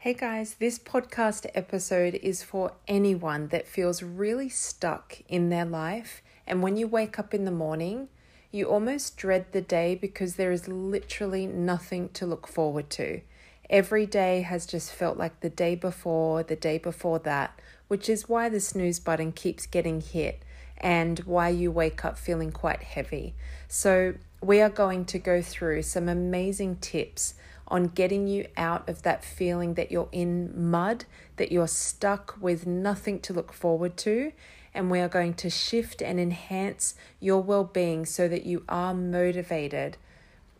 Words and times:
Hey 0.00 0.14
guys, 0.14 0.54
this 0.54 0.78
podcast 0.78 1.44
episode 1.54 2.14
is 2.22 2.42
for 2.42 2.72
anyone 2.88 3.48
that 3.48 3.68
feels 3.68 4.02
really 4.02 4.48
stuck 4.48 5.20
in 5.28 5.50
their 5.50 5.66
life. 5.66 6.22
And 6.46 6.62
when 6.62 6.78
you 6.78 6.86
wake 6.86 7.18
up 7.18 7.34
in 7.34 7.44
the 7.44 7.50
morning, 7.50 8.08
you 8.50 8.64
almost 8.64 9.18
dread 9.18 9.52
the 9.52 9.60
day 9.60 9.94
because 9.94 10.36
there 10.36 10.52
is 10.52 10.66
literally 10.66 11.46
nothing 11.46 12.08
to 12.14 12.24
look 12.24 12.46
forward 12.46 12.88
to. 12.92 13.20
Every 13.68 14.06
day 14.06 14.40
has 14.40 14.64
just 14.64 14.90
felt 14.90 15.18
like 15.18 15.40
the 15.40 15.50
day 15.50 15.74
before, 15.74 16.44
the 16.44 16.56
day 16.56 16.78
before 16.78 17.18
that, 17.18 17.60
which 17.88 18.08
is 18.08 18.26
why 18.26 18.48
the 18.48 18.58
snooze 18.58 19.00
button 19.00 19.32
keeps 19.32 19.66
getting 19.66 20.00
hit 20.00 20.40
and 20.78 21.18
why 21.20 21.50
you 21.50 21.70
wake 21.70 22.06
up 22.06 22.16
feeling 22.16 22.52
quite 22.52 22.82
heavy. 22.82 23.34
So, 23.68 24.14
we 24.42 24.62
are 24.62 24.70
going 24.70 25.04
to 25.04 25.18
go 25.18 25.42
through 25.42 25.82
some 25.82 26.08
amazing 26.08 26.76
tips 26.76 27.34
on 27.70 27.88
getting 27.88 28.26
you 28.26 28.46
out 28.56 28.88
of 28.88 29.02
that 29.02 29.24
feeling 29.24 29.74
that 29.74 29.92
you're 29.92 30.08
in 30.10 30.70
mud, 30.70 31.04
that 31.36 31.52
you're 31.52 31.68
stuck 31.68 32.36
with 32.40 32.66
nothing 32.66 33.20
to 33.20 33.32
look 33.32 33.52
forward 33.52 33.96
to. 33.98 34.32
And 34.74 34.90
we 34.90 35.00
are 35.00 35.08
going 35.08 35.34
to 35.34 35.50
shift 35.50 36.02
and 36.02 36.20
enhance 36.20 36.94
your 37.18 37.42
well 37.42 37.64
being 37.64 38.06
so 38.06 38.28
that 38.28 38.44
you 38.44 38.64
are 38.68 38.94
motivated 38.94 39.96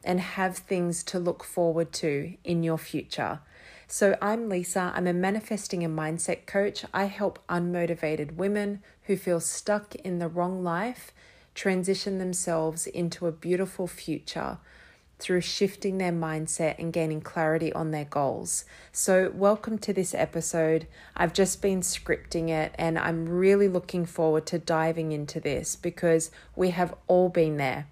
and 0.02 0.20
have 0.20 0.58
things 0.58 1.02
to 1.04 1.18
look 1.18 1.44
forward 1.44 1.92
to 1.92 2.34
in 2.44 2.62
your 2.62 2.78
future. 2.78 3.40
So, 3.86 4.16
I'm 4.22 4.48
Lisa. 4.48 4.92
I'm 4.94 5.08
a 5.08 5.12
manifesting 5.12 5.82
and 5.82 5.98
mindset 5.98 6.46
coach. 6.46 6.84
I 6.94 7.04
help 7.04 7.40
unmotivated 7.48 8.36
women 8.36 8.82
who 9.04 9.16
feel 9.16 9.40
stuck 9.40 9.96
in 9.96 10.20
the 10.20 10.28
wrong 10.28 10.62
life 10.62 11.12
transition 11.54 12.18
themselves 12.18 12.86
into 12.86 13.26
a 13.26 13.32
beautiful 13.32 13.88
future 13.88 14.58
through 15.20 15.42
shifting 15.42 15.98
their 15.98 16.12
mindset 16.12 16.78
and 16.78 16.92
gaining 16.92 17.20
clarity 17.20 17.72
on 17.72 17.90
their 17.90 18.04
goals. 18.04 18.64
So, 18.92 19.30
welcome 19.34 19.78
to 19.78 19.92
this 19.92 20.14
episode. 20.14 20.86
I've 21.16 21.32
just 21.32 21.60
been 21.60 21.80
scripting 21.80 22.48
it 22.48 22.74
and 22.76 22.98
I'm 22.98 23.28
really 23.28 23.68
looking 23.68 24.06
forward 24.06 24.46
to 24.46 24.58
diving 24.58 25.12
into 25.12 25.38
this 25.40 25.76
because 25.76 26.30
we 26.56 26.70
have 26.70 26.94
all 27.06 27.28
been 27.28 27.56
there. 27.56 27.86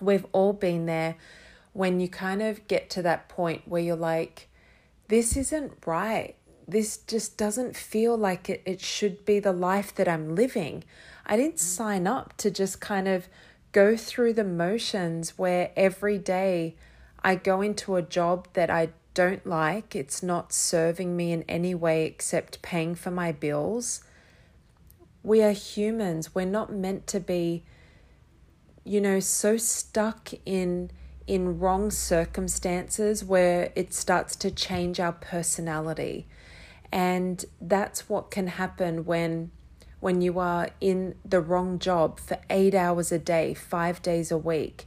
We've 0.00 0.26
all 0.32 0.52
been 0.52 0.86
there 0.86 1.16
when 1.72 2.00
you 2.00 2.08
kind 2.08 2.42
of 2.42 2.66
get 2.68 2.90
to 2.90 3.02
that 3.02 3.28
point 3.28 3.62
where 3.66 3.82
you're 3.82 3.96
like, 3.96 4.48
this 5.08 5.36
isn't 5.36 5.72
right. 5.86 6.34
This 6.68 6.98
just 6.98 7.36
doesn't 7.36 7.76
feel 7.76 8.16
like 8.16 8.50
it, 8.50 8.62
it 8.64 8.80
should 8.80 9.24
be 9.24 9.38
the 9.38 9.52
life 9.52 9.94
that 9.94 10.08
I'm 10.08 10.34
living. 10.34 10.84
I 11.24 11.36
didn't 11.36 11.60
sign 11.60 12.06
up 12.06 12.36
to 12.38 12.50
just 12.50 12.80
kind 12.80 13.08
of 13.08 13.28
go 13.76 13.94
through 13.94 14.32
the 14.32 14.42
motions 14.42 15.36
where 15.36 15.70
every 15.76 16.16
day 16.16 16.74
I 17.22 17.34
go 17.34 17.60
into 17.60 17.96
a 17.96 18.00
job 18.00 18.48
that 18.54 18.70
I 18.70 18.88
don't 19.12 19.46
like, 19.46 19.94
it's 19.94 20.22
not 20.22 20.50
serving 20.50 21.14
me 21.14 21.30
in 21.30 21.42
any 21.46 21.74
way 21.74 22.06
except 22.06 22.62
paying 22.62 22.94
for 22.94 23.10
my 23.10 23.32
bills. 23.32 24.02
We 25.22 25.42
are 25.42 25.52
humans. 25.52 26.34
We're 26.34 26.46
not 26.46 26.72
meant 26.72 27.06
to 27.08 27.20
be, 27.20 27.64
you 28.82 28.98
know, 28.98 29.20
so 29.20 29.58
stuck 29.58 30.30
in 30.46 30.90
in 31.26 31.58
wrong 31.58 31.90
circumstances 31.90 33.22
where 33.22 33.72
it 33.74 33.92
starts 33.92 34.36
to 34.36 34.50
change 34.50 34.98
our 35.00 35.12
personality. 35.12 36.26
And 36.90 37.44
that's 37.60 38.08
what 38.08 38.30
can 38.30 38.46
happen 38.46 39.04
when 39.04 39.50
when 40.06 40.20
you 40.20 40.38
are 40.38 40.68
in 40.80 41.16
the 41.24 41.40
wrong 41.40 41.80
job 41.80 42.20
for 42.20 42.38
eight 42.48 42.76
hours 42.76 43.10
a 43.10 43.18
day, 43.18 43.52
five 43.52 44.00
days 44.02 44.30
a 44.30 44.38
week, 44.38 44.86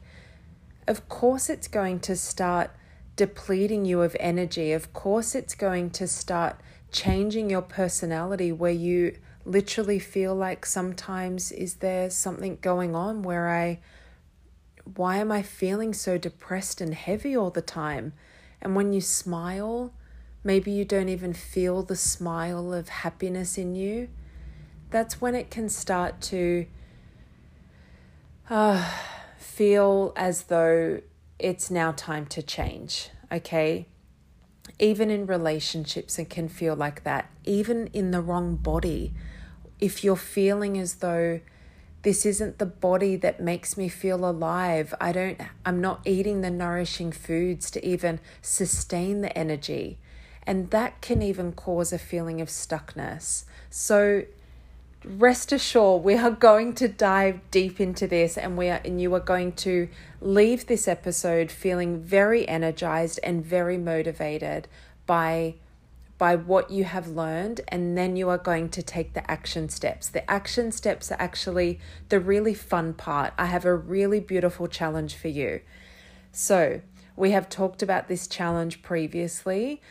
of 0.88 1.10
course 1.10 1.50
it's 1.50 1.68
going 1.68 2.00
to 2.00 2.16
start 2.16 2.72
depleting 3.18 3.84
you 3.84 4.02
of 4.02 4.16
energy. 4.18 4.72
Of 4.72 4.94
course 4.94 5.36
it's 5.36 5.56
going 5.56 5.90
to 5.90 6.08
start 6.08 6.62
changing 6.94 7.50
your 7.50 7.62
personality 7.62 8.54
where 8.54 8.72
you 8.72 9.18
literally 9.44 10.00
feel 10.00 10.34
like 10.34 10.66
sometimes 10.66 11.52
is 11.52 11.74
there 11.84 12.10
something 12.10 12.58
going 12.62 12.96
on 12.96 13.22
where 13.22 13.50
I 13.50 13.80
why 14.96 15.18
am 15.18 15.34
I 15.34 15.42
feeling 15.42 15.94
so 15.94 16.18
depressed 16.18 16.80
and 16.80 16.94
heavy 16.94 17.36
all 17.36 17.50
the 17.50 17.62
time? 17.62 18.14
And 18.62 18.74
when 18.74 18.94
you 18.94 19.02
smile, 19.02 19.92
maybe 20.46 20.72
you 20.72 20.86
don't 20.86 21.10
even 21.10 21.34
feel 21.34 21.84
the 21.84 21.98
smile 21.98 22.74
of 22.74 22.88
happiness 22.88 23.58
in 23.58 23.76
you 23.76 24.08
that's 24.92 25.22
when 25.22 25.36
it 25.36 25.52
can 25.52 25.70
start 25.70 26.22
to 26.22 26.66
uh, 28.50 28.90
feel 29.38 30.14
as 30.16 30.44
though 30.44 31.02
it's 31.38 31.70
now 31.70 31.92
time 31.92 32.26
to 32.26 32.42
change, 32.42 33.10
okay? 33.32 33.86
Even 34.80 35.10
in 35.10 35.26
relationships, 35.26 36.18
it 36.18 36.30
can 36.30 36.50
feel 36.50 36.76
like 36.76 37.04
that. 37.04 37.30
Even 37.46 37.88
in 37.88 38.12
the 38.12 38.22
wrong 38.22 38.56
body, 38.56 39.14
if 39.80 40.04
you're 40.04 40.16
feeling 40.16 40.78
as 40.78 40.96
though 40.96 41.40
this 42.02 42.26
isn't 42.26 42.60
the 42.60 42.66
body 42.66 43.16
that 43.18 43.42
makes 43.42 43.78
me 43.78 43.90
feel 43.90 44.28
alive, 44.28 44.94
I 45.00 45.12
don't, 45.12 45.40
I'm 45.66 45.82
not 45.82 46.02
eating 46.06 46.42
the 46.42 46.50
nourishing 46.50 47.12
foods 47.12 47.70
to 47.72 47.86
even 47.86 48.20
sustain 48.42 49.22
the 49.22 49.38
energy. 49.38 49.98
And 50.44 50.72
that 50.72 51.02
can 51.02 51.22
even 51.22 51.52
cause 51.52 51.94
a 51.94 52.00
feeling 52.00 52.42
of 52.42 52.48
stuckness. 52.48 53.44
So, 53.70 54.24
rest 55.06 55.52
assured 55.54 56.04
we 56.04 56.16
are 56.16 56.32
going 56.32 56.74
to 56.74 56.88
dive 56.88 57.40
deep 57.52 57.80
into 57.80 58.06
this 58.06 58.38
and 58.38 58.58
we 58.58 58.68
are 58.70 58.82
and 58.84 59.00
you 59.00 59.14
are 59.14 59.20
going 59.20 59.52
to 59.52 59.88
leave 60.20 60.68
this 60.68 60.88
episode 60.88 61.50
feeling 61.50 62.02
very 62.02 62.48
energized 62.48 63.20
and 63.24 63.46
very 63.46 63.78
motivated 63.78 64.68
by 65.06 65.56
by 66.18 66.36
what 66.36 66.70
you 66.70 66.84
have 66.84 67.08
learned 67.08 67.62
and 67.70 67.98
then 67.98 68.18
you 68.18 68.28
are 68.28 68.38
going 68.38 68.68
to 68.68 68.84
take 68.84 69.14
the 69.14 69.32
action 69.32 69.70
steps. 69.70 70.10
The 70.10 70.30
action 70.30 70.74
steps 70.74 71.12
are 71.14 71.18
actually 71.18 71.80
the 72.10 72.20
really 72.20 72.54
fun 72.54 72.94
part. 72.94 73.34
I 73.38 73.46
have 73.46 73.64
a 73.64 73.74
really 73.74 74.20
beautiful 74.20 74.68
challenge 74.68 75.16
for 75.16 75.30
you. 75.30 75.62
So, 76.34 76.82
we 77.16 77.32
have 77.32 77.48
talked 77.48 77.82
about 77.82 78.10
this 78.10 78.28
challenge 78.28 78.82
previously. 78.82 79.82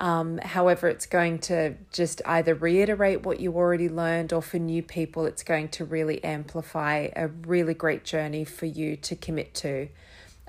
Um, 0.00 0.38
however, 0.38 0.88
it's 0.88 1.06
going 1.06 1.38
to 1.40 1.74
just 1.92 2.20
either 2.26 2.54
reiterate 2.54 3.24
what 3.24 3.40
you 3.40 3.54
already 3.54 3.88
learned, 3.88 4.32
or 4.32 4.42
for 4.42 4.58
new 4.58 4.82
people, 4.82 5.24
it's 5.24 5.42
going 5.42 5.68
to 5.68 5.84
really 5.84 6.22
amplify 6.24 7.08
a 7.14 7.28
really 7.28 7.74
great 7.74 8.04
journey 8.04 8.44
for 8.44 8.66
you 8.66 8.96
to 8.96 9.14
commit 9.14 9.54
to. 9.54 9.88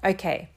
Okay, 0.04 0.50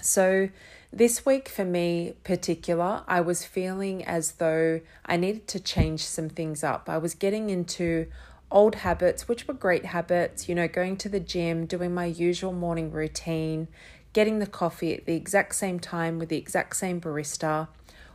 so 0.00 0.48
this 0.92 1.24
week 1.24 1.48
for 1.48 1.64
me, 1.64 2.14
particular, 2.24 3.02
I 3.06 3.20
was 3.20 3.44
feeling 3.44 4.04
as 4.04 4.32
though 4.32 4.80
I 5.06 5.16
needed 5.16 5.46
to 5.48 5.60
change 5.60 6.04
some 6.04 6.28
things 6.28 6.64
up. 6.64 6.88
I 6.88 6.98
was 6.98 7.14
getting 7.14 7.50
into 7.50 8.08
old 8.50 8.74
habits, 8.76 9.28
which 9.28 9.48
were 9.48 9.54
great 9.54 9.86
habits, 9.86 10.48
you 10.48 10.54
know, 10.54 10.68
going 10.68 10.96
to 10.98 11.08
the 11.08 11.20
gym, 11.20 11.66
doing 11.66 11.94
my 11.94 12.06
usual 12.06 12.52
morning 12.52 12.90
routine, 12.90 13.68
getting 14.12 14.40
the 14.40 14.46
coffee 14.46 14.92
at 14.92 15.06
the 15.06 15.14
exact 15.14 15.54
same 15.54 15.80
time 15.80 16.18
with 16.18 16.28
the 16.28 16.36
exact 16.36 16.76
same 16.76 17.00
barista 17.00 17.68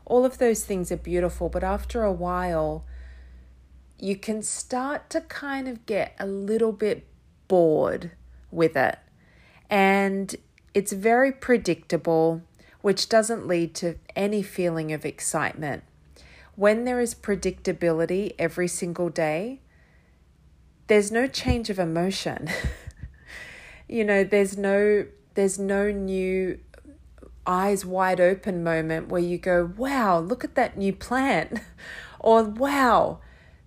all 0.08 0.24
of 0.26 0.38
those 0.38 0.64
things 0.64 0.90
are 0.90 0.98
beautiful, 0.98 1.50
but 1.50 1.66
after 1.66 2.04
a 2.04 2.14
while, 2.14 2.86
you 4.00 4.16
can 4.16 4.42
start 4.42 5.10
to 5.10 5.20
kind 5.22 5.68
of 5.68 5.86
get 5.86 6.16
a 6.18 6.26
little 6.26 6.72
bit 6.72 7.06
bored 7.50 8.12
with 8.50 8.78
it. 8.78 8.98
And 9.70 10.34
it's 10.74 10.94
very 10.94 11.34
predictable, 11.34 12.42
which 12.82 13.10
doesn't 13.10 13.48
lead 13.48 13.76
to 13.76 13.96
any 14.16 14.42
feeling 14.42 14.94
of 14.94 15.06
excitement. 15.06 15.84
When 16.56 16.86
there 16.86 17.02
is 17.02 17.14
predictability 17.14 18.34
every 18.40 18.70
single 18.70 19.10
day, 19.10 19.60
there's 20.88 21.12
no 21.12 21.28
change 21.28 21.70
of 21.70 21.80
emotion. 21.80 22.48
you 23.90 24.06
know, 24.06 24.24
there's 24.24 24.58
no 24.58 25.06
there's 25.34 25.60
no 25.60 25.92
new 25.92 26.60
eyes 27.48 27.86
wide 27.86 28.20
open 28.20 28.64
moment 28.64 29.08
where 29.08 29.22
you 29.22 29.38
go, 29.38 29.74
wow, 29.78 30.20
look 30.20 30.44
at 30.44 30.56
that 30.56 30.78
new 30.78 30.94
plant. 30.94 31.60
or 32.20 32.44
wow, 32.44 33.20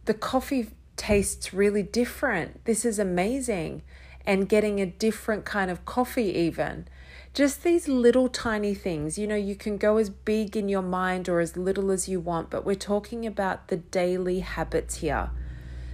the 0.04 0.14
coffee 0.14 0.70
tastes 0.96 1.54
really 1.54 1.82
different. 1.82 2.64
This 2.66 2.84
is 2.84 2.98
amazing. 2.98 3.82
And 4.26 4.48
getting 4.48 4.80
a 4.80 4.86
different 4.86 5.44
kind 5.44 5.70
of 5.70 5.84
coffee, 5.86 6.30
even. 6.36 6.86
Just 7.32 7.62
these 7.62 7.88
little 7.88 8.28
tiny 8.28 8.74
things. 8.74 9.18
You 9.18 9.26
know, 9.26 9.34
you 9.34 9.56
can 9.56 9.78
go 9.78 9.96
as 9.96 10.10
big 10.10 10.56
in 10.56 10.68
your 10.68 10.82
mind 10.82 11.28
or 11.28 11.40
as 11.40 11.56
little 11.56 11.90
as 11.90 12.08
you 12.08 12.20
want, 12.20 12.50
but 12.50 12.66
we're 12.66 12.74
talking 12.74 13.24
about 13.24 13.68
the 13.68 13.76
daily 13.76 14.40
habits 14.40 14.96
here. 14.96 15.30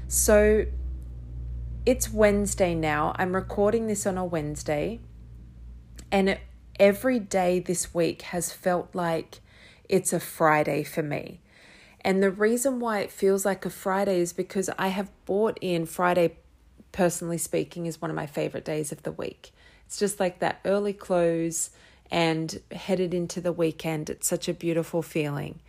So 0.08 0.66
it's 1.84 2.12
Wednesday 2.12 2.74
now. 2.74 3.14
I'm 3.16 3.34
recording 3.34 3.86
this 3.86 4.06
on 4.06 4.18
a 4.18 4.24
Wednesday. 4.24 5.00
And 6.10 6.28
it 6.28 6.40
every 6.78 7.18
day 7.18 7.58
this 7.58 7.94
week 7.94 8.22
has 8.22 8.52
felt 8.52 8.94
like 8.94 9.40
it's 9.88 10.12
a 10.12 10.20
Friday 10.20 10.82
for 10.82 11.02
me. 11.02 11.40
And 12.00 12.22
the 12.22 12.30
reason 12.30 12.78
why 12.78 13.00
it 13.00 13.10
feels 13.10 13.44
like 13.44 13.64
a 13.64 13.70
Friday 13.70 14.20
is 14.20 14.32
because 14.32 14.70
I 14.78 14.88
have 14.88 15.10
bought 15.24 15.58
in 15.60 15.86
Friday, 15.86 16.36
personally 16.92 17.38
speaking, 17.38 17.86
is 17.86 18.00
one 18.00 18.10
of 18.10 18.16
my 18.16 18.26
favorite 18.26 18.64
days 18.64 18.92
of 18.92 19.02
the 19.02 19.12
week. 19.12 19.50
It's 19.86 19.98
just 19.98 20.20
like 20.20 20.38
that 20.38 20.60
early 20.64 20.92
close 20.92 21.70
and 22.10 22.60
headed 22.70 23.12
into 23.12 23.40
the 23.40 23.52
weekend. 23.52 24.08
It's 24.08 24.28
such 24.28 24.48
a 24.48 24.54
beautiful 24.54 25.02
feeling. 25.02 25.60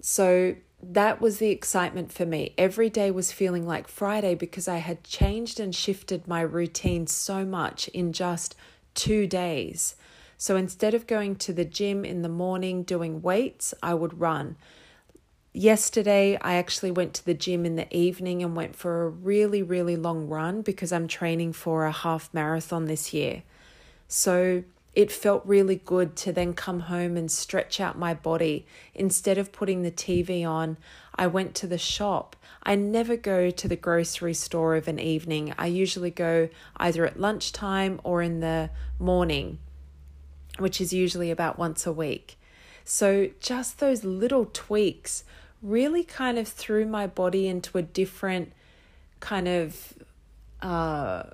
So 0.00 0.56
that 0.82 1.20
was 1.20 1.38
the 1.38 1.50
excitement 1.50 2.12
for 2.12 2.26
me. 2.26 2.52
Every 2.58 2.90
day 2.90 3.10
was 3.10 3.32
feeling 3.32 3.66
like 3.66 3.88
Friday 3.88 4.34
because 4.34 4.68
I 4.68 4.78
had 4.78 5.04
changed 5.04 5.60
and 5.60 5.74
shifted 5.74 6.26
my 6.26 6.40
routine 6.40 7.06
so 7.06 7.44
much 7.44 7.88
in 7.88 8.12
just 8.12 8.56
two 8.94 9.26
days. 9.26 9.96
So 10.36 10.56
instead 10.56 10.94
of 10.94 11.06
going 11.06 11.36
to 11.36 11.52
the 11.52 11.64
gym 11.64 12.04
in 12.04 12.22
the 12.22 12.28
morning 12.28 12.82
doing 12.82 13.22
weights, 13.22 13.74
I 13.82 13.94
would 13.94 14.20
run. 14.20 14.56
Yesterday, 15.52 16.36
I 16.40 16.54
actually 16.54 16.90
went 16.90 17.14
to 17.14 17.24
the 17.24 17.34
gym 17.34 17.64
in 17.64 17.76
the 17.76 17.96
evening 17.96 18.42
and 18.42 18.56
went 18.56 18.74
for 18.74 19.04
a 19.04 19.08
really, 19.08 19.62
really 19.62 19.96
long 19.96 20.28
run 20.28 20.62
because 20.62 20.92
I'm 20.92 21.06
training 21.06 21.52
for 21.52 21.84
a 21.86 21.92
half 21.92 22.28
marathon 22.34 22.86
this 22.86 23.14
year. 23.14 23.44
So 24.08 24.64
it 24.94 25.10
felt 25.10 25.44
really 25.44 25.76
good 25.76 26.14
to 26.16 26.32
then 26.32 26.54
come 26.54 26.80
home 26.80 27.16
and 27.16 27.30
stretch 27.30 27.80
out 27.80 27.98
my 27.98 28.14
body. 28.14 28.66
Instead 28.94 29.38
of 29.38 29.52
putting 29.52 29.82
the 29.82 29.90
TV 29.90 30.48
on, 30.48 30.76
I 31.14 31.26
went 31.26 31.54
to 31.56 31.66
the 31.66 31.78
shop. 31.78 32.36
I 32.62 32.76
never 32.76 33.16
go 33.16 33.50
to 33.50 33.68
the 33.68 33.76
grocery 33.76 34.34
store 34.34 34.76
of 34.76 34.88
an 34.88 35.00
evening. 35.00 35.52
I 35.58 35.66
usually 35.66 36.10
go 36.10 36.48
either 36.76 37.04
at 37.04 37.18
lunchtime 37.18 38.00
or 38.04 38.22
in 38.22 38.40
the 38.40 38.70
morning, 38.98 39.58
which 40.58 40.80
is 40.80 40.92
usually 40.92 41.30
about 41.30 41.58
once 41.58 41.86
a 41.86 41.92
week. 41.92 42.38
So, 42.84 43.30
just 43.40 43.78
those 43.78 44.04
little 44.04 44.50
tweaks 44.52 45.24
really 45.62 46.04
kind 46.04 46.38
of 46.38 46.46
threw 46.46 46.84
my 46.84 47.06
body 47.06 47.48
into 47.48 47.78
a 47.78 47.82
different 47.82 48.52
kind 49.20 49.48
of 49.48 49.94
uh, 50.60 51.24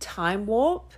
time 0.00 0.46
warp 0.46 0.92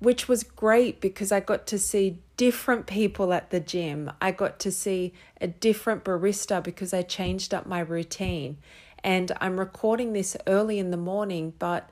which 0.00 0.28
was 0.28 0.42
great 0.42 1.00
because 1.00 1.32
I 1.32 1.40
got 1.40 1.66
to 1.68 1.78
see 1.78 2.18
different 2.36 2.86
people 2.86 3.32
at 3.32 3.50
the 3.50 3.60
gym. 3.60 4.10
I 4.20 4.30
got 4.30 4.58
to 4.60 4.70
see 4.70 5.12
a 5.40 5.48
different 5.48 6.04
barista 6.04 6.62
because 6.62 6.94
I 6.94 7.02
changed 7.02 7.52
up 7.52 7.66
my 7.66 7.80
routine. 7.80 8.58
And 9.02 9.32
I'm 9.40 9.58
recording 9.58 10.12
this 10.12 10.36
early 10.46 10.78
in 10.78 10.90
the 10.90 10.96
morning, 10.96 11.52
but 11.58 11.88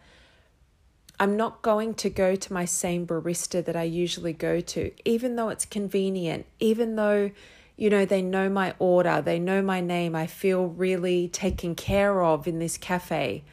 I'm 1.19 1.37
not 1.37 1.63
going 1.63 1.95
to 1.95 2.11
go 2.11 2.37
to 2.37 2.53
my 2.53 2.65
same 2.67 3.07
barista 3.07 3.65
that 3.65 3.77
I 3.77 3.85
usually 3.85 4.35
go 4.35 4.61
to, 4.61 4.91
even 5.05 5.37
though 5.37 5.49
it's 5.49 5.65
convenient, 5.65 6.45
even 6.61 6.97
though, 6.97 7.31
you 7.77 7.89
know, 7.89 8.05
they 8.05 8.21
know 8.21 8.51
my 8.51 8.75
order, 8.79 9.23
they 9.23 9.39
know 9.39 9.63
my 9.63 9.81
name, 9.81 10.15
I 10.15 10.27
feel 10.27 10.67
really 10.67 11.29
taken 11.29 11.75
care 11.75 12.23
of 12.23 12.47
in 12.47 12.59
this 12.59 12.77
cafe. 12.77 13.45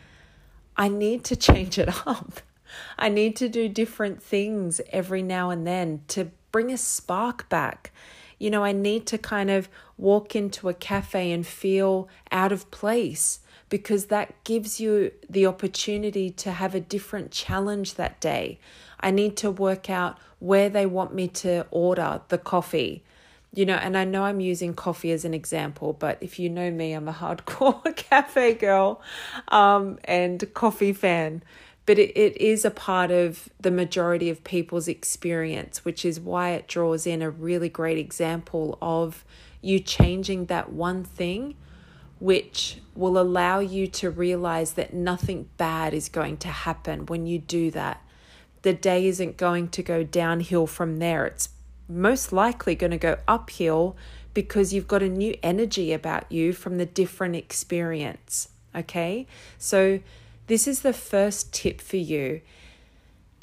I 0.75 0.89
need 0.89 1.23
to 1.25 1.35
change 1.35 1.77
it 1.77 1.89
up. 2.07 2.41
I 2.97 3.07
need 3.09 3.35
to 3.37 3.47
do 3.47 3.69
different 3.69 4.21
things 4.21 4.81
every 4.91 5.21
now 5.21 5.49
and 5.49 5.65
then 5.65 6.01
to 6.09 6.31
bring 6.51 6.71
a 6.71 6.77
spark 6.77 7.47
back. 7.47 7.91
You 8.39 8.49
know, 8.49 8.63
I 8.63 8.73
need 8.73 9.05
to 9.07 9.17
kind 9.17 9.49
of 9.49 9.69
walk 9.97 10.35
into 10.35 10.67
a 10.67 10.73
cafe 10.73 11.31
and 11.31 11.47
feel 11.47 12.09
out 12.31 12.51
of 12.51 12.69
place 12.71 13.39
because 13.73 14.05
that 14.05 14.31
gives 14.43 14.79
you 14.79 15.11
the 15.27 15.47
opportunity 15.47 16.29
to 16.29 16.51
have 16.51 16.75
a 16.75 16.79
different 16.79 17.31
challenge 17.31 17.95
that 17.95 18.19
day. 18.19 18.59
I 18.99 19.09
need 19.09 19.35
to 19.37 19.49
work 19.49 19.89
out 19.89 20.19
where 20.37 20.69
they 20.69 20.85
want 20.85 21.15
me 21.15 21.27
to 21.29 21.65
order 21.71 22.21
the 22.27 22.37
coffee. 22.37 23.03
You 23.51 23.65
know, 23.65 23.73
and 23.73 23.97
I 23.97 24.03
know 24.03 24.25
I'm 24.25 24.39
using 24.39 24.75
coffee 24.75 25.11
as 25.11 25.25
an 25.25 25.33
example, 25.33 25.91
but 25.91 26.19
if 26.21 26.37
you 26.37 26.51
know 26.51 26.69
me, 26.69 26.93
I'm 26.93 27.07
a 27.07 27.13
hardcore 27.13 27.95
cafe 27.95 28.53
girl 28.53 29.01
um, 29.47 29.97
and 30.03 30.53
coffee 30.53 30.93
fan 30.93 31.41
but 31.87 31.97
it, 31.97 32.15
it 32.15 32.39
is 32.39 32.63
a 32.63 32.71
part 32.71 33.09
of 33.09 33.49
the 33.59 33.71
majority 33.71 34.29
of 34.29 34.43
people's 34.43 34.87
experience, 34.87 35.83
which 35.83 36.05
is 36.05 36.17
why 36.17 36.51
it 36.51 36.67
draws 36.67 37.05
in 37.05 37.21
a 37.21 37.29
really 37.29 37.67
great 37.67 37.97
example 37.97 38.77
of 38.81 39.25
you 39.61 39.79
changing 39.79 40.45
that 40.45 40.71
one 40.71 41.03
thing, 41.03 41.55
which 42.23 42.77
will 42.95 43.17
allow 43.17 43.59
you 43.59 43.85
to 43.85 44.09
realize 44.09 44.73
that 44.73 44.93
nothing 44.93 45.49
bad 45.57 45.93
is 45.93 46.07
going 46.07 46.37
to 46.37 46.47
happen 46.47 47.05
when 47.05 47.25
you 47.25 47.37
do 47.37 47.69
that. 47.69 48.01
The 48.61 48.71
day 48.71 49.07
isn't 49.07 49.35
going 49.35 49.67
to 49.71 49.83
go 49.83 50.05
downhill 50.05 50.65
from 50.65 50.99
there, 50.99 51.25
it's 51.25 51.49
most 51.89 52.31
likely 52.31 52.75
going 52.75 52.91
to 52.91 52.97
go 52.97 53.17
uphill 53.27 53.97
because 54.33 54.73
you've 54.73 54.87
got 54.87 55.03
a 55.03 55.09
new 55.09 55.35
energy 55.43 55.91
about 55.91 56.31
you 56.31 56.53
from 56.53 56.77
the 56.77 56.85
different 56.85 57.35
experience. 57.35 58.47
Okay, 58.73 59.27
so 59.57 59.99
this 60.47 60.65
is 60.65 60.79
the 60.79 60.93
first 60.93 61.53
tip 61.53 61.81
for 61.81 61.97
you. 61.97 62.39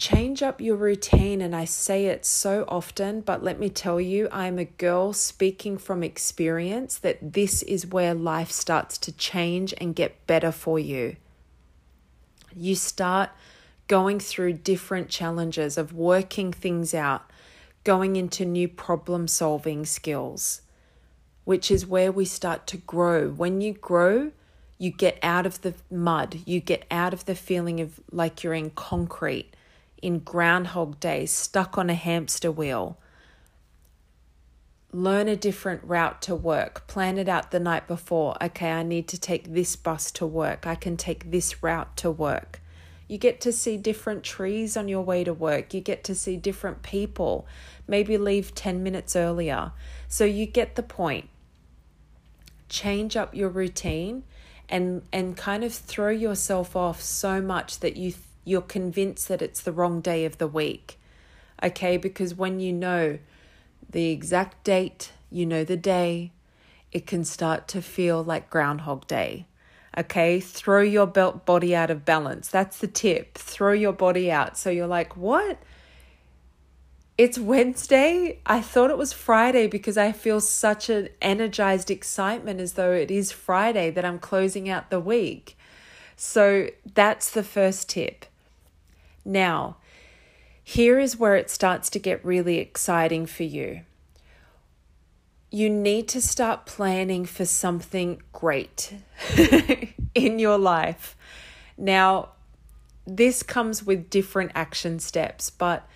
Change 0.01 0.43
up 0.43 0.63
your 0.63 0.77
routine, 0.77 1.43
and 1.43 1.55
I 1.55 1.67
say 1.67 2.07
it 2.07 2.25
so 2.25 2.65
often, 2.69 3.21
but 3.21 3.45
let 3.45 3.61
me 3.61 3.69
tell 3.69 4.01
you, 4.01 4.31
I'm 4.33 4.59
a 4.59 4.65
girl 4.65 5.13
speaking 5.13 5.77
from 5.77 6.03
experience 6.03 6.97
that 6.97 7.35
this 7.35 7.63
is 7.65 7.87
where 7.87 8.15
life 8.15 8.51
starts 8.51 8.97
to 8.97 9.13
change 9.13 9.75
and 9.77 9.95
get 9.95 10.27
better 10.27 10.53
for 10.53 10.79
you. 10.79 11.17
You 12.57 12.77
start 12.77 13.29
going 13.89 14.21
through 14.21 14.55
different 14.55 15.11
challenges 15.11 15.77
of 15.77 15.93
working 15.93 16.51
things 16.51 16.95
out, 16.95 17.31
going 17.85 18.17
into 18.17 18.47
new 18.47 18.69
problem 18.69 19.29
solving 19.29 19.85
skills, 19.85 20.63
which 21.45 21.71
is 21.71 21.87
where 21.87 22.11
we 22.11 22.25
start 22.25 22.67
to 22.69 22.79
grow. 22.79 23.29
When 23.29 23.61
you 23.61 23.75
grow, 23.75 24.33
you 24.79 24.93
get 24.93 25.19
out 25.23 25.45
of 25.45 25.61
the 25.61 25.75
mud, 25.91 26.41
you 26.47 26.59
get 26.59 26.87
out 26.91 27.13
of 27.13 27.27
the 27.27 27.35
feeling 27.35 27.83
of 27.83 28.01
like 28.11 28.43
you're 28.43 28.55
in 28.55 28.71
concrete, 28.71 29.53
in 30.03 30.21
Groundhog 30.21 31.01
Day, 31.01 31.27
stuck 31.27 31.79
on 31.79 31.91
a 31.91 31.95
hamster 31.95 32.51
wheel. 32.51 32.99
Learn 34.93 35.29
a 35.29 35.37
different 35.37 35.83
route 35.85 36.21
to 36.23 36.35
work. 36.35 36.87
Plan 36.87 37.17
it 37.19 37.29
out 37.29 37.51
the 37.51 37.61
night 37.61 37.87
before. 37.87 38.37
Okay, 38.43 38.71
I 38.71 38.83
need 38.83 39.07
to 39.09 39.21
take 39.21 39.55
this 39.55 39.77
bus 39.77 40.11
to 40.13 40.27
work. 40.27 40.67
I 40.67 40.75
can 40.75 40.97
take 40.97 41.31
this 41.31 41.63
route 41.63 41.97
to 41.99 42.11
work. 42.11 42.61
You 43.07 43.19
get 43.19 43.41
to 43.43 43.53
see 43.53 43.77
different 43.77 44.23
trees 44.23 44.77
on 44.77 44.89
your 44.89 45.03
way 45.03 45.25
to 45.25 45.33
work. 45.33 45.75
You 45.75 45.81
get 45.81 46.05
to 46.05 46.15
see 46.15 46.37
different 46.37 46.83
people. 46.83 47.47
Maybe 47.87 48.17
leave 48.17 48.55
10 48.55 48.83
minutes 48.83 49.17
earlier. 49.17 49.73
So 50.09 50.25
you 50.25 50.47
get 50.47 50.77
the 50.77 50.83
point. 50.83 51.29
Change 52.69 53.17
up 53.17 53.35
your 53.35 53.49
routine 53.49 54.25
and 54.69 55.03
and 55.13 55.37
kind 55.37 55.65
of 55.65 55.75
throw 55.75 56.11
yourself 56.11 56.77
off 56.77 57.03
so 57.03 57.41
much 57.41 57.81
that 57.81 57.97
you 57.97 58.15
you're 58.51 58.61
convinced 58.61 59.29
that 59.29 59.41
it's 59.41 59.63
the 59.63 59.73
wrong 59.73 60.01
day 60.01 60.25
of 60.25 60.39
the 60.39 60.49
week. 60.49 60.99
Okay? 61.63 61.97
Because 61.97 62.35
when 62.35 62.59
you 62.59 62.73
know 62.73 63.19
the 63.89 64.11
exact 64.11 64.65
date, 64.65 65.13
you 65.31 65.47
know 65.47 65.63
the 65.63 65.77
day, 65.77 66.33
it 66.91 67.07
can 67.07 67.25
start 67.25 67.69
to 67.69 67.81
feel 67.81 68.25
like 68.25 68.51
groundhog 68.51 69.07
day. 69.07 69.47
Okay? 69.97 70.41
Throw 70.41 70.83
your 70.83 71.07
belt 71.07 71.47
body 71.47 71.77
out 71.77 71.91
of 71.91 72.05
balance. 72.05 72.49
That's 72.49 72.79
the 72.79 72.89
tip. 72.89 73.39
Throw 73.39 73.73
your 73.73 73.93
body 73.93 74.33
out 74.33 74.59
so 74.59 74.69
you're 74.69 74.89
like, 74.89 75.17
"What? 75.17 75.59
It's 77.17 77.39
Wednesday. 77.39 78.41
I 78.47 78.61
thought 78.63 78.91
it 78.91 78.99
was 78.99 79.13
Friday 79.13 79.67
because 79.69 79.97
I 79.99 80.11
feel 80.11 80.41
such 80.41 80.89
an 80.89 81.11
energized 81.21 81.91
excitement 81.91 82.61
as 82.61 82.73
though 82.73 82.93
it 82.93 83.11
is 83.11 83.31
Friday 83.31 83.91
that 83.91 84.05
I'm 84.05 84.19
closing 84.19 84.69
out 84.69 84.91
the 84.91 85.01
week. 85.01 85.57
So 86.17 86.69
that's 86.95 87.31
the 87.31 87.43
first 87.43 87.89
tip. 87.91 88.27
Now, 89.25 89.77
here 90.63 90.99
is 90.99 91.17
where 91.17 91.37
it 91.37 91.51
starts 91.51 91.91
to 91.91 91.99
get 91.99 92.25
really 92.25 92.59
exciting 92.59 93.27
for 93.27 93.43
you. 93.43 93.81
You 95.51 95.69
need 95.69 96.07
to 96.09 96.23
start 96.23 96.65
planning 96.65 97.25
for 97.25 97.45
something 97.45 98.23
great 98.33 98.95
in 100.15 100.39
your 100.39 100.59
life. 100.59 101.17
Now, 101.77 102.31
this 103.07 103.43
comes 103.43 103.85
with 103.85 104.11
different 104.11 104.53
action 104.55 105.01
steps, 105.01 105.51
but 105.51 105.89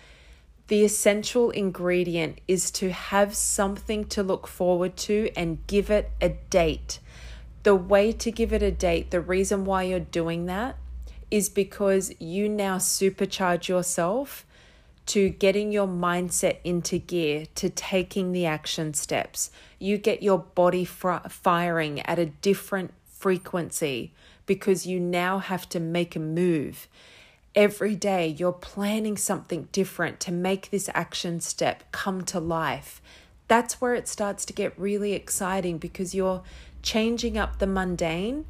the 0.67 0.83
essential 0.83 1.51
ingredient 1.51 2.41
is 2.47 2.71
to 2.71 2.91
have 2.91 3.35
something 3.35 4.05
to 4.05 4.23
look 4.23 4.47
forward 4.47 4.97
to 4.97 5.29
and 5.37 5.65
give 5.67 5.89
it 5.89 6.11
a 6.19 6.29
date. 6.29 6.99
The 7.63 7.75
way 7.75 8.11
to 8.11 8.31
give 8.31 8.51
it 8.51 8.61
a 8.61 8.71
date, 8.71 9.11
the 9.11 9.21
reason 9.21 9.63
why 9.63 9.83
you're 9.83 9.99
doing 9.99 10.47
that 10.47 10.75
is 11.31 11.49
because 11.49 12.13
you 12.19 12.47
now 12.47 12.77
supercharge 12.77 13.67
yourself 13.67 14.45
to 15.07 15.29
getting 15.29 15.71
your 15.71 15.87
mindset 15.87 16.57
into 16.63 16.97
gear, 16.97 17.45
to 17.55 17.69
taking 17.69 18.31
the 18.31 18.45
action 18.45 18.93
steps. 18.93 19.51
You 19.77 19.97
get 19.97 20.23
your 20.23 20.39
body 20.39 20.85
fr- 20.85 21.27
firing 21.29 21.99
at 22.01 22.17
a 22.17 22.25
different 22.25 22.93
frequency 23.05 24.13
because 24.45 24.85
you 24.85 24.99
now 24.99 25.39
have 25.39 25.69
to 25.69 25.79
make 25.79 26.15
a 26.15 26.19
move 26.19 26.87
every 27.55 27.95
day 27.95 28.27
you're 28.27 28.51
planning 28.51 29.15
something 29.15 29.67
different 29.71 30.19
to 30.19 30.31
make 30.31 30.69
this 30.69 30.89
action 30.93 31.39
step 31.39 31.83
come 31.91 32.23
to 32.23 32.39
life. 32.39 33.01
That's 33.47 33.79
where 33.79 33.95
it 33.95 34.07
starts 34.07 34.45
to 34.45 34.53
get 34.53 34.77
really 34.77 35.13
exciting 35.13 35.77
because 35.77 36.13
you're 36.13 36.43
changing 36.81 37.37
up 37.37 37.59
the 37.59 37.67
mundane 37.67 38.45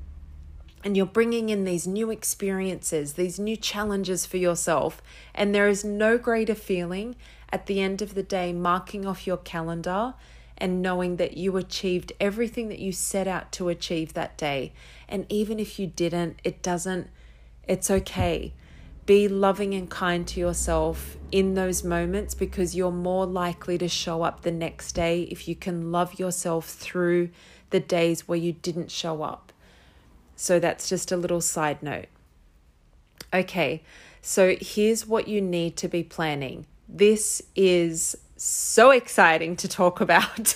and 0.85 0.95
you're 0.95 1.07
bringing 1.07 1.49
in 1.49 1.63
these 1.63 1.87
new 1.87 2.11
experiences, 2.11 3.13
these 3.13 3.39
new 3.39 3.57
challenges 3.57 4.27
for 4.27 4.37
yourself. 4.37 5.01
And 5.33 5.53
there 5.53 5.67
is 5.67 5.83
no 5.83 6.19
greater 6.19 6.53
feeling 6.53 7.15
at 7.51 7.65
the 7.65 7.81
end 7.81 8.03
of 8.03 8.13
the 8.13 8.21
day, 8.21 8.53
marking 8.53 9.03
off 9.03 9.25
your 9.25 9.37
calendar 9.37 10.13
and 10.59 10.83
knowing 10.83 11.15
that 11.15 11.37
you 11.37 11.57
achieved 11.57 12.13
everything 12.19 12.69
that 12.69 12.77
you 12.77 12.91
set 12.91 13.27
out 13.27 13.51
to 13.53 13.67
achieve 13.67 14.13
that 14.13 14.37
day. 14.37 14.73
And 15.09 15.25
even 15.27 15.59
if 15.59 15.79
you 15.79 15.87
didn't, 15.87 16.39
it 16.43 16.61
doesn't, 16.61 17.09
it's 17.67 17.89
okay. 17.89 18.53
Be 19.07 19.27
loving 19.27 19.73
and 19.73 19.89
kind 19.89 20.27
to 20.27 20.39
yourself 20.39 21.17
in 21.31 21.55
those 21.55 21.83
moments 21.83 22.35
because 22.35 22.75
you're 22.75 22.91
more 22.91 23.25
likely 23.25 23.79
to 23.79 23.87
show 23.87 24.21
up 24.21 24.43
the 24.43 24.51
next 24.51 24.93
day 24.93 25.23
if 25.23 25.47
you 25.47 25.55
can 25.55 25.91
love 25.91 26.19
yourself 26.19 26.69
through 26.69 27.29
the 27.71 27.79
days 27.79 28.27
where 28.27 28.37
you 28.37 28.53
didn't 28.53 28.91
show 28.91 29.23
up. 29.23 29.44
So 30.35 30.59
that's 30.59 30.89
just 30.89 31.11
a 31.11 31.17
little 31.17 31.41
side 31.41 31.81
note. 31.81 32.07
Okay, 33.33 33.83
so 34.21 34.55
here's 34.59 35.07
what 35.07 35.27
you 35.27 35.41
need 35.41 35.77
to 35.77 35.87
be 35.87 36.03
planning. 36.03 36.65
This 36.87 37.41
is 37.55 38.15
so 38.37 38.91
exciting 38.91 39.55
to 39.55 39.67
talk 39.67 40.01
about. 40.01 40.55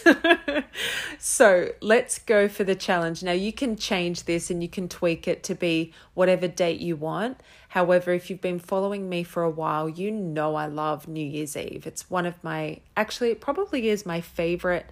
so 1.19 1.69
let's 1.81 2.19
go 2.19 2.47
for 2.47 2.63
the 2.63 2.75
challenge. 2.75 3.23
Now, 3.23 3.31
you 3.31 3.53
can 3.53 3.77
change 3.77 4.25
this 4.25 4.49
and 4.49 4.61
you 4.61 4.69
can 4.69 4.89
tweak 4.89 5.27
it 5.27 5.43
to 5.43 5.55
be 5.55 5.93
whatever 6.13 6.47
date 6.47 6.81
you 6.81 6.95
want. 6.95 7.41
However, 7.69 8.11
if 8.11 8.29
you've 8.29 8.41
been 8.41 8.59
following 8.59 9.07
me 9.07 9.23
for 9.23 9.43
a 9.43 9.49
while, 9.49 9.87
you 9.87 10.11
know 10.11 10.55
I 10.55 10.65
love 10.65 11.07
New 11.07 11.25
Year's 11.25 11.55
Eve. 11.55 11.87
It's 11.87 12.09
one 12.09 12.25
of 12.25 12.43
my, 12.43 12.79
actually, 12.97 13.31
it 13.31 13.39
probably 13.39 13.89
is 13.89 14.05
my 14.05 14.21
favorite 14.21 14.87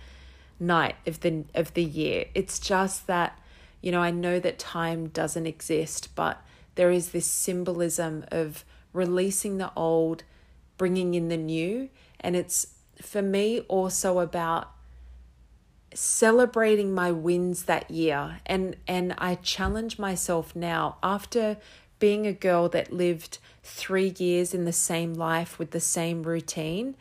night 0.60 0.96
of 1.06 1.20
the 1.22 1.44
of 1.54 1.74
the 1.74 1.84
year. 1.84 2.26
It's 2.34 2.60
just 2.60 3.08
that, 3.08 3.40
you 3.82 3.92
know, 3.92 4.02
I 4.02 4.12
know 4.12 4.40
that 4.40 4.60
time 4.60 5.08
doesn't 5.08 5.46
exist, 5.46 6.10
but 6.16 6.42
there 6.76 6.92
is 6.92 7.10
this 7.10 7.26
symbolism 7.26 8.26
of 8.32 8.64
releasing 8.94 9.58
the 9.58 9.72
old, 9.76 10.24
bringing 10.78 11.14
in 11.14 11.30
the 11.30 11.38
new, 11.38 11.90
and 12.20 12.36
it's 12.36 12.68
for 13.02 13.22
me 13.22 13.62
also 13.62 14.20
about 14.20 14.72
celebrating 15.94 16.94
my 16.94 17.12
wins 17.12 17.64
that 17.64 17.90
year. 17.90 18.40
And 18.46 18.76
and 18.88 19.16
I 19.18 19.36
challenge 19.36 19.98
myself 20.00 20.56
now 20.56 20.98
after 21.02 21.58
being 22.00 22.28
a 22.28 22.34
girl 22.34 22.70
that 22.70 22.94
lived 22.94 23.40
3 23.64 24.14
years 24.18 24.54
in 24.54 24.66
the 24.66 24.74
same 24.74 25.14
life 25.14 25.58
with 25.58 25.72
the 25.72 25.80
same 25.80 26.24
routine 26.24 26.96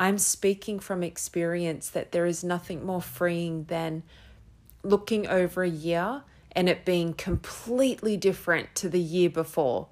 I'm 0.00 0.16
speaking 0.16 0.80
from 0.80 1.02
experience 1.02 1.90
that 1.90 2.10
there 2.10 2.24
is 2.24 2.42
nothing 2.42 2.86
more 2.86 3.02
freeing 3.02 3.64
than 3.64 4.02
looking 4.82 5.26
over 5.26 5.62
a 5.62 5.68
year 5.68 6.22
and 6.52 6.68
it 6.68 6.84
being 6.84 7.14
completely 7.14 8.16
different 8.16 8.74
to 8.74 8.88
the 8.88 9.00
year 9.00 9.30
before 9.30 9.86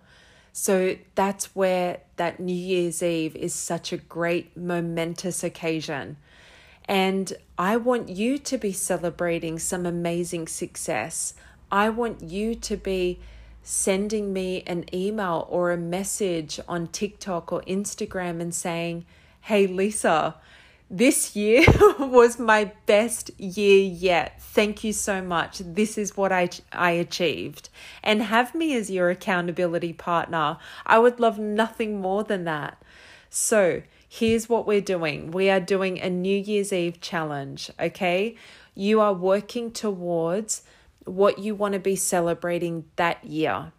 so 0.61 0.97
that's 1.15 1.55
where 1.55 2.01
that 2.17 2.41
New 2.41 2.53
Year's 2.53 3.01
Eve 3.01 3.37
is 3.37 3.55
such 3.55 3.93
a 3.93 3.97
great, 3.97 4.57
momentous 4.57 5.45
occasion. 5.45 6.17
And 6.87 7.33
I 7.57 7.77
want 7.77 8.09
you 8.09 8.39
to 8.39 8.59
be 8.59 8.73
celebrating 8.73 9.61
some 9.61 9.87
amazing 9.87 10.49
success. 10.49 11.35
I 11.71 11.91
want 11.91 12.25
you 12.25 12.57
to 12.57 12.77
be 12.77 13.21
sending 13.63 14.33
me 14.33 14.65
an 14.67 14.93
email 14.93 15.47
or 15.49 15.71
a 15.71 15.77
message 15.77 16.59
on 16.67 16.89
TikTok 16.89 17.53
or 17.53 17.63
Instagram 17.63 18.41
and 18.41 18.53
saying, 18.53 19.07
Hey, 19.43 19.69
Lisa, 19.69 20.35
this 20.91 21.37
year 21.37 21.65
was 21.99 22.39
my 22.39 22.73
best 22.87 23.31
year 23.39 23.83
yet. 23.85 24.41
Thank 24.41 24.85
you 24.85 24.93
so 24.93 25.21
much. 25.21 25.59
This 25.59 25.99
is 25.99 26.17
what 26.17 26.33
I, 26.33 26.49
I 26.73 26.93
achieved. 26.93 27.69
And 28.03 28.23
have 28.23 28.55
me 28.55 28.75
as 28.75 28.91
your 28.91 29.11
accountability 29.11 29.93
partner. 29.93 30.59
I 30.87 30.99
would 30.99 31.21
love 31.21 31.39
nothing 31.39 32.01
more 32.01 32.25
than 32.25 32.45
that. 32.45 32.83
So, 33.31 33.83
here's 34.09 34.49
what 34.49 34.67
we're 34.67 34.81
doing 34.81 35.31
we 35.31 35.51
are 35.51 35.61
doing 35.61 36.01
a 36.01 36.09
New 36.09 36.39
Year's 36.39 36.73
Eve 36.73 37.01
challenge, 37.01 37.71
okay? 37.79 38.37
You 38.75 39.01
are 39.01 39.13
working 39.13 39.71
towards 39.71 40.63
what 41.05 41.39
you 41.39 41.55
want 41.55 41.75
to 41.75 41.81
be 41.81 41.97
celebrating 41.97 42.85
that 42.97 43.25
year. 43.25 43.73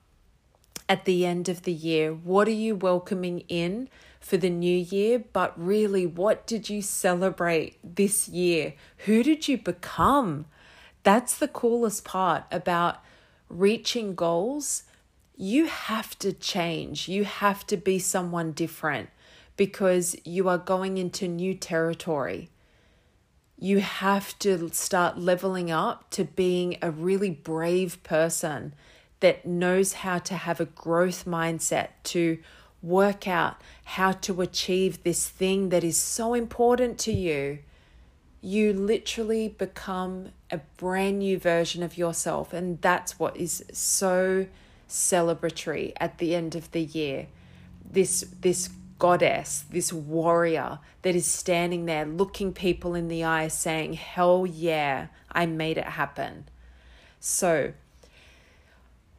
At 0.87 1.05
the 1.05 1.25
end 1.25 1.49
of 1.49 1.63
the 1.63 1.71
year, 1.71 2.13
what 2.13 2.47
are 2.47 2.51
you 2.51 2.75
welcoming 2.75 3.41
in? 3.47 3.89
For 4.19 4.37
the 4.37 4.49
new 4.49 4.77
year, 4.77 5.23
but 5.33 5.53
really, 5.59 6.05
what 6.05 6.45
did 6.45 6.69
you 6.69 6.81
celebrate 6.81 7.77
this 7.83 8.27
year? 8.27 8.73
Who 9.05 9.23
did 9.23 9.47
you 9.47 9.57
become? 9.57 10.45
That's 11.03 11.37
the 11.37 11.47
coolest 11.47 12.03
part 12.03 12.43
about 12.51 12.97
reaching 13.47 14.15
goals. 14.15 14.83
You 15.35 15.67
have 15.67 16.19
to 16.19 16.33
change, 16.33 17.07
you 17.07 17.23
have 17.23 17.65
to 17.67 17.77
be 17.77 17.97
someone 17.97 18.51
different 18.51 19.09
because 19.55 20.15
you 20.25 20.47
are 20.49 20.57
going 20.57 20.97
into 20.97 21.27
new 21.27 21.53
territory. 21.53 22.49
You 23.57 23.79
have 23.79 24.37
to 24.39 24.69
start 24.69 25.17
leveling 25.17 25.71
up 25.71 26.09
to 26.11 26.23
being 26.23 26.77
a 26.81 26.91
really 26.91 27.31
brave 27.31 28.01
person 28.03 28.73
that 29.19 29.45
knows 29.45 29.93
how 29.93 30.17
to 30.19 30.35
have 30.35 30.61
a 30.61 30.65
growth 30.65 31.25
mindset, 31.25 31.89
to 32.03 32.39
work 32.81 33.27
out 33.27 33.61
how 33.83 34.11
to 34.13 34.41
achieve 34.41 35.03
this 35.03 35.27
thing 35.27 35.69
that 35.69 35.83
is 35.83 35.97
so 35.97 36.33
important 36.33 36.97
to 36.99 37.11
you, 37.11 37.59
you 38.41 38.73
literally 38.73 39.49
become 39.49 40.29
a 40.49 40.57
brand 40.77 41.19
new 41.19 41.37
version 41.37 41.83
of 41.83 41.97
yourself. 41.97 42.53
And 42.53 42.81
that's 42.81 43.19
what 43.19 43.35
is 43.35 43.63
so 43.73 44.47
celebratory 44.87 45.93
at 45.97 46.17
the 46.17 46.35
end 46.35 46.55
of 46.55 46.71
the 46.71 46.81
year. 46.81 47.27
This, 47.91 48.25
this 48.39 48.69
goddess, 48.97 49.65
this 49.71 49.91
warrior 49.91 50.79
that 51.01 51.15
is 51.15 51.25
standing 51.25 51.85
there 51.85 52.05
looking 52.05 52.53
people 52.53 52.95
in 52.95 53.07
the 53.07 53.23
eye 53.23 53.47
saying, 53.47 53.93
Hell 53.93 54.45
yeah, 54.45 55.07
I 55.31 55.45
made 55.45 55.77
it 55.77 55.85
happen. 55.85 56.45
So, 57.19 57.73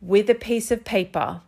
with 0.00 0.30
a 0.30 0.34
piece 0.34 0.70
of 0.70 0.84
paper, 0.84 1.42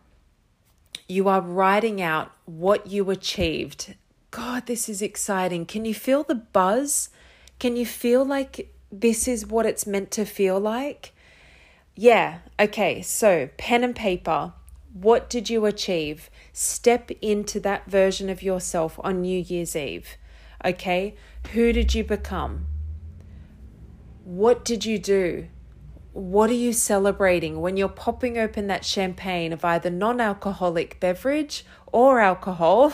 you 1.07 1.27
are 1.27 1.41
writing 1.41 2.01
out 2.01 2.31
what 2.45 2.87
you 2.87 3.09
achieved. 3.09 3.95
God, 4.31 4.65
this 4.65 4.89
is 4.89 5.01
exciting. 5.01 5.65
Can 5.65 5.85
you 5.85 5.93
feel 5.93 6.23
the 6.23 6.35
buzz? 6.35 7.09
Can 7.59 7.75
you 7.75 7.85
feel 7.85 8.25
like 8.25 8.73
this 8.91 9.27
is 9.27 9.45
what 9.45 9.65
it's 9.65 9.85
meant 9.85 10.11
to 10.11 10.25
feel 10.25 10.59
like? 10.59 11.13
Yeah, 11.95 12.39
okay, 12.59 13.01
so 13.01 13.49
pen 13.57 13.83
and 13.83 13.95
paper. 13.95 14.53
What 14.93 15.29
did 15.29 15.49
you 15.49 15.65
achieve? 15.65 16.29
Step 16.51 17.11
into 17.21 17.59
that 17.59 17.85
version 17.85 18.29
of 18.29 18.43
yourself 18.43 18.99
on 19.03 19.21
New 19.21 19.39
Year's 19.39 19.75
Eve. 19.75 20.17
Okay, 20.65 21.15
who 21.53 21.73
did 21.73 21.93
you 21.93 22.03
become? 22.03 22.67
What 24.23 24.63
did 24.63 24.85
you 24.85 24.97
do? 24.97 25.47
What 26.13 26.51
are 26.51 26.53
you 26.53 26.73
celebrating 26.73 27.59
when 27.59 27.75
you're 27.75 27.89
popping 27.89 28.37
open 28.37 28.67
that 28.67 28.85
champagne 28.85 29.51
of 29.51 29.65
either 29.65 29.89
non 29.89 30.21
alcoholic 30.21 30.99
beverage 30.99 31.65
or 31.91 32.19
alcohol? 32.19 32.93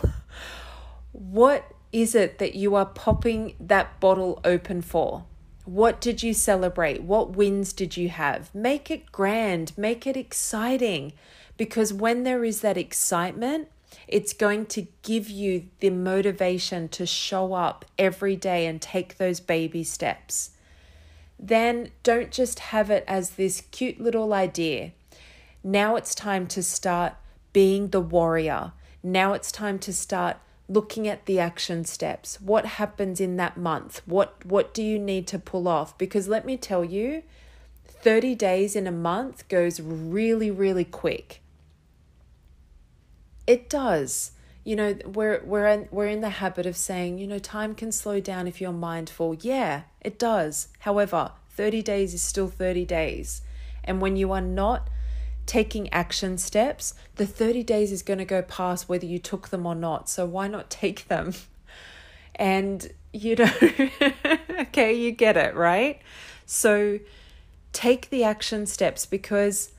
what 1.11 1.69
is 1.91 2.15
it 2.15 2.39
that 2.39 2.55
you 2.55 2.75
are 2.75 2.85
popping 2.85 3.55
that 3.59 3.99
bottle 3.99 4.39
open 4.45 4.81
for? 4.81 5.25
What 5.65 5.99
did 5.99 6.23
you 6.23 6.33
celebrate? 6.33 7.03
What 7.03 7.35
wins 7.35 7.73
did 7.73 7.97
you 7.97 8.09
have? 8.09 8.55
Make 8.55 8.89
it 8.89 9.11
grand, 9.11 9.77
make 9.77 10.07
it 10.07 10.15
exciting, 10.15 11.13
because 11.57 11.93
when 11.93 12.23
there 12.23 12.45
is 12.45 12.61
that 12.61 12.77
excitement, 12.77 13.67
it's 14.07 14.33
going 14.33 14.65
to 14.67 14.87
give 15.03 15.29
you 15.29 15.67
the 15.79 15.89
motivation 15.89 16.87
to 16.89 17.05
show 17.05 17.53
up 17.53 17.85
every 17.97 18.35
day 18.35 18.65
and 18.65 18.81
take 18.81 19.17
those 19.17 19.39
baby 19.39 19.83
steps 19.83 20.51
then 21.39 21.91
don't 22.03 22.31
just 22.31 22.59
have 22.59 22.89
it 22.89 23.05
as 23.07 23.31
this 23.31 23.61
cute 23.71 23.99
little 23.99 24.33
idea. 24.33 24.91
Now 25.63 25.95
it's 25.95 26.13
time 26.13 26.45
to 26.47 26.61
start 26.61 27.13
being 27.53 27.89
the 27.89 28.01
warrior. 28.01 28.73
Now 29.01 29.33
it's 29.33 29.51
time 29.51 29.79
to 29.79 29.93
start 29.93 30.37
looking 30.67 31.07
at 31.07 31.25
the 31.25 31.39
action 31.39 31.85
steps. 31.85 32.39
What 32.41 32.65
happens 32.65 33.21
in 33.21 33.37
that 33.37 33.57
month? 33.57 34.01
What 34.05 34.45
what 34.45 34.73
do 34.73 34.83
you 34.83 34.99
need 34.99 35.27
to 35.27 35.39
pull 35.39 35.67
off? 35.67 35.97
Because 35.97 36.27
let 36.27 36.45
me 36.45 36.57
tell 36.57 36.83
you, 36.83 37.23
30 37.85 38.35
days 38.35 38.75
in 38.75 38.85
a 38.85 38.91
month 38.91 39.47
goes 39.47 39.79
really 39.79 40.51
really 40.51 40.85
quick. 40.85 41.41
It 43.47 43.69
does 43.69 44.31
you 44.63 44.75
know 44.75 44.95
we're 45.05 45.41
we're 45.43 45.67
in, 45.67 45.87
we're 45.91 46.07
in 46.07 46.21
the 46.21 46.29
habit 46.29 46.65
of 46.65 46.75
saying 46.75 47.17
you 47.17 47.27
know 47.27 47.39
time 47.39 47.73
can 47.73 47.91
slow 47.91 48.19
down 48.19 48.47
if 48.47 48.59
you're 48.61 48.71
mindful. 48.71 49.35
Yeah 49.35 49.83
it 50.01 50.17
does. 50.17 50.69
However 50.79 51.31
30 51.51 51.81
days 51.81 52.13
is 52.13 52.21
still 52.21 52.47
30 52.47 52.85
days. 52.85 53.41
And 53.83 54.01
when 54.01 54.15
you 54.15 54.31
are 54.31 54.41
not 54.41 54.89
taking 55.45 55.91
action 55.91 56.37
steps 56.37 56.93
the 57.15 57.25
30 57.25 57.63
days 57.63 57.91
is 57.91 58.03
going 58.03 58.19
to 58.19 58.25
go 58.25 58.41
past 58.43 58.87
whether 58.87 59.05
you 59.05 59.17
took 59.17 59.49
them 59.49 59.65
or 59.65 59.75
not. 59.75 60.07
So 60.09 60.25
why 60.25 60.47
not 60.47 60.69
take 60.69 61.07
them? 61.07 61.33
And 62.35 62.91
you 63.11 63.35
know 63.35 63.51
okay 64.59 64.93
you 64.93 65.11
get 65.11 65.35
it 65.37 65.55
right? 65.55 65.99
So 66.45 66.99
take 67.73 68.09
the 68.09 68.23
action 68.23 68.65
steps 68.65 69.05
because 69.05 69.71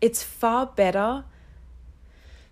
it's 0.00 0.22
far 0.22 0.66
better 0.66 1.24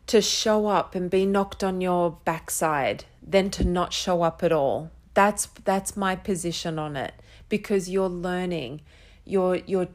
to 0.07 0.21
show 0.21 0.67
up 0.67 0.95
and 0.95 1.11
be 1.11 1.25
knocked 1.25 1.65
on 1.65 1.81
your 1.81 2.19
backside 2.25 3.05
than 3.23 3.51
to 3.51 3.65
not 3.65 3.93
show 3.93 4.23
up 4.23 4.43
at 4.43 4.53
all. 4.53 4.91
That's 5.15 5.47
that's 5.65 5.97
my 5.97 6.17
position 6.17 6.79
on 6.79 6.97
it 6.97 7.15
because 7.49 7.89
you're 7.89 8.09
learning, 8.09 8.83
you're 9.25 9.57
you're 9.67 9.89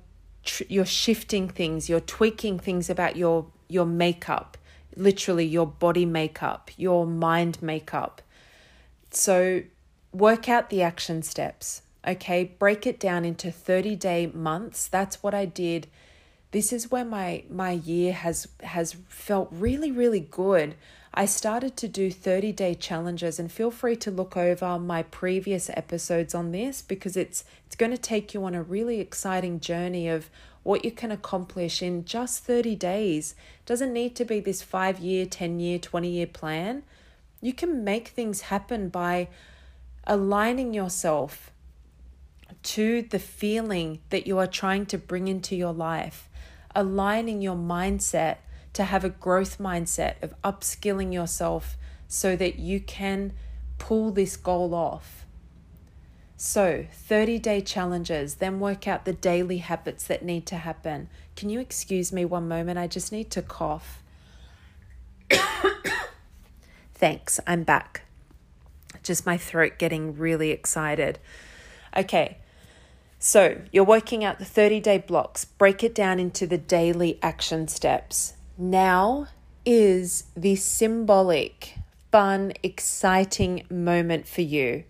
you're 0.67 0.85
shifting 0.85 1.47
things, 1.49 1.89
you're 1.89 1.99
tweaking 1.99 2.59
things 2.59 2.89
about 2.89 3.15
your 3.17 3.47
your 3.67 3.85
makeup, 3.85 4.57
literally 4.95 5.45
your 5.45 5.67
body 5.67 6.05
makeup, 6.05 6.71
your 6.77 7.05
mind 7.05 7.61
makeup. 7.61 8.21
So 9.11 9.63
work 10.11 10.49
out 10.49 10.69
the 10.69 10.81
action 10.81 11.21
steps. 11.21 11.81
Okay, 12.07 12.45
break 12.57 12.87
it 12.87 12.99
down 12.99 13.25
into 13.25 13.51
30 13.51 13.95
day 13.97 14.27
months. 14.27 14.87
That's 14.87 15.21
what 15.21 15.33
I 15.33 15.45
did 15.45 15.87
this 16.51 16.73
is 16.73 16.89
where 16.89 17.05
my 17.05 17.43
my 17.49 17.71
year 17.71 18.13
has 18.13 18.47
has 18.63 18.95
felt 19.07 19.49
really 19.51 19.91
really 19.91 20.19
good. 20.19 20.75
I 21.13 21.25
started 21.25 21.75
to 21.77 21.87
do 21.87 22.11
30 22.11 22.51
day 22.51 22.75
challenges 22.75 23.39
and 23.39 23.51
feel 23.51 23.71
free 23.71 23.95
to 23.97 24.11
look 24.11 24.37
over 24.37 24.79
my 24.79 25.03
previous 25.03 25.69
episodes 25.71 26.35
on 26.35 26.51
this 26.51 26.81
because 26.81 27.17
it's 27.17 27.43
it's 27.65 27.75
going 27.75 27.91
to 27.91 27.97
take 27.97 28.33
you 28.33 28.43
on 28.45 28.55
a 28.55 28.63
really 28.63 28.99
exciting 28.99 29.59
journey 29.59 30.07
of 30.07 30.29
what 30.63 30.85
you 30.85 30.91
can 30.91 31.11
accomplish 31.11 31.81
in 31.81 32.05
just 32.05 32.43
30 32.43 32.75
days. 32.75 33.33
It 33.61 33.65
doesn't 33.65 33.93
need 33.93 34.15
to 34.17 34.25
be 34.25 34.39
this 34.39 34.61
5 34.61 34.99
year 34.99 35.25
10 35.25 35.59
year 35.59 35.79
20 35.79 36.09
year 36.09 36.27
plan. 36.27 36.83
You 37.41 37.53
can 37.53 37.83
make 37.83 38.09
things 38.09 38.41
happen 38.41 38.89
by 38.89 39.29
aligning 40.05 40.73
yourself 40.73 41.51
to 42.61 43.03
the 43.03 43.19
feeling 43.19 43.99
that 44.09 44.27
you 44.27 44.37
are 44.37 44.47
trying 44.47 44.85
to 44.87 44.97
bring 44.97 45.27
into 45.27 45.55
your 45.55 45.73
life 45.73 46.28
aligning 46.75 47.41
your 47.41 47.55
mindset 47.55 48.38
to 48.73 48.83
have 48.85 49.03
a 49.03 49.09
growth 49.09 49.57
mindset 49.57 50.21
of 50.21 50.33
upskilling 50.43 51.13
yourself 51.13 51.77
so 52.07 52.35
that 52.35 52.59
you 52.59 52.79
can 52.79 53.33
pull 53.77 54.11
this 54.11 54.38
goal 54.38 54.73
off. 54.73 55.25
So, 56.38 56.85
30 56.91 57.38
day 57.39 57.59
challenges, 57.59 58.35
then 58.35 58.59
work 58.61 58.88
out 58.88 59.03
the 59.03 59.11
daily 59.11 59.57
habits 59.57 60.05
that 60.05 60.23
need 60.23 60.45
to 60.45 60.55
happen. 60.55 61.09
Can 61.35 61.49
you 61.49 61.59
excuse 61.59 62.13
me 62.13 62.23
one 62.23 62.47
moment? 62.47 62.79
I 62.79 62.88
just 62.88 63.11
need 63.11 63.29
to 63.31 63.41
cough. 63.41 64.01
Thanks, 66.93 67.39
I'm 67.45 67.63
back. 67.63 68.03
Just 69.03 69.25
my 69.25 69.38
throat 69.38 69.73
getting 69.77 70.17
really 70.17 70.51
excited. 70.51 71.19
Okay, 71.95 72.38
so 73.19 73.61
you're 73.73 73.83
working 73.83 74.23
out 74.23 74.39
the 74.39 74.45
30 74.45 74.79
day 74.79 74.97
blocks, 74.97 75.43
break 75.43 75.83
it 75.83 75.93
down 75.93 76.19
into 76.19 76.47
the 76.47 76.57
daily 76.57 77.19
action 77.21 77.67
steps. 77.67 78.33
Now 78.57 79.27
is 79.65 80.23
the 80.35 80.55
symbolic, 80.55 81.75
fun, 82.11 82.53
exciting 82.63 83.65
moment 83.69 84.25
for 84.25 84.41
you. 84.41 84.85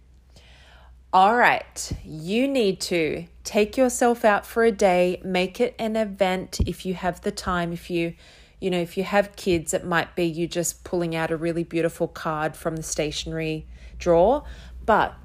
All 1.12 1.36
right, 1.36 1.92
you 2.06 2.48
need 2.48 2.80
to 2.82 3.26
take 3.44 3.76
yourself 3.76 4.24
out 4.24 4.46
for 4.46 4.64
a 4.64 4.72
day, 4.72 5.20
make 5.26 5.60
it 5.60 5.74
an 5.80 5.96
event 5.96 6.60
if 6.68 6.86
you 6.86 6.94
have 6.94 7.22
the 7.22 7.32
time. 7.32 7.74
If 7.74 7.90
you, 7.90 8.14
you 8.62 8.70
know, 8.70 8.80
if 8.80 8.96
you 8.96 9.04
have 9.04 9.36
kids, 9.36 9.74
it 9.74 9.84
might 9.84 10.16
be 10.16 10.26
you 10.26 10.48
just 10.48 10.84
pulling 10.84 11.16
out 11.16 11.32
a 11.32 11.36
really 11.36 11.64
beautiful 11.64 12.08
card 12.08 12.56
from 12.56 12.76
the 12.76 12.84
stationery 12.84 13.66
drawer. 13.98 14.44
But 14.86 15.16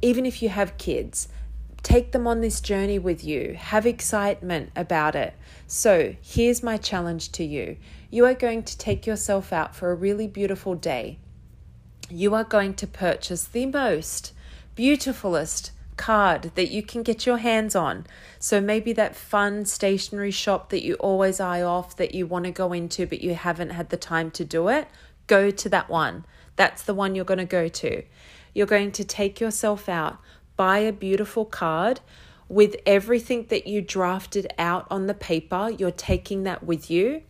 even 0.00 0.26
if 0.26 0.42
you 0.42 0.48
have 0.48 0.78
kids, 0.78 1.26
Take 1.86 2.10
them 2.10 2.26
on 2.26 2.40
this 2.40 2.60
journey 2.60 2.98
with 2.98 3.22
you. 3.22 3.54
Have 3.56 3.86
excitement 3.86 4.72
about 4.74 5.14
it. 5.14 5.34
So, 5.68 6.16
here's 6.20 6.60
my 6.60 6.78
challenge 6.78 7.30
to 7.30 7.44
you 7.44 7.76
you 8.10 8.24
are 8.26 8.34
going 8.34 8.64
to 8.64 8.76
take 8.76 9.06
yourself 9.06 9.52
out 9.52 9.76
for 9.76 9.92
a 9.92 9.94
really 9.94 10.26
beautiful 10.26 10.74
day. 10.74 11.20
You 12.10 12.34
are 12.34 12.42
going 12.42 12.74
to 12.74 12.88
purchase 12.88 13.44
the 13.44 13.66
most 13.66 14.32
beautifulest 14.74 15.70
card 15.96 16.50
that 16.56 16.72
you 16.72 16.82
can 16.82 17.04
get 17.04 17.24
your 17.24 17.38
hands 17.38 17.76
on. 17.76 18.04
So 18.40 18.60
maybe 18.60 18.92
that 18.94 19.14
fun 19.14 19.64
stationery 19.64 20.32
shop 20.32 20.70
that 20.70 20.84
you 20.84 20.94
always 20.94 21.38
eye 21.38 21.62
off 21.62 21.96
that 21.98 22.16
you 22.16 22.26
want 22.26 22.46
to 22.46 22.50
go 22.50 22.72
into 22.72 23.06
but 23.06 23.20
you 23.20 23.36
haven't 23.36 23.70
had 23.70 23.90
the 23.90 23.96
time 23.96 24.32
to 24.32 24.44
do 24.44 24.66
it, 24.66 24.88
go 25.28 25.52
to 25.52 25.68
that 25.68 25.88
one. 25.88 26.24
That's 26.56 26.82
the 26.82 26.94
one 26.94 27.14
you're 27.14 27.24
going 27.24 27.38
to 27.38 27.44
go 27.44 27.68
to. 27.68 28.02
You're 28.54 28.66
going 28.66 28.90
to 28.90 29.04
take 29.04 29.38
yourself 29.38 29.88
out 29.88 30.18
buy 30.56 30.78
a 30.78 30.92
beautiful 30.92 31.44
card 31.44 32.00
with 32.48 32.76
everything 32.86 33.46
that 33.48 33.66
you 33.66 33.80
drafted 33.80 34.46
out 34.58 34.86
on 34.90 35.06
the 35.06 35.14
paper. 35.14 35.70
You're 35.70 35.90
taking 35.90 36.44
that 36.44 36.62
with 36.64 36.90
you. 36.90 37.22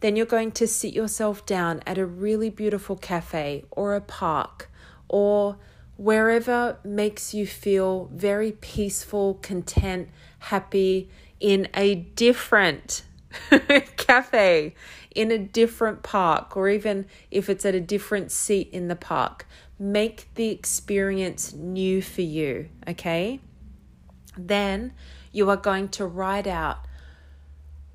Then 0.00 0.16
you're 0.16 0.26
going 0.26 0.52
to 0.52 0.66
sit 0.66 0.92
yourself 0.92 1.46
down 1.46 1.82
at 1.86 1.98
a 1.98 2.06
really 2.06 2.50
beautiful 2.50 2.96
cafe 2.96 3.64
or 3.70 3.94
a 3.94 4.00
park 4.00 4.70
or 5.08 5.56
wherever 5.96 6.78
makes 6.84 7.32
you 7.32 7.46
feel 7.46 8.10
very 8.12 8.52
peaceful, 8.52 9.34
content, 9.34 10.08
happy 10.40 11.08
in 11.40 11.68
a 11.74 11.94
different 11.94 13.02
cafe, 13.96 14.74
in 15.14 15.30
a 15.30 15.38
different 15.38 16.02
park, 16.02 16.56
or 16.56 16.68
even 16.68 17.06
if 17.30 17.48
it's 17.48 17.64
at 17.64 17.74
a 17.74 17.80
different 17.80 18.32
seat 18.32 18.68
in 18.72 18.88
the 18.88 18.96
park. 18.96 19.46
Make 19.78 20.28
the 20.34 20.50
experience 20.50 21.52
new 21.52 22.00
for 22.02 22.22
you, 22.22 22.68
okay? 22.88 23.40
Then 24.36 24.92
you 25.32 25.50
are 25.50 25.56
going 25.56 25.88
to 25.90 26.06
write 26.06 26.46
out 26.46 26.86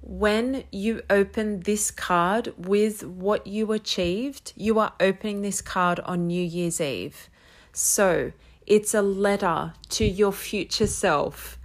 when 0.02 0.64
you 0.72 1.04
open 1.10 1.60
this 1.62 1.92
card 1.92 2.54
with 2.58 3.04
what 3.04 3.46
you 3.46 3.72
achieved, 3.72 4.54
you 4.56 4.80
are 4.80 4.94
opening 5.00 5.44
this 5.44 5.62
card 5.62 6.00
on 6.00 6.26
New 6.26 6.44
Year's 6.44 6.82
Eve. 6.82 7.30
So 7.74 8.32
it's 8.66 8.94
a 8.94 9.04
letter 9.04 9.74
to 9.90 10.06
your 10.06 10.32
future 10.32 10.88
self. 10.88 11.60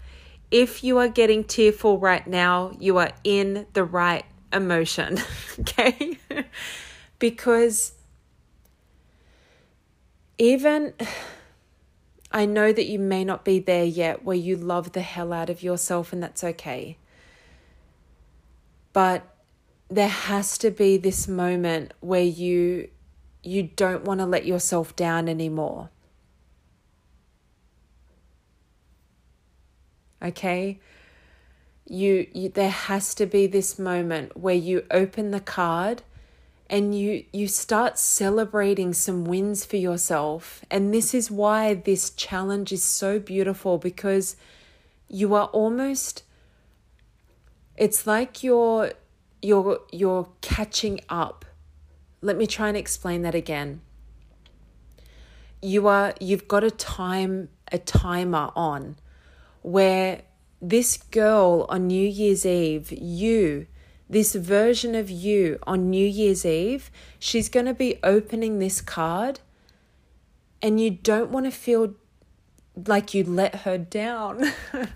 If 0.51 0.85
you 0.85 0.99
are 0.99 1.09
getting 1.09 1.45
tearful 1.45 1.99
right 1.99 2.27
now, 2.27 2.73
you 2.79 2.99
are 2.99 3.13
in 3.25 3.67
the 3.73 3.83
right 3.83 4.25
emotion, 4.53 5.19
okay? 5.61 6.19
because 7.19 7.94
even 10.39 10.95
I 12.33 12.47
know 12.47 12.73
that 12.73 12.87
you 12.87 12.99
may 12.99 13.25
not 13.25 13.45
be 13.45 13.61
there 13.61 13.85
yet 13.85 14.25
where 14.25 14.37
you 14.37 14.57
love 14.57 14.93
the 14.93 15.03
hell 15.03 15.33
out 15.33 15.51
of 15.51 15.63
yourself, 15.63 16.13
and 16.13 16.21
that's 16.21 16.43
okay. 16.43 16.99
But 18.93 19.35
there 19.89 20.09
has 20.09 20.59
to 20.59 20.71
be 20.73 20.97
this 20.97 21.29
moment 21.29 21.95
where 22.01 22.23
you 22.23 22.89
you 23.45 23.63
don't 23.63 24.05
want 24.05 24.21
to 24.21 24.27
let 24.27 24.47
yourself 24.47 24.97
down 24.97 25.29
anymore. 25.29 25.91
Okay? 30.23 30.81
You, 31.87 32.27
you 32.33 32.49
there 32.49 32.71
has 32.71 33.15
to 33.17 33.27
be 33.27 33.47
this 33.47 33.79
moment 33.79 34.37
where 34.37 34.55
you 34.55 34.87
open 34.91 35.31
the 35.31 35.41
card 35.41 36.03
and 36.69 36.99
you 36.99 37.25
you 37.33 37.47
start 37.47 37.99
celebrating 37.99 38.93
some 38.93 39.25
wins 39.25 39.65
for 39.65 39.77
yourself. 39.77 40.65
And 40.71 40.93
this 40.95 41.15
is 41.15 41.31
why 41.31 41.75
this 41.75 42.11
challenge 42.11 42.73
is 42.73 42.83
so 42.83 43.19
beautiful 43.19 43.79
because 43.79 44.37
you 45.09 45.35
are 45.35 45.47
almost 45.47 46.25
it's 47.77 48.07
like 48.07 48.43
you're 48.43 48.93
you're 49.43 49.81
you're 49.93 50.29
catching 50.41 51.01
up. 51.09 51.45
Let 52.23 52.37
me 52.37 52.47
try 52.47 52.69
and 52.69 52.77
explain 52.77 53.23
that 53.23 53.35
again. 53.35 53.83
You 55.61 55.87
are 55.89 56.15
you've 56.21 56.49
got 56.49 56.65
a 56.65 56.71
time 56.71 57.51
a 57.71 57.79
timer 57.79 58.51
on 58.57 58.97
where 59.63 60.23
this 60.63 60.97
girl 60.97 61.67
on 61.69 61.89
New 61.89 62.07
Year's 62.07 62.47
Eve 62.47 62.91
you 62.93 63.67
this 64.09 64.35
version 64.35 64.95
of 64.95 65.11
you 65.11 65.59
on 65.67 65.91
New 65.91 66.07
Year's 66.07 66.45
Eve, 66.45 66.91
she's 67.19 67.49
going 67.49 67.67
to 67.67 67.75
be 67.75 67.99
opening 68.03 68.59
this 68.59 68.81
card, 68.81 69.41
and 70.61 70.81
you 70.81 70.91
don't 70.91 71.31
want 71.31 71.47
to 71.47 71.51
feel 71.51 71.95
like 72.87 73.15
you 73.15 73.25
let 73.25 73.57
her 73.57 73.79
down. 73.79 74.53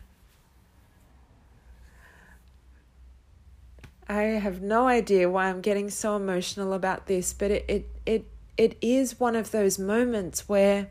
I 4.09 4.23
have 4.23 4.63
no 4.63 4.87
idea 4.87 5.29
why 5.29 5.49
I'm 5.49 5.61
getting 5.61 5.91
so 5.91 6.17
emotional 6.17 6.73
about 6.73 7.07
this, 7.07 7.35
but 7.35 7.51
it, 7.51 7.65
it, 7.69 7.89
it, 8.07 8.25
it 8.57 8.79
is 8.81 9.21
one 9.21 9.37
of 9.37 9.51
those 9.51 9.79
moments 9.79 10.49
where 10.49 10.89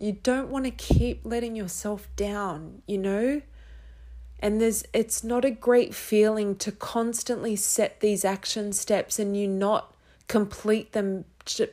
you 0.00 0.12
don't 0.12 0.48
want 0.48 0.64
to 0.64 0.72
keep 0.72 1.20
letting 1.24 1.54
yourself 1.54 2.08
down, 2.16 2.82
you 2.86 2.98
know? 2.98 3.42
And 4.44 4.60
there's 4.60 4.84
it's 4.92 5.24
not 5.24 5.46
a 5.46 5.50
great 5.50 5.94
feeling 5.94 6.54
to 6.56 6.70
constantly 6.70 7.56
set 7.56 8.00
these 8.00 8.26
action 8.26 8.74
steps 8.74 9.18
and 9.18 9.34
you 9.34 9.48
not 9.48 9.94
complete 10.28 10.92
them 10.92 11.24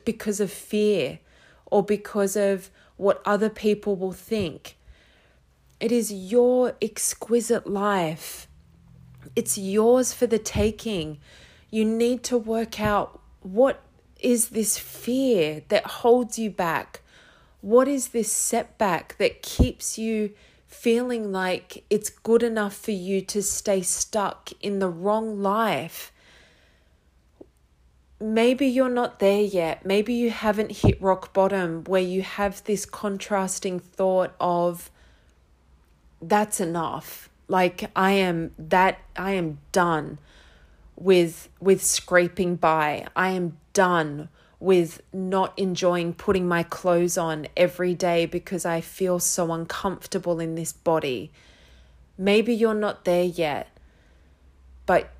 because 0.06 0.40
of 0.40 0.50
fear 0.50 1.18
or 1.66 1.82
because 1.82 2.34
of 2.34 2.70
what 2.96 3.20
other 3.26 3.50
people 3.50 3.94
will 3.94 4.14
think. 4.14 4.78
It 5.80 5.92
is 5.92 6.10
your 6.10 6.72
exquisite 6.80 7.66
life. 7.66 8.48
It's 9.36 9.58
yours 9.58 10.14
for 10.14 10.26
the 10.26 10.38
taking. 10.38 11.18
You 11.70 11.84
need 11.84 12.22
to 12.24 12.38
work 12.38 12.80
out 12.80 13.20
what 13.42 13.82
is 14.18 14.48
this 14.48 14.78
fear 14.78 15.60
that 15.68 15.84
holds 15.84 16.38
you 16.38 16.48
back? 16.48 17.02
What 17.60 17.86
is 17.86 18.08
this 18.08 18.32
setback 18.32 19.18
that 19.18 19.42
keeps 19.42 19.98
you 19.98 20.30
feeling 20.72 21.32
like 21.32 21.84
it's 21.90 22.08
good 22.10 22.42
enough 22.42 22.74
for 22.74 22.92
you 22.92 23.20
to 23.20 23.42
stay 23.42 23.82
stuck 23.82 24.50
in 24.60 24.78
the 24.78 24.88
wrong 24.88 25.40
life? 25.42 26.12
Maybe 28.20 28.66
you're 28.66 28.88
not 28.88 29.18
there 29.18 29.42
yet. 29.42 29.84
Maybe 29.84 30.14
you 30.14 30.30
haven't 30.30 30.78
hit 30.78 31.00
rock 31.02 31.32
bottom 31.32 31.84
where 31.84 32.02
you 32.02 32.22
have 32.22 32.62
this 32.64 32.86
contrasting 32.86 33.80
thought 33.80 34.34
of, 34.40 34.90
that's 36.20 36.60
enough. 36.60 37.28
Like 37.48 37.90
I 37.96 38.12
am 38.12 38.52
that 38.58 38.98
I 39.16 39.32
am 39.32 39.58
done 39.72 40.18
with 40.96 41.48
with 41.60 41.82
scraping 41.82 42.56
by. 42.56 43.06
I 43.16 43.30
am 43.30 43.58
done 43.72 44.28
with 44.62 45.02
not 45.12 45.52
enjoying 45.58 46.14
putting 46.14 46.46
my 46.46 46.62
clothes 46.62 47.18
on 47.18 47.48
every 47.56 47.94
day 47.94 48.26
because 48.26 48.64
I 48.64 48.80
feel 48.80 49.18
so 49.18 49.52
uncomfortable 49.52 50.38
in 50.38 50.54
this 50.54 50.72
body. 50.72 51.32
Maybe 52.16 52.54
you're 52.54 52.72
not 52.72 53.04
there 53.04 53.24
yet, 53.24 53.76
but 54.86 55.10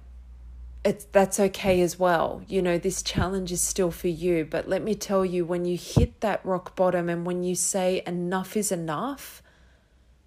it's 0.84 1.06
that's 1.06 1.40
okay 1.40 1.80
as 1.80 1.98
well. 1.98 2.44
You 2.46 2.62
know, 2.62 2.78
this 2.78 3.02
challenge 3.02 3.50
is 3.50 3.60
still 3.60 3.90
for 3.90 4.06
you, 4.06 4.46
but 4.48 4.68
let 4.68 4.80
me 4.80 4.94
tell 4.94 5.24
you 5.24 5.44
when 5.44 5.64
you 5.64 5.76
hit 5.76 6.20
that 6.20 6.40
rock 6.46 6.76
bottom 6.76 7.08
and 7.08 7.26
when 7.26 7.42
you 7.42 7.56
say 7.56 8.00
enough 8.06 8.56
is 8.56 8.70
enough, 8.70 9.42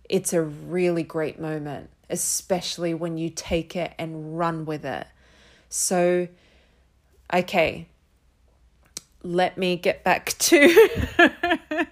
it's 0.10 0.34
a 0.34 0.41
really 0.41 1.04
great 1.04 1.39
moment, 1.39 1.89
especially 2.10 2.93
when 2.93 3.17
you 3.17 3.30
take 3.30 3.78
it 3.78 3.93
and 3.97 4.38
run 4.38 4.65
with 4.65 4.84
it. 4.84 5.08
So, 5.69 6.28
okay, 7.34 7.88
let 9.25 9.57
me 9.57 9.75
get 9.75 10.03
back 10.03 10.33
to 10.38 11.88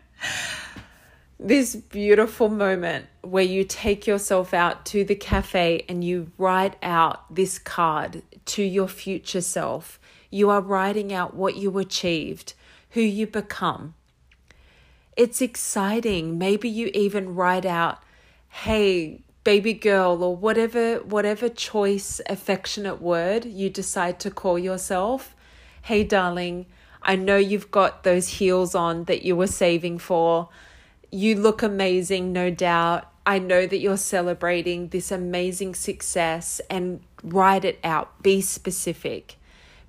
this 1.39 1.75
beautiful 1.75 2.47
moment 2.47 3.07
where 3.21 3.43
you 3.43 3.63
take 3.63 4.05
yourself 4.05 4.53
out 4.53 4.85
to 4.85 5.03
the 5.03 5.15
cafe 5.15 5.83
and 5.89 6.03
you 6.03 6.31
write 6.37 6.75
out 6.83 7.33
this 7.33 7.57
card 7.57 8.21
to 8.45 8.61
your 8.61 8.87
future 8.87 9.41
self. 9.41 9.99
You 10.29 10.49
are 10.51 10.61
writing 10.61 11.11
out 11.11 11.35
what 11.35 11.55
you 11.55 11.77
achieved, 11.79 12.53
who 12.91 13.01
you 13.01 13.25
become. 13.25 13.95
It's 15.17 15.41
exciting. 15.41 16.37
Maybe 16.37 16.69
you 16.69 16.91
even 16.93 17.35
write 17.35 17.65
out, 17.65 17.99
hey, 18.49 19.21
baby 19.43 19.73
girl, 19.73 20.23
or 20.23 20.35
whatever, 20.35 20.97
whatever 20.97 21.49
choice, 21.49 22.21
affectionate 22.27 23.01
word 23.01 23.45
you 23.45 23.69
decide 23.69 24.19
to 24.19 24.31
call 24.31 24.57
yourself. 24.57 25.35
Hey, 25.81 26.03
darling, 26.03 26.67
I 27.03 27.15
know 27.15 27.37
you've 27.37 27.71
got 27.71 28.03
those 28.03 28.27
heels 28.27 28.73
on 28.73 29.03
that 29.05 29.23
you 29.23 29.35
were 29.35 29.47
saving 29.47 29.99
for. 29.99 30.49
You 31.11 31.35
look 31.35 31.61
amazing, 31.61 32.31
no 32.31 32.49
doubt. 32.49 33.09
I 33.25 33.39
know 33.39 33.65
that 33.67 33.79
you're 33.79 33.97
celebrating 33.97 34.89
this 34.89 35.11
amazing 35.11 35.75
success 35.75 36.59
and 36.69 37.01
write 37.23 37.65
it 37.65 37.79
out. 37.83 38.21
Be 38.23 38.41
specific. 38.41 39.37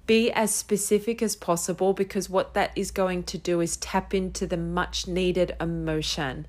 Be 0.07 0.31
as 0.33 0.55
specific 0.55 1.23
as 1.23 1.35
possible 1.35 1.95
because 1.95 2.29
what 2.29 2.55
that 2.55 2.73
is 2.77 2.91
going 2.91 3.23
to 3.25 3.39
do 3.39 3.61
is 3.61 3.77
tap 3.77 4.13
into 4.13 4.47
the 4.47 4.57
much 4.57 5.09
needed 5.09 5.57
emotion. 5.61 6.47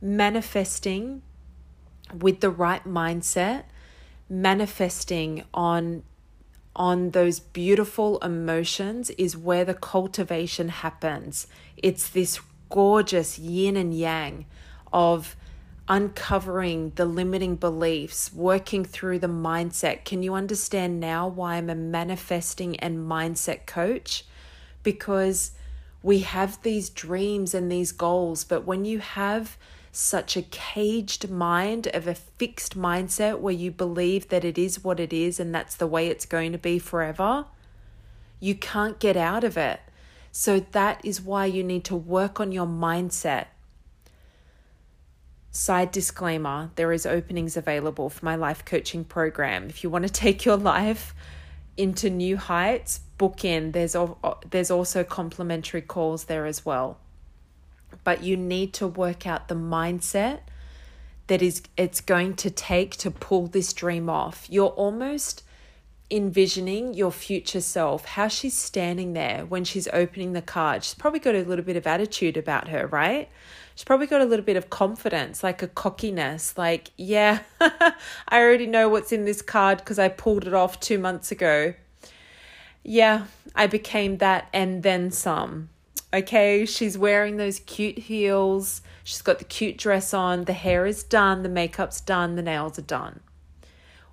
Manifesting 0.00 1.22
with 2.18 2.40
the 2.40 2.50
right 2.50 2.84
mindset, 2.84 3.64
manifesting 4.28 5.44
on 5.52 6.02
on 6.74 7.10
those 7.10 7.40
beautiful 7.40 8.18
emotions 8.18 9.10
is 9.10 9.36
where 9.36 9.64
the 9.64 9.74
cultivation 9.74 10.68
happens. 10.68 11.46
It's 11.76 12.08
this 12.08 12.40
gorgeous 12.68 13.38
yin 13.38 13.76
and 13.76 13.92
yang 13.92 14.46
of 14.92 15.36
uncovering 15.88 16.92
the 16.94 17.04
limiting 17.04 17.56
beliefs, 17.56 18.32
working 18.32 18.84
through 18.84 19.18
the 19.18 19.26
mindset. 19.26 20.04
Can 20.04 20.22
you 20.22 20.34
understand 20.34 21.00
now 21.00 21.26
why 21.26 21.56
I'm 21.56 21.68
a 21.68 21.74
manifesting 21.74 22.78
and 22.78 22.98
mindset 22.98 23.66
coach? 23.66 24.24
Because 24.84 25.50
we 26.02 26.20
have 26.20 26.62
these 26.62 26.88
dreams 26.88 27.54
and 27.54 27.70
these 27.70 27.90
goals, 27.90 28.44
but 28.44 28.64
when 28.64 28.84
you 28.84 29.00
have 29.00 29.58
such 29.92 30.36
a 30.36 30.42
caged 30.42 31.28
mind 31.30 31.88
of 31.88 32.06
a 32.06 32.14
fixed 32.14 32.78
mindset 32.78 33.40
where 33.40 33.54
you 33.54 33.70
believe 33.70 34.28
that 34.28 34.44
it 34.44 34.56
is 34.56 34.84
what 34.84 35.00
it 35.00 35.12
is 35.12 35.40
and 35.40 35.54
that's 35.54 35.74
the 35.74 35.86
way 35.86 36.06
it's 36.06 36.26
going 36.26 36.52
to 36.52 36.58
be 36.58 36.78
forever, 36.78 37.46
you 38.38 38.54
can't 38.54 38.98
get 39.00 39.16
out 39.16 39.42
of 39.42 39.56
it. 39.56 39.80
So 40.32 40.60
that 40.60 41.04
is 41.04 41.20
why 41.20 41.46
you 41.46 41.64
need 41.64 41.84
to 41.84 41.96
work 41.96 42.38
on 42.38 42.52
your 42.52 42.66
mindset. 42.66 43.46
Side 45.50 45.90
disclaimer 45.90 46.70
there 46.76 46.92
is 46.92 47.04
openings 47.04 47.56
available 47.56 48.08
for 48.08 48.24
my 48.24 48.36
life 48.36 48.64
coaching 48.64 49.04
program. 49.04 49.68
If 49.68 49.82
you 49.82 49.90
want 49.90 50.06
to 50.06 50.12
take 50.24 50.44
your 50.44 50.56
life 50.56 51.14
into 51.76 52.08
new 52.10 52.36
heights, 52.36 53.00
book 53.18 53.44
in. 53.44 53.72
There's, 53.72 53.96
there's 54.50 54.70
also 54.70 55.02
complimentary 55.02 55.82
calls 55.82 56.24
there 56.24 56.46
as 56.46 56.64
well 56.64 56.98
but 58.04 58.22
you 58.22 58.36
need 58.36 58.72
to 58.74 58.86
work 58.86 59.26
out 59.26 59.48
the 59.48 59.54
mindset 59.54 60.40
that 61.26 61.42
is 61.42 61.62
it's 61.76 62.00
going 62.00 62.34
to 62.34 62.50
take 62.50 62.96
to 62.96 63.10
pull 63.10 63.46
this 63.46 63.72
dream 63.72 64.10
off. 64.10 64.46
You're 64.50 64.68
almost 64.68 65.44
envisioning 66.10 66.92
your 66.92 67.12
future 67.12 67.60
self, 67.60 68.04
how 68.04 68.26
she's 68.26 68.56
standing 68.56 69.12
there 69.12 69.46
when 69.46 69.62
she's 69.64 69.86
opening 69.92 70.32
the 70.32 70.42
card. 70.42 70.82
She's 70.82 70.94
probably 70.94 71.20
got 71.20 71.36
a 71.36 71.42
little 71.42 71.64
bit 71.64 71.76
of 71.76 71.86
attitude 71.86 72.36
about 72.36 72.68
her, 72.68 72.86
right? 72.88 73.28
She's 73.76 73.84
probably 73.84 74.08
got 74.08 74.20
a 74.20 74.24
little 74.24 74.44
bit 74.44 74.56
of 74.56 74.70
confidence, 74.70 75.44
like 75.44 75.62
a 75.62 75.68
cockiness, 75.68 76.58
like, 76.58 76.90
yeah, 76.96 77.40
I 77.60 77.92
already 78.32 78.66
know 78.66 78.88
what's 78.88 79.12
in 79.12 79.24
this 79.24 79.40
card 79.40 79.78
because 79.78 79.98
I 79.98 80.08
pulled 80.08 80.46
it 80.46 80.52
off 80.52 80.80
two 80.80 80.98
months 80.98 81.30
ago. 81.30 81.74
Yeah, 82.82 83.26
I 83.54 83.68
became 83.68 84.16
that 84.18 84.48
and 84.52 84.82
then 84.82 85.12
some. 85.12 85.68
Okay, 86.12 86.66
she's 86.66 86.98
wearing 86.98 87.36
those 87.36 87.60
cute 87.60 87.98
heels. 87.98 88.82
She's 89.04 89.22
got 89.22 89.38
the 89.38 89.44
cute 89.44 89.78
dress 89.78 90.12
on. 90.12 90.44
The 90.44 90.52
hair 90.52 90.84
is 90.84 91.04
done. 91.04 91.42
The 91.44 91.48
makeup's 91.48 92.00
done. 92.00 92.34
The 92.34 92.42
nails 92.42 92.78
are 92.78 92.82
done. 92.82 93.20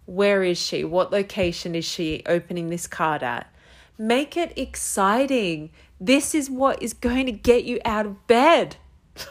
Where 0.06 0.44
is 0.44 0.60
she? 0.60 0.84
What 0.84 1.12
location 1.12 1.74
is 1.74 1.86
she 1.86 2.22
opening 2.28 2.70
this 2.70 2.86
card 2.86 3.24
at? 3.24 3.52
Make 3.98 4.38
it 4.38 4.54
exciting. 4.56 5.72
This 6.00 6.36
is 6.36 6.50
what 6.50 6.82
is 6.84 6.94
going 6.94 7.26
to 7.26 7.32
get 7.32 7.66
you 7.66 7.80
out 7.84 8.06
of 8.06 8.28
bed. 8.28 8.76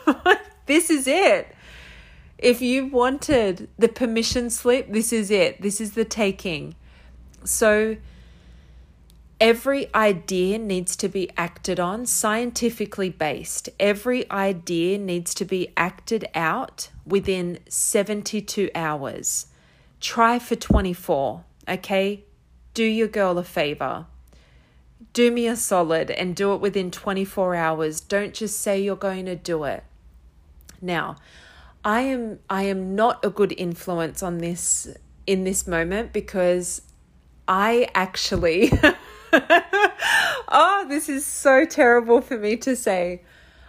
this 0.67 0.91
is 0.91 1.07
it. 1.07 1.55
If 2.37 2.61
you 2.61 2.87
wanted 2.87 3.69
the 3.79 3.89
permission 3.89 4.51
slip, 4.51 4.93
this 4.93 5.13
is 5.13 5.31
it. 5.31 5.63
This 5.63 5.81
is 5.81 5.93
the 5.93 6.05
taking. 6.05 6.75
So, 7.45 7.97
Every 9.41 9.95
idea 9.95 10.59
needs 10.59 10.97
to 10.97 11.09
be 11.09 11.31
acted 11.37 11.79
on, 11.79 12.07
scientifically 12.07 13.11
based. 13.11 13.69
Every 13.79 14.31
idea 14.31 14.97
needs 14.97 15.35
to 15.35 15.45
be 15.45 15.73
acted 15.77 16.27
out 16.35 16.89
within 17.05 17.59
72 17.69 18.71
hours. 18.75 19.49
Try 20.01 20.39
for 20.39 20.57
24, 20.57 21.45
okay? 21.69 22.25
Do 22.73 22.85
your 22.85 23.09
girl 23.09 23.37
a 23.37 23.45
favor. 23.45 24.07
Do 25.13 25.31
me 25.31 25.47
a 25.47 25.57
solid 25.57 26.11
and 26.11 26.35
do 26.35 26.55
it 26.55 26.61
within 26.63 26.91
24 26.91 27.55
hours. 27.55 28.01
Don't 28.01 28.33
just 28.33 28.59
say 28.61 28.81
you're 28.81 28.97
going 28.97 29.27
to 29.27 29.37
do 29.37 29.65
it. 29.65 29.85
Now, 30.81 31.17
I 31.85 32.01
am 32.03 32.41
I 32.51 32.65
am 32.65 32.95
not 32.97 33.25
a 33.25 33.31
good 33.31 33.55
influence 33.57 34.23
on 34.23 34.39
this 34.39 34.89
in 35.27 35.45
this 35.45 35.67
moment 35.67 36.13
because 36.13 36.83
I 37.47 37.89
actually 37.95 38.73
oh, 40.49 40.87
this 40.89 41.09
is 41.09 41.27
so 41.27 41.65
terrible 41.65 42.21
for 42.21 42.39
me 42.39 42.57
to 42.59 42.77
say. 42.77 43.23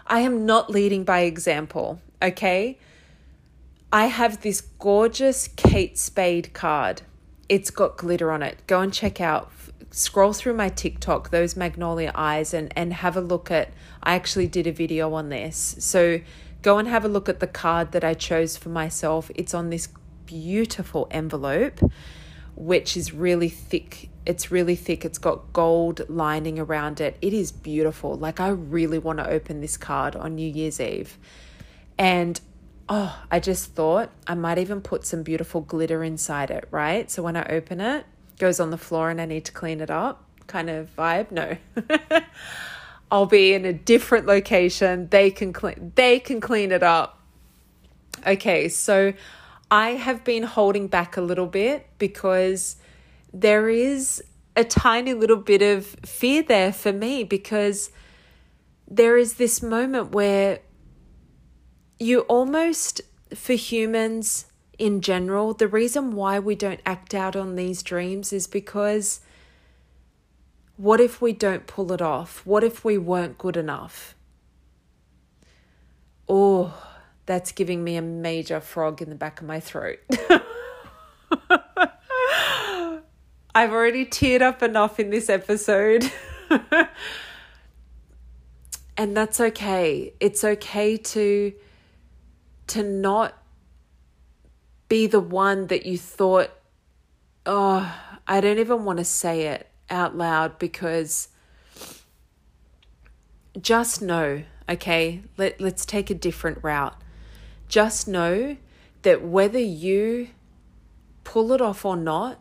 I 0.05 0.19
am 0.19 0.45
not 0.45 0.69
leading 0.69 1.03
by 1.03 1.21
example, 1.21 2.01
okay? 2.21 2.77
I 3.91 4.07
have 4.07 4.41
this 4.41 4.61
gorgeous 4.61 5.47
Kate 5.47 5.97
Spade 5.97 6.53
card. 6.53 7.01
It's 7.49 7.69
got 7.69 7.97
glitter 7.97 8.31
on 8.31 8.43
it. 8.43 8.59
Go 8.67 8.81
and 8.81 8.93
check 8.93 9.21
out, 9.21 9.51
scroll 9.91 10.33
through 10.33 10.53
my 10.53 10.69
TikTok, 10.69 11.29
those 11.29 11.55
magnolia 11.55 12.11
eyes, 12.13 12.53
and, 12.53 12.71
and 12.75 12.93
have 12.93 13.15
a 13.17 13.21
look 13.21 13.49
at. 13.51 13.71
I 14.03 14.15
actually 14.15 14.47
did 14.47 14.67
a 14.67 14.71
video 14.71 15.13
on 15.13 15.29
this. 15.29 15.75
So 15.79 16.21
go 16.61 16.77
and 16.77 16.87
have 16.87 17.05
a 17.05 17.09
look 17.09 17.29
at 17.29 17.39
the 17.39 17.47
card 17.47 17.91
that 17.93 18.03
I 18.03 18.13
chose 18.13 18.57
for 18.57 18.69
myself. 18.69 19.31
It's 19.35 19.53
on 19.53 19.69
this 19.69 19.89
beautiful 20.25 21.07
envelope, 21.11 21.79
which 22.57 22.97
is 22.97 23.13
really 23.13 23.49
thick 23.49 24.09
it's 24.27 24.51
really 24.51 24.75
thick. 24.75 25.05
It's 25.05 25.17
got 25.17 25.53
gold 25.53 26.01
lining 26.09 26.59
around 26.59 26.99
it. 26.99 27.15
It 27.21 27.31
is 27.31 27.53
beautiful. 27.53 28.15
Like, 28.15 28.41
I 28.41 28.49
really 28.49 28.99
want 28.99 29.19
to 29.19 29.29
open 29.29 29.61
this 29.61 29.77
card 29.77 30.17
on 30.17 30.35
New 30.35 30.49
Year's 30.49 30.81
Eve. 30.81 31.17
And 31.97 32.37
oh, 32.89 33.17
I 33.31 33.39
just 33.39 33.71
thought 33.73 34.11
I 34.27 34.33
might 34.33 34.57
even 34.57 34.81
put 34.81 35.05
some 35.05 35.23
beautiful 35.23 35.61
glitter 35.61 36.03
inside 36.03 36.51
it, 36.51 36.67
right? 36.71 37.09
So 37.09 37.23
when 37.23 37.37
I 37.37 37.45
open 37.45 37.79
it, 37.79 38.05
goes 38.37 38.59
on 38.59 38.69
the 38.69 38.77
floor 38.77 39.09
and 39.09 39.21
I 39.21 39.25
need 39.25 39.45
to 39.45 39.53
clean 39.53 39.79
it 39.79 39.89
up 39.89 40.25
kind 40.47 40.69
of 40.69 40.93
vibe. 40.97 41.31
No. 41.31 41.57
I'll 43.11 43.25
be 43.25 43.53
in 43.53 43.65
a 43.65 43.73
different 43.73 44.25
location. 44.25 45.07
They 45.09 45.31
can 45.31 45.53
clean 45.53 45.93
they 45.95 46.19
can 46.19 46.41
clean 46.41 46.71
it 46.71 46.83
up. 46.83 47.21
Okay, 48.25 48.67
so 48.67 49.13
I 49.69 49.91
have 49.91 50.23
been 50.23 50.43
holding 50.43 50.87
back 50.87 51.17
a 51.17 51.21
little 51.21 51.47
bit 51.47 51.87
because 51.97 52.77
there 53.33 53.69
is 53.69 54.23
a 54.55 54.63
tiny 54.63 55.13
little 55.13 55.37
bit 55.37 55.61
of 55.61 55.85
fear 56.05 56.41
there 56.41 56.71
for 56.71 56.93
me 56.93 57.23
because 57.23 57.91
there 58.87 59.17
is 59.17 59.35
this 59.35 59.61
moment 59.61 60.11
where 60.11 60.59
you 61.99 62.21
almost, 62.21 63.01
for 63.35 63.53
humans 63.53 64.45
in 64.79 65.01
general, 65.01 65.53
the 65.53 65.67
reason 65.67 66.11
why 66.11 66.39
we 66.39 66.55
don't 66.55 66.79
act 66.85 67.13
out 67.13 67.35
on 67.35 67.55
these 67.55 67.83
dreams 67.83 68.31
is 68.31 68.47
because 68.47 69.19
what 70.77 71.01
if 71.01 71.21
we 71.21 71.33
don't 71.33 71.67
pull 71.67 71.91
it 71.91 72.01
off? 72.01 72.45
What 72.45 72.63
if 72.63 72.85
we 72.85 72.97
weren't 72.97 73.37
good 73.37 73.57
enough? 73.57 74.15
Oh, 76.29 76.73
that's 77.27 77.51
giving 77.51 77.83
me 77.83 77.97
a 77.97 78.01
major 78.01 78.59
frog 78.59 79.03
in 79.03 79.09
the 79.09 79.15
back 79.15 79.41
of 79.41 79.47
my 79.47 79.59
throat. 79.59 79.99
I've 83.53 83.71
already 83.71 84.05
teared 84.05 84.41
up 84.41 84.63
enough 84.63 84.99
in 84.99 85.09
this 85.09 85.29
episode. 85.29 86.09
and 88.97 89.15
that's 89.15 89.39
okay. 89.39 90.13
It's 90.19 90.43
okay 90.43 90.97
to 90.97 91.53
to 92.67 92.83
not 92.83 93.33
be 94.89 95.07
the 95.07 95.19
one 95.19 95.67
that 95.67 95.85
you 95.85 95.97
thought 95.97 96.51
oh, 97.45 97.95
I 98.27 98.41
don't 98.41 98.59
even 98.59 98.83
want 98.85 98.99
to 98.99 99.05
say 99.05 99.47
it 99.47 99.69
out 99.89 100.17
loud 100.17 100.59
because 100.59 101.29
just 103.59 104.01
know, 104.01 104.43
okay? 104.69 105.23
Let 105.35 105.59
let's 105.59 105.85
take 105.85 106.09
a 106.09 106.15
different 106.15 106.59
route 106.61 106.95
just 107.67 108.07
know 108.07 108.57
that 109.01 109.23
whether 109.23 109.59
you 109.59 110.29
pull 111.23 111.51
it 111.51 111.61
off 111.61 111.85
or 111.85 111.97
not, 111.97 112.39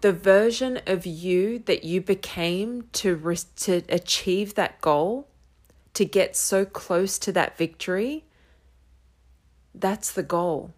the 0.00 0.12
version 0.12 0.80
of 0.86 1.06
you 1.06 1.58
that 1.60 1.84
you 1.84 2.00
became 2.00 2.88
to 2.92 3.36
to 3.56 3.82
achieve 3.88 4.54
that 4.54 4.80
goal, 4.80 5.28
to 5.94 6.04
get 6.04 6.36
so 6.36 6.64
close 6.64 7.18
to 7.18 7.32
that 7.32 7.56
victory, 7.56 8.24
that's 9.74 10.12
the 10.12 10.22
goal. 10.22 10.74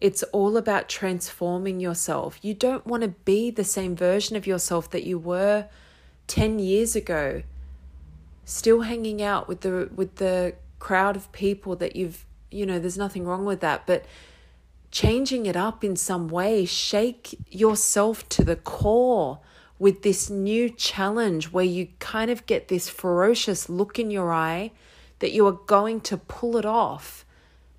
It's 0.00 0.22
all 0.24 0.56
about 0.56 0.88
transforming 0.88 1.80
yourself. 1.80 2.38
You 2.42 2.54
don't 2.54 2.86
want 2.86 3.02
to 3.02 3.08
be 3.08 3.50
the 3.50 3.64
same 3.64 3.96
version 3.96 4.36
of 4.36 4.46
yourself 4.46 4.90
that 4.90 5.04
you 5.04 5.18
were 5.18 5.66
10 6.26 6.58
years 6.58 6.94
ago, 6.94 7.42
still 8.44 8.82
hanging 8.82 9.22
out 9.22 9.48
with 9.48 9.62
the 9.62 9.90
with 9.94 10.16
the 10.16 10.54
crowd 10.78 11.16
of 11.16 11.32
people 11.32 11.74
that 11.76 11.96
you've 11.96 12.25
you 12.50 12.66
know, 12.66 12.78
there's 12.78 12.98
nothing 12.98 13.24
wrong 13.24 13.44
with 13.44 13.60
that. 13.60 13.86
But 13.86 14.04
changing 14.90 15.46
it 15.46 15.56
up 15.56 15.84
in 15.84 15.96
some 15.96 16.28
way, 16.28 16.64
shake 16.64 17.38
yourself 17.48 18.28
to 18.30 18.44
the 18.44 18.56
core 18.56 19.40
with 19.78 20.02
this 20.02 20.30
new 20.30 20.70
challenge 20.70 21.52
where 21.52 21.64
you 21.64 21.88
kind 21.98 22.30
of 22.30 22.46
get 22.46 22.68
this 22.68 22.88
ferocious 22.88 23.68
look 23.68 23.98
in 23.98 24.10
your 24.10 24.32
eye 24.32 24.70
that 25.18 25.32
you 25.32 25.46
are 25.46 25.52
going 25.66 26.00
to 26.00 26.16
pull 26.16 26.56
it 26.56 26.64
off 26.64 27.24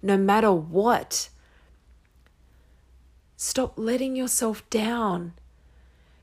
no 0.01 0.17
matter 0.17 0.51
what. 0.51 1.29
Stop 3.35 3.73
letting 3.77 4.15
yourself 4.15 4.67
down. 4.69 5.33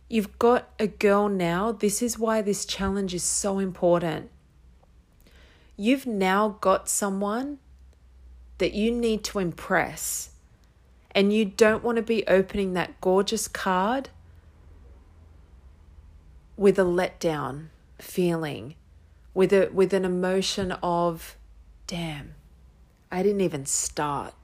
You've 0.08 0.38
got 0.38 0.68
a 0.78 0.86
girl 0.86 1.28
now. 1.28 1.72
This 1.72 2.02
is 2.02 2.18
why 2.18 2.42
this 2.42 2.64
challenge 2.64 3.14
is 3.14 3.24
so 3.24 3.58
important. 3.58 4.30
You've 5.76 6.06
now 6.06 6.56
got 6.60 6.88
someone 6.88 7.58
that 8.58 8.74
you 8.74 8.90
need 8.90 9.24
to 9.24 9.38
impress, 9.38 10.30
and 11.12 11.32
you 11.32 11.44
don't 11.44 11.84
want 11.84 11.96
to 11.96 12.02
be 12.02 12.26
opening 12.26 12.74
that 12.74 13.00
gorgeous 13.00 13.48
card 13.48 14.10
with 16.56 16.78
a 16.78 16.82
letdown 16.82 17.66
feeling, 17.98 18.74
with 19.32 19.52
a 19.52 19.68
with 19.72 19.92
an 19.92 20.04
emotion 20.04 20.72
of, 20.82 21.36
damn, 21.86 22.34
I 23.10 23.22
didn't 23.22 23.40
even 23.40 23.66
start. 23.66 24.34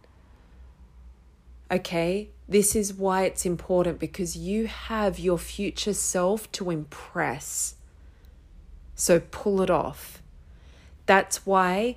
Okay, 1.71 2.31
this 2.49 2.75
is 2.75 2.93
why 2.93 3.23
it's 3.23 3.47
important 3.47 4.01
because 4.01 4.37
you 4.37 4.67
have 4.67 5.21
your 5.21 5.39
future 5.39 5.95
self 5.95 6.51
to 6.53 6.71
impress. 6.71 7.77
So 8.97 9.21
pull 9.21 9.63
it 9.63 9.71
off. 9.71 10.21
That's 11.07 11.47
why 11.47 11.97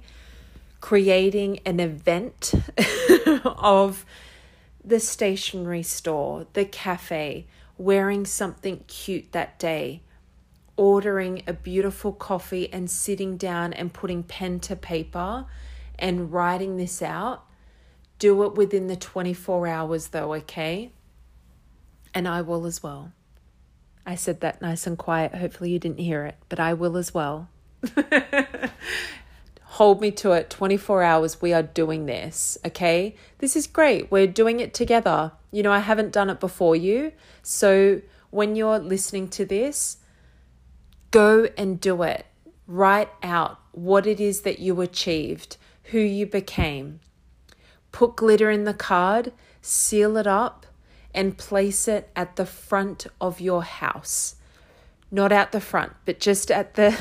creating 0.83 1.59
an 1.65 1.79
event 1.79 2.51
of 3.45 4.05
the 4.83 4.99
stationery 4.99 5.81
store, 5.81 6.45
the 6.51 6.65
cafe, 6.65 7.47
wearing 7.77 8.25
something 8.25 8.83
cute 8.85 9.31
that 9.31 9.57
day, 9.57 10.01
ordering 10.75 11.41
a 11.47 11.53
beautiful 11.53 12.11
coffee 12.11 12.71
and 12.73 12.91
sitting 12.91 13.37
down 13.37 13.71
and 13.71 13.93
putting 13.93 14.23
pen 14.23 14.59
to 14.59 14.75
paper 14.75 15.45
and 15.97 16.33
writing 16.33 16.75
this 16.75 17.01
out. 17.01 17.45
Do 18.19 18.43
it 18.43 18.55
within 18.55 18.87
the 18.87 18.97
24 18.97 19.65
hours, 19.65 20.07
though, 20.07 20.33
okay? 20.33 20.91
And 22.13 22.27
I 22.27 22.41
will 22.41 22.65
as 22.65 22.83
well. 22.83 23.13
I 24.05 24.15
said 24.15 24.41
that 24.41 24.61
nice 24.61 24.85
and 24.85 24.97
quiet. 24.97 25.33
Hopefully, 25.33 25.71
you 25.71 25.79
didn't 25.79 25.99
hear 25.99 26.25
it, 26.25 26.35
but 26.49 26.59
I 26.59 26.73
will 26.73 26.97
as 26.97 27.13
well. 27.13 27.47
hold 29.73 29.99
me 30.01 30.11
to 30.11 30.31
it 30.33 30.51
24 30.51 31.01
hours. 31.01 31.41
We 31.41 31.51
are 31.51 31.63
doing 31.63 32.05
this, 32.05 32.59
okay? 32.63 33.15
This 33.39 33.55
is 33.55 33.65
great. 33.65 34.11
We're 34.11 34.27
doing 34.27 34.59
it 34.59 34.71
together. 34.71 35.31
You 35.49 35.63
know, 35.63 35.71
I 35.71 35.79
haven't 35.79 36.11
done 36.11 36.29
it 36.29 36.39
before 36.39 36.75
you. 36.75 37.11
So 37.41 38.01
when 38.29 38.55
you're 38.55 38.77
listening 38.77 39.29
to 39.29 39.45
this, 39.45 39.97
go 41.09 41.47
and 41.57 41.81
do 41.81 42.03
it. 42.03 42.27
Write 42.67 43.09
out 43.23 43.59
what 43.71 44.05
it 44.05 44.19
is 44.19 44.41
that 44.41 44.59
you 44.59 44.79
achieved, 44.79 45.57
who 45.85 45.97
you 45.97 46.27
became. 46.27 46.99
Put 47.91 48.15
glitter 48.15 48.51
in 48.51 48.65
the 48.65 48.75
card, 48.75 49.33
seal 49.59 50.17
it 50.17 50.27
up, 50.27 50.67
and 51.15 51.35
place 51.35 51.87
it 51.87 52.11
at 52.15 52.35
the 52.35 52.45
front 52.45 53.07
of 53.19 53.41
your 53.41 53.63
house. 53.63 54.35
Not 55.09 55.31
out 55.31 55.51
the 55.51 55.59
front, 55.59 55.93
but 56.05 56.19
just 56.19 56.51
at 56.51 56.75
the 56.75 56.95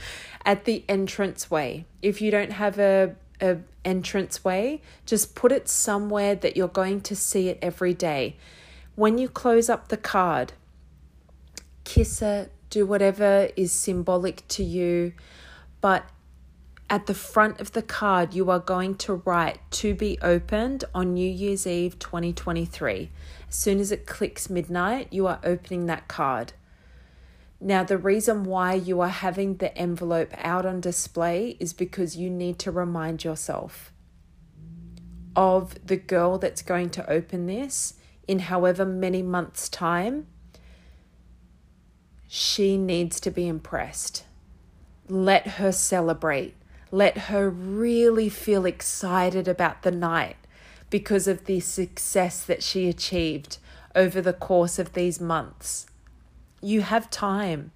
at 0.44 0.64
the 0.64 0.84
entranceway. 0.88 1.84
If 2.00 2.20
you 2.20 2.30
don't 2.30 2.52
have 2.52 2.78
a, 2.78 3.14
a 3.40 3.58
entranceway, 3.84 4.80
just 5.06 5.34
put 5.34 5.52
it 5.52 5.68
somewhere 5.68 6.34
that 6.34 6.56
you're 6.56 6.68
going 6.68 7.00
to 7.02 7.16
see 7.16 7.48
it 7.48 7.58
every 7.62 7.94
day. 7.94 8.36
When 8.94 9.18
you 9.18 9.28
close 9.28 9.68
up 9.68 9.88
the 9.88 9.96
card, 9.96 10.52
kiss 11.84 12.22
it, 12.22 12.52
do 12.70 12.86
whatever 12.86 13.48
is 13.56 13.72
symbolic 13.72 14.46
to 14.48 14.64
you, 14.64 15.12
but 15.80 16.04
at 16.92 17.06
the 17.06 17.14
front 17.14 17.58
of 17.58 17.72
the 17.72 17.80
card, 17.80 18.34
you 18.34 18.50
are 18.50 18.58
going 18.58 18.96
to 18.96 19.14
write 19.14 19.58
to 19.70 19.94
be 19.94 20.18
opened 20.20 20.84
on 20.94 21.14
New 21.14 21.28
Year's 21.28 21.66
Eve 21.66 21.98
2023. 21.98 23.10
As 23.48 23.54
soon 23.54 23.80
as 23.80 23.90
it 23.90 24.06
clicks 24.06 24.50
midnight, 24.50 25.08
you 25.10 25.26
are 25.26 25.40
opening 25.42 25.86
that 25.86 26.06
card. 26.06 26.52
Now, 27.64 27.84
the 27.84 27.96
reason 27.96 28.42
why 28.42 28.74
you 28.74 29.00
are 29.02 29.08
having 29.08 29.58
the 29.58 29.76
envelope 29.78 30.32
out 30.36 30.66
on 30.66 30.80
display 30.80 31.56
is 31.60 31.72
because 31.72 32.16
you 32.16 32.28
need 32.28 32.58
to 32.58 32.72
remind 32.72 33.22
yourself 33.22 33.92
of 35.36 35.86
the 35.86 35.96
girl 35.96 36.38
that's 36.38 36.60
going 36.60 36.90
to 36.90 37.08
open 37.08 37.46
this 37.46 37.94
in 38.26 38.40
however 38.40 38.84
many 38.84 39.22
months' 39.22 39.68
time. 39.68 40.26
She 42.26 42.76
needs 42.76 43.20
to 43.20 43.30
be 43.30 43.46
impressed. 43.46 44.24
Let 45.08 45.46
her 45.46 45.70
celebrate. 45.70 46.56
Let 46.90 47.16
her 47.16 47.48
really 47.48 48.28
feel 48.28 48.66
excited 48.66 49.46
about 49.46 49.82
the 49.82 49.92
night 49.92 50.36
because 50.90 51.28
of 51.28 51.44
the 51.44 51.60
success 51.60 52.44
that 52.44 52.64
she 52.64 52.88
achieved 52.88 53.58
over 53.94 54.20
the 54.20 54.32
course 54.32 54.80
of 54.80 54.94
these 54.94 55.20
months. 55.20 55.86
You 56.62 56.82
have 56.82 57.10
time. 57.10 57.72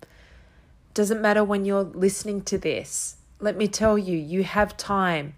Doesn't 0.94 1.20
matter 1.20 1.44
when 1.44 1.64
you're 1.64 1.82
listening 1.82 2.40
to 2.42 2.56
this. 2.56 3.16
Let 3.40 3.56
me 3.56 3.68
tell 3.68 3.98
you, 3.98 4.16
you 4.16 4.44
have 4.44 4.76
time. 4.76 5.34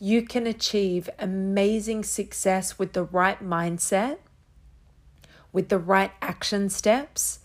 You 0.00 0.22
can 0.22 0.46
achieve 0.46 1.10
amazing 1.18 2.04
success 2.04 2.78
with 2.78 2.94
the 2.94 3.04
right 3.04 3.40
mindset, 3.44 4.18
with 5.52 5.68
the 5.68 5.78
right 5.78 6.12
action 6.22 6.70
steps, 6.70 7.40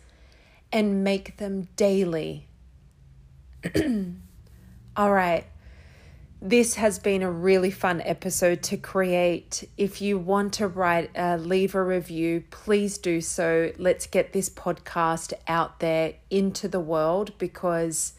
and 0.71 1.03
make 1.03 1.37
them 1.37 1.67
daily. 1.75 2.47
All 4.95 5.11
right. 5.11 5.45
This 6.45 6.75
has 6.75 6.99
been 6.99 7.23
a 7.23 7.31
really 7.31 7.71
fun 7.71 8.01
episode 8.01 8.61
to 8.61 8.75
create. 8.75 9.63
If 9.77 10.01
you 10.01 10.17
want 10.17 10.51
to 10.55 10.67
write, 10.67 11.09
uh, 11.17 11.37
leave 11.37 11.73
a 11.73 11.81
review, 11.81 12.43
please 12.51 12.97
do 12.97 13.21
so. 13.21 13.71
Let's 13.77 14.07
get 14.07 14.33
this 14.33 14.49
podcast 14.49 15.31
out 15.47 15.79
there 15.79 16.15
into 16.29 16.67
the 16.67 16.81
world 16.81 17.31
because 17.37 18.15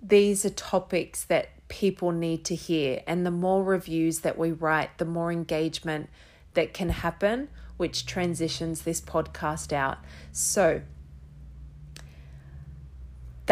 these 0.00 0.46
are 0.46 0.50
topics 0.50 1.24
that 1.24 1.50
people 1.68 2.10
need 2.10 2.46
to 2.46 2.54
hear. 2.54 3.02
And 3.06 3.26
the 3.26 3.30
more 3.30 3.62
reviews 3.62 4.20
that 4.20 4.38
we 4.38 4.50
write, 4.50 4.96
the 4.96 5.04
more 5.04 5.30
engagement 5.30 6.08
that 6.54 6.72
can 6.72 6.88
happen, 6.88 7.50
which 7.76 8.06
transitions 8.06 8.82
this 8.82 9.02
podcast 9.02 9.74
out. 9.74 9.98
So, 10.32 10.80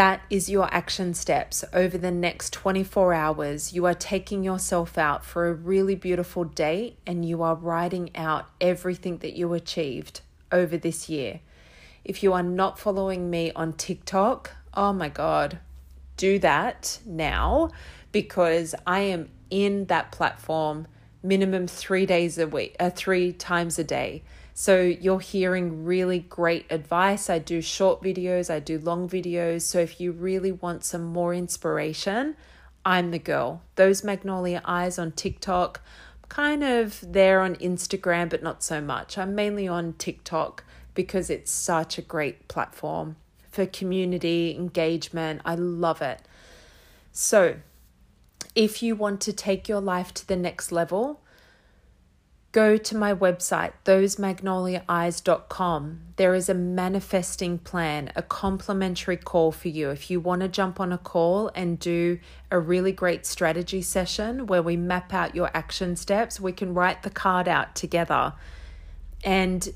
that 0.00 0.22
is 0.30 0.48
your 0.48 0.66
action 0.72 1.12
steps 1.12 1.62
over 1.74 1.98
the 1.98 2.10
next 2.10 2.54
24 2.54 3.12
hours. 3.12 3.74
You 3.74 3.84
are 3.84 3.92
taking 3.92 4.42
yourself 4.42 4.96
out 4.96 5.26
for 5.26 5.46
a 5.46 5.52
really 5.52 5.94
beautiful 5.94 6.44
day 6.44 6.96
and 7.06 7.22
you 7.22 7.42
are 7.42 7.54
writing 7.54 8.08
out 8.16 8.46
everything 8.62 9.18
that 9.18 9.36
you 9.36 9.52
achieved 9.52 10.22
over 10.50 10.78
this 10.78 11.10
year. 11.10 11.40
If 12.02 12.22
you 12.22 12.32
are 12.32 12.42
not 12.42 12.78
following 12.78 13.28
me 13.28 13.52
on 13.52 13.74
TikTok, 13.74 14.52
oh 14.72 14.94
my 14.94 15.10
God, 15.10 15.58
do 16.16 16.38
that 16.38 16.98
now 17.04 17.68
because 18.10 18.74
I 18.86 19.00
am 19.00 19.28
in 19.50 19.84
that 19.88 20.12
platform 20.12 20.86
minimum 21.22 21.66
three 21.66 22.06
days 22.06 22.38
a 22.38 22.46
week, 22.46 22.74
uh, 22.80 22.88
three 22.88 23.34
times 23.34 23.78
a 23.78 23.84
day. 23.84 24.22
So 24.60 24.82
you're 24.82 25.20
hearing 25.20 25.86
really 25.86 26.18
great 26.18 26.66
advice. 26.68 27.30
I 27.30 27.38
do 27.38 27.62
short 27.62 28.02
videos, 28.02 28.50
I 28.50 28.60
do 28.60 28.78
long 28.78 29.08
videos. 29.08 29.62
So 29.62 29.78
if 29.78 29.98
you 29.98 30.12
really 30.12 30.52
want 30.52 30.84
some 30.84 31.02
more 31.02 31.32
inspiration, 31.32 32.36
I'm 32.84 33.10
the 33.10 33.18
girl. 33.18 33.62
Those 33.76 34.04
magnolia 34.04 34.60
eyes 34.66 34.98
on 34.98 35.12
TikTok, 35.12 35.80
kind 36.28 36.62
of 36.62 37.02
there 37.10 37.40
on 37.40 37.56
Instagram, 37.56 38.28
but 38.28 38.42
not 38.42 38.62
so 38.62 38.82
much. 38.82 39.16
I'm 39.16 39.34
mainly 39.34 39.66
on 39.66 39.94
TikTok 39.94 40.62
because 40.92 41.30
it's 41.30 41.50
such 41.50 41.96
a 41.96 42.02
great 42.02 42.46
platform 42.46 43.16
for 43.50 43.64
community 43.64 44.54
engagement. 44.54 45.40
I 45.42 45.54
love 45.54 46.02
it. 46.02 46.20
So, 47.12 47.56
if 48.54 48.82
you 48.82 48.94
want 48.94 49.22
to 49.22 49.32
take 49.32 49.70
your 49.70 49.80
life 49.80 50.12
to 50.12 50.28
the 50.28 50.36
next 50.36 50.70
level, 50.70 51.22
go 52.52 52.76
to 52.76 52.96
my 52.96 53.12
website, 53.14 53.72
thosemagnoliaeyes.com. 53.84 56.00
There 56.16 56.34
is 56.34 56.48
a 56.48 56.54
manifesting 56.54 57.58
plan, 57.58 58.10
a 58.16 58.22
complimentary 58.22 59.16
call 59.16 59.52
for 59.52 59.68
you. 59.68 59.90
If 59.90 60.10
you 60.10 60.18
want 60.18 60.42
to 60.42 60.48
jump 60.48 60.80
on 60.80 60.92
a 60.92 60.98
call 60.98 61.52
and 61.54 61.78
do 61.78 62.18
a 62.50 62.58
really 62.58 62.90
great 62.90 63.24
strategy 63.24 63.82
session 63.82 64.46
where 64.46 64.62
we 64.62 64.76
map 64.76 65.14
out 65.14 65.36
your 65.36 65.50
action 65.54 65.94
steps, 65.94 66.40
we 66.40 66.50
can 66.52 66.74
write 66.74 67.04
the 67.04 67.10
card 67.10 67.46
out 67.46 67.76
together 67.76 68.32
and 69.22 69.72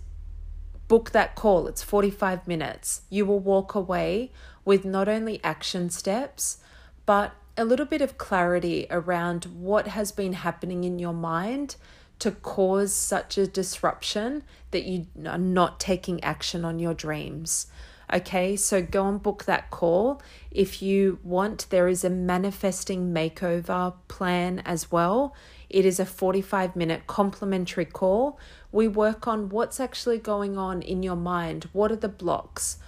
book 0.88 1.12
that 1.12 1.36
call. 1.36 1.68
It's 1.68 1.82
45 1.82 2.48
minutes. 2.48 3.02
You 3.08 3.24
will 3.24 3.38
walk 3.38 3.76
away 3.76 4.32
with 4.64 4.84
not 4.84 5.08
only 5.08 5.40
action 5.44 5.90
steps, 5.90 6.58
but 7.06 7.34
a 7.56 7.64
little 7.64 7.86
bit 7.86 8.02
of 8.02 8.18
clarity 8.18 8.88
around 8.90 9.44
what 9.44 9.86
has 9.86 10.10
been 10.10 10.32
happening 10.32 10.82
in 10.82 10.98
your 10.98 11.12
mind 11.12 11.76
to 12.18 12.30
cause 12.30 12.94
such 12.94 13.36
a 13.38 13.46
disruption 13.46 14.42
that 14.70 14.84
you 14.84 15.06
are 15.26 15.38
not 15.38 15.78
taking 15.80 16.22
action 16.22 16.64
on 16.64 16.78
your 16.78 16.94
dreams. 16.94 17.66
Okay, 18.12 18.54
so 18.54 18.82
go 18.82 19.08
and 19.08 19.22
book 19.22 19.44
that 19.44 19.70
call. 19.70 20.20
If 20.50 20.82
you 20.82 21.18
want, 21.22 21.66
there 21.70 21.88
is 21.88 22.04
a 22.04 22.10
manifesting 22.10 23.14
makeover 23.14 23.94
plan 24.08 24.60
as 24.64 24.92
well. 24.92 25.34
It 25.70 25.84
is 25.84 25.98
a 25.98 26.06
45 26.06 26.76
minute 26.76 27.06
complimentary 27.06 27.86
call. 27.86 28.38
We 28.70 28.88
work 28.88 29.26
on 29.26 29.48
what's 29.48 29.80
actually 29.80 30.18
going 30.18 30.58
on 30.58 30.82
in 30.82 31.02
your 31.02 31.16
mind. 31.16 31.68
What 31.72 31.90
are 31.90 31.96
the 31.96 32.08
blocks? 32.08 32.78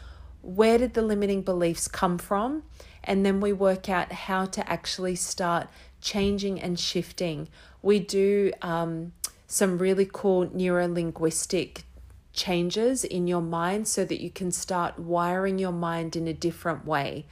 Where 0.43 0.79
did 0.79 0.95
the 0.95 1.03
limiting 1.03 1.43
beliefs 1.43 1.89
come 1.89 2.19
from? 2.19 2.63
And 3.03 3.25
then 3.25 3.41
we 3.41 3.53
work 3.53 3.89
out 3.89 4.13
how 4.13 4.45
to 4.47 4.71
actually 4.71 5.17
start 5.17 5.69
changing 6.01 6.61
and 6.61 6.79
shifting. 6.79 7.49
We 7.83 8.01
do 8.01 8.53
um, 8.63 9.13
some 9.47 9.79
really 9.79 10.09
cool 10.11 10.51
neuro 10.53 10.89
linguistic 10.89 11.85
changes 12.33 13.05
in 13.05 13.27
your 13.27 13.41
mind 13.41 13.89
so 13.89 14.05
that 14.05 14.23
you 14.23 14.31
can 14.31 14.53
start 14.53 14.99
wiring 14.99 15.59
your 15.59 15.73
mind 15.73 16.17
in 16.17 16.29
a 16.29 16.33
different 16.33 16.85
way. 16.87 17.27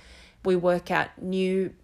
We 0.45 0.57
work 0.57 0.91
out 0.91 1.11
new 1.21 1.75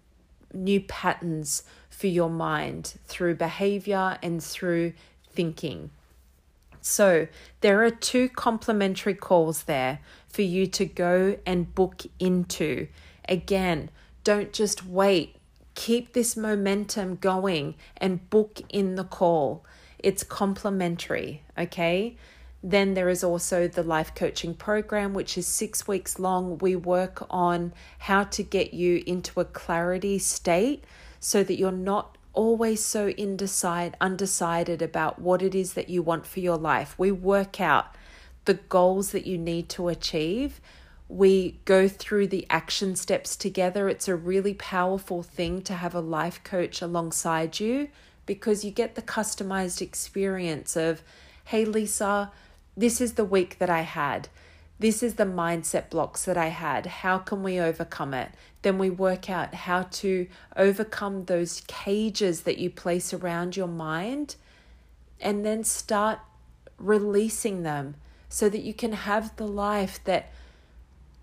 new 0.53 0.81
patterns 0.81 1.63
for 1.89 2.07
your 2.07 2.29
mind 2.29 2.95
through 3.05 3.35
behavior 3.35 4.17
and 4.21 4.43
through 4.43 4.93
thinking. 5.29 5.91
So, 6.81 7.27
there 7.61 7.83
are 7.85 7.91
two 7.91 8.27
complimentary 8.27 9.13
calls 9.13 9.63
there 9.63 9.99
for 10.27 10.41
you 10.41 10.67
to 10.67 10.85
go 10.85 11.37
and 11.45 11.73
book 11.73 12.01
into. 12.19 12.87
Again, 13.29 13.91
don't 14.23 14.51
just 14.51 14.85
wait 14.85 15.37
keep 15.75 16.13
this 16.13 16.35
momentum 16.35 17.15
going 17.15 17.75
and 17.97 18.29
book 18.29 18.61
in 18.69 18.95
the 18.95 19.03
call. 19.03 19.65
It's 20.03 20.23
complimentary, 20.23 21.43
okay? 21.57 22.17
Then 22.63 22.93
there 22.93 23.09
is 23.09 23.23
also 23.23 23.67
the 23.67 23.83
life 23.83 24.13
coaching 24.13 24.53
program, 24.53 25.13
which 25.13 25.37
is 25.37 25.47
six 25.47 25.87
weeks 25.87 26.19
long. 26.19 26.57
We 26.59 26.75
work 26.75 27.25
on 27.29 27.73
how 27.99 28.25
to 28.25 28.43
get 28.43 28.73
you 28.73 29.03
into 29.05 29.39
a 29.39 29.45
clarity 29.45 30.19
state 30.19 30.83
so 31.19 31.43
that 31.43 31.57
you're 31.57 31.71
not 31.71 32.17
always 32.33 32.83
so 32.83 33.09
indecide, 33.09 33.97
undecided 33.99 34.81
about 34.81 35.19
what 35.19 35.41
it 35.41 35.55
is 35.55 35.73
that 35.73 35.89
you 35.89 36.01
want 36.01 36.25
for 36.25 36.39
your 36.39 36.57
life. 36.57 36.95
We 36.97 37.11
work 37.11 37.59
out 37.59 37.95
the 38.45 38.53
goals 38.55 39.11
that 39.11 39.25
you 39.25 39.37
need 39.37 39.69
to 39.69 39.89
achieve 39.89 40.61
we 41.11 41.59
go 41.65 41.89
through 41.89 42.27
the 42.27 42.47
action 42.49 42.95
steps 42.95 43.35
together. 43.35 43.89
It's 43.89 44.07
a 44.07 44.15
really 44.15 44.53
powerful 44.53 45.23
thing 45.23 45.61
to 45.63 45.73
have 45.73 45.93
a 45.93 45.99
life 45.99 46.41
coach 46.41 46.81
alongside 46.81 47.59
you 47.59 47.89
because 48.31 48.63
you 48.63 48.71
get 48.71 48.95
the 48.95 49.01
customized 49.01 49.81
experience 49.81 50.77
of, 50.77 51.03
hey, 51.43 51.65
Lisa, 51.65 52.31
this 52.77 53.01
is 53.01 53.15
the 53.15 53.25
week 53.25 53.59
that 53.59 53.69
I 53.69 53.81
had. 53.81 54.29
This 54.79 55.03
is 55.03 55.15
the 55.15 55.25
mindset 55.25 55.89
blocks 55.89 56.23
that 56.23 56.37
I 56.37 56.47
had. 56.47 56.85
How 56.85 57.17
can 57.17 57.43
we 57.43 57.59
overcome 57.59 58.13
it? 58.13 58.31
Then 58.61 58.77
we 58.77 58.89
work 58.89 59.29
out 59.29 59.53
how 59.53 59.83
to 59.99 60.27
overcome 60.55 61.25
those 61.25 61.61
cages 61.67 62.43
that 62.43 62.57
you 62.57 62.69
place 62.69 63.13
around 63.13 63.57
your 63.57 63.67
mind 63.67 64.37
and 65.19 65.45
then 65.45 65.65
start 65.65 66.19
releasing 66.77 67.63
them 67.63 67.95
so 68.29 68.47
that 68.47 68.61
you 68.61 68.73
can 68.73 68.93
have 68.93 69.35
the 69.35 69.45
life 69.45 70.01
that 70.05 70.31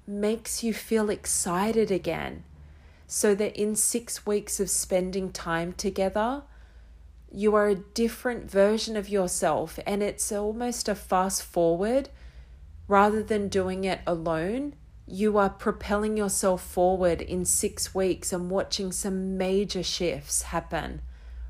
makes 0.07 0.63
you 0.63 0.75
feel 0.75 1.09
excited 1.09 1.91
again. 1.91 2.45
So 3.07 3.35
that 3.35 3.57
in 3.57 3.77
six 3.77 4.27
weeks 4.27 4.61
of 4.61 4.69
spending 4.69 5.33
time 5.33 5.73
together, 5.73 6.43
you 7.31 7.55
are 7.55 7.69
a 7.69 7.75
different 7.75 8.51
version 8.51 8.97
of 8.97 9.09
yourself, 9.09 9.79
and 9.87 10.03
it's 10.03 10.33
almost 10.33 10.89
a 10.89 10.95
fast 10.95 11.43
forward 11.43 12.09
rather 12.87 13.23
than 13.23 13.49
doing 13.49 13.85
it 13.85 14.01
alone. 14.07 14.75
You 15.07 15.39
are 15.39 15.51
propelling 15.51 16.17
yourself 16.17 16.63
forward 16.63 17.23
in 17.23 17.45
six 17.45 17.95
weeks 17.95 18.33
and 18.33 18.51
watching 18.51 18.93
some 18.93 19.37
major 19.39 19.83
shifts 19.83 20.43
happen 20.43 21.03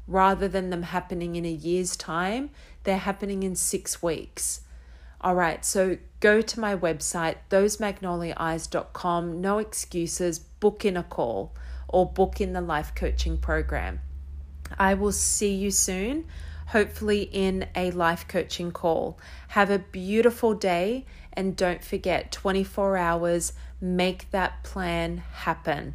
rather 0.06 0.48
than 0.48 0.70
them 0.70 0.84
happening 0.84 1.36
in 1.36 1.44
a 1.44 1.50
year's 1.50 1.96
time. 1.96 2.50
They're 2.84 2.98
happening 2.98 3.42
in 3.42 3.54
six 3.54 4.02
weeks. 4.02 4.62
All 5.20 5.34
right, 5.34 5.64
so 5.64 5.98
go 6.20 6.40
to 6.40 6.60
my 6.60 6.76
website, 6.76 7.36
thosemagnoliaeyes.com. 7.50 9.40
No 9.40 9.58
excuses. 9.58 10.38
Book 10.38 10.84
in 10.84 10.96
a 10.96 11.02
call 11.02 11.52
or 11.88 12.06
book 12.06 12.40
in 12.40 12.52
the 12.52 12.60
life 12.60 12.94
coaching 12.94 13.38
program. 13.38 14.00
I 14.78 14.94
will 14.94 15.12
see 15.12 15.54
you 15.54 15.70
soon, 15.70 16.26
hopefully 16.68 17.22
in 17.32 17.66
a 17.74 17.90
life 17.90 18.26
coaching 18.28 18.70
call. 18.70 19.18
Have 19.48 19.70
a 19.70 19.78
beautiful 19.78 20.54
day 20.54 21.04
and 21.32 21.56
don't 21.56 21.84
forget 21.84 22.32
24 22.32 22.96
hours, 22.96 23.52
make 23.80 24.30
that 24.30 24.64
plan 24.64 25.18
happen. 25.18 25.94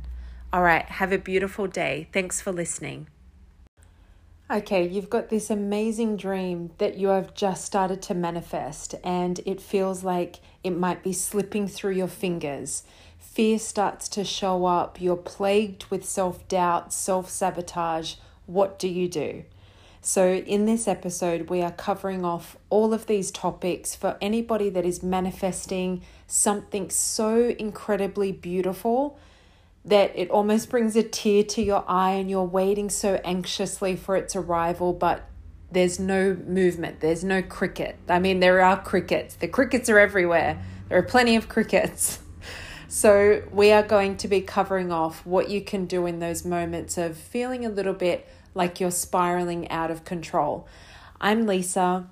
All 0.54 0.62
right, 0.62 0.86
have 0.86 1.12
a 1.12 1.18
beautiful 1.18 1.68
day. 1.68 2.08
Thanks 2.14 2.40
for 2.40 2.52
listening. 2.52 3.08
Okay, 4.52 4.88
you've 4.88 5.10
got 5.10 5.30
this 5.30 5.50
amazing 5.50 6.16
dream 6.16 6.72
that 6.78 6.96
you 6.98 7.08
have 7.08 7.34
just 7.34 7.66
started 7.66 8.02
to 8.04 8.14
manifest, 8.14 8.94
and 9.04 9.40
it 9.46 9.60
feels 9.60 10.04
like 10.04 10.42
it 10.64 10.78
might 10.78 11.02
be 11.02 11.12
slipping 11.12 11.68
through 11.68 11.94
your 11.94 12.08
fingers. 12.08 12.84
Fear 13.18 13.58
starts 13.58 14.08
to 14.10 14.24
show 14.24 14.66
up. 14.66 15.02
You're 15.02 15.16
plagued 15.16 15.86
with 15.86 16.06
self 16.06 16.48
doubt, 16.48 16.94
self 16.94 17.30
sabotage. 17.30 18.16
What 18.46 18.80
do 18.80 18.88
you 18.88 19.08
do? 19.08 19.44
So, 20.06 20.34
in 20.34 20.66
this 20.66 20.86
episode, 20.86 21.50
we 21.50 21.62
are 21.62 21.72
covering 21.72 22.26
off 22.26 22.58
all 22.70 22.94
of 22.94 23.06
these 23.06 23.32
topics 23.32 23.96
for 23.96 24.18
anybody 24.20 24.70
that 24.70 24.86
is 24.86 25.02
manifesting 25.02 26.02
something 26.28 26.90
so 26.90 27.56
incredibly 27.58 28.34
beautiful 28.34 29.18
that 29.86 30.12
it 30.16 30.30
almost 30.30 30.70
brings 30.70 30.96
a 30.96 31.04
tear 31.04 31.44
to 31.44 31.62
your 31.62 31.86
eye 31.88 32.12
and 32.12 32.30
you're 32.30 32.44
waiting 32.44 32.90
so 32.90 33.20
anxiously 33.24 33.96
for 33.96 34.18
its 34.18 34.36
arrival, 34.36 34.92
but 34.94 35.30
there's 35.72 36.00
no 36.00 36.36
movement, 36.48 37.00
there's 37.00 37.24
no 37.24 37.42
cricket. 37.42 37.98
I 38.08 38.20
mean, 38.20 38.40
there 38.40 38.62
are 38.62 38.82
crickets, 38.82 39.36
the 39.36 39.48
crickets 39.48 39.90
are 39.90 40.00
everywhere, 40.00 40.62
there 40.90 40.98
are 40.98 41.04
plenty 41.04 41.36
of 41.36 41.50
crickets. 41.50 42.20
So, 42.96 43.42
we 43.52 43.72
are 43.72 43.82
going 43.82 44.18
to 44.18 44.28
be 44.28 44.42
covering 44.42 44.92
off 44.92 45.26
what 45.26 45.50
you 45.50 45.62
can 45.62 45.88
do 45.88 46.06
in 46.06 46.20
those 46.20 46.46
moments 46.46 46.96
of 46.96 47.18
feeling 47.18 47.66
a 47.66 47.70
little 47.70 47.96
bit 47.96 48.28
like 48.54 48.80
you're 48.80 48.92
spiraling 48.92 49.68
out 49.72 49.90
of 49.90 50.06
control. 50.06 50.68
I'm 51.20 51.48
Lisa. 51.48 52.06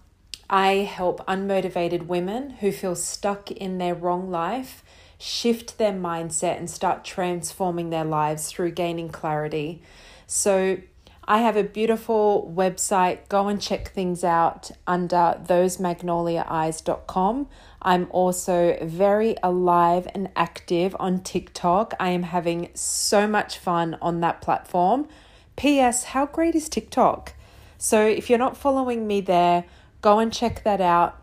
I 0.49 0.77
help 0.77 1.23
unmotivated 1.27 2.07
women 2.07 2.49
who 2.49 2.71
feel 2.71 2.95
stuck 2.95 3.51
in 3.51 3.77
their 3.77 3.93
wrong 3.93 4.31
life 4.31 4.83
shift 5.19 5.77
their 5.77 5.93
mindset 5.93 6.57
and 6.57 6.67
start 6.67 7.05
transforming 7.05 7.91
their 7.91 8.03
lives 8.03 8.51
through 8.51 8.71
gaining 8.71 9.09
clarity. 9.09 9.83
So, 10.25 10.79
I 11.27 11.41
have 11.41 11.55
a 11.55 11.63
beautiful 11.63 12.51
website. 12.55 13.29
Go 13.29 13.47
and 13.47 13.61
check 13.61 13.89
things 13.89 14.23
out 14.23 14.71
under 14.87 15.39
thosemagnoliaeyes.com. 15.47 17.47
I'm 17.81 18.07
also 18.11 18.77
very 18.81 19.35
alive 19.41 20.07
and 20.13 20.29
active 20.35 20.95
on 20.99 21.21
TikTok. 21.21 21.93
I 21.99 22.09
am 22.09 22.23
having 22.23 22.69
so 22.73 23.27
much 23.27 23.57
fun 23.57 23.97
on 24.01 24.21
that 24.21 24.41
platform. 24.41 25.07
P.S. 25.55 26.05
How 26.05 26.25
great 26.25 26.55
is 26.55 26.69
TikTok? 26.69 27.33
So 27.77 28.05
if 28.05 28.29
you're 28.29 28.39
not 28.39 28.55
following 28.55 29.07
me 29.07 29.21
there, 29.21 29.65
go 30.01 30.19
and 30.19 30.31
check 30.31 30.63
that 30.63 30.81
out. 30.81 31.17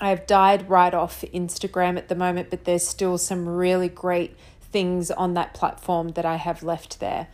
I've 0.00 0.26
died 0.26 0.68
right 0.68 0.92
off 0.92 1.22
Instagram 1.32 1.96
at 1.98 2.08
the 2.08 2.14
moment, 2.14 2.50
but 2.50 2.64
there's 2.64 2.86
still 2.86 3.18
some 3.18 3.46
really 3.46 3.88
great 3.88 4.36
things 4.60 5.10
on 5.10 5.34
that 5.34 5.54
platform 5.54 6.10
that 6.10 6.24
I 6.24 6.36
have 6.36 6.62
left 6.62 6.98
there. 7.00 7.28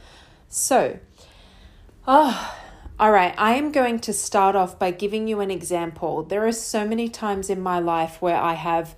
So, 0.48 0.98
oh, 2.07 2.59
all 3.01 3.12
right, 3.12 3.34
I 3.38 3.55
am 3.55 3.72
going 3.72 4.01
to 4.01 4.12
start 4.12 4.55
off 4.55 4.78
by 4.78 4.90
giving 4.90 5.26
you 5.26 5.40
an 5.40 5.51
example. 5.51 6.22
There 6.22 6.46
are 6.46 6.53
so 6.53 6.86
many 6.86 7.09
times 7.09 7.48
in 7.48 7.59
my 7.59 7.78
life 7.78 8.20
where 8.20 8.36
I 8.36 8.53
have 8.53 8.94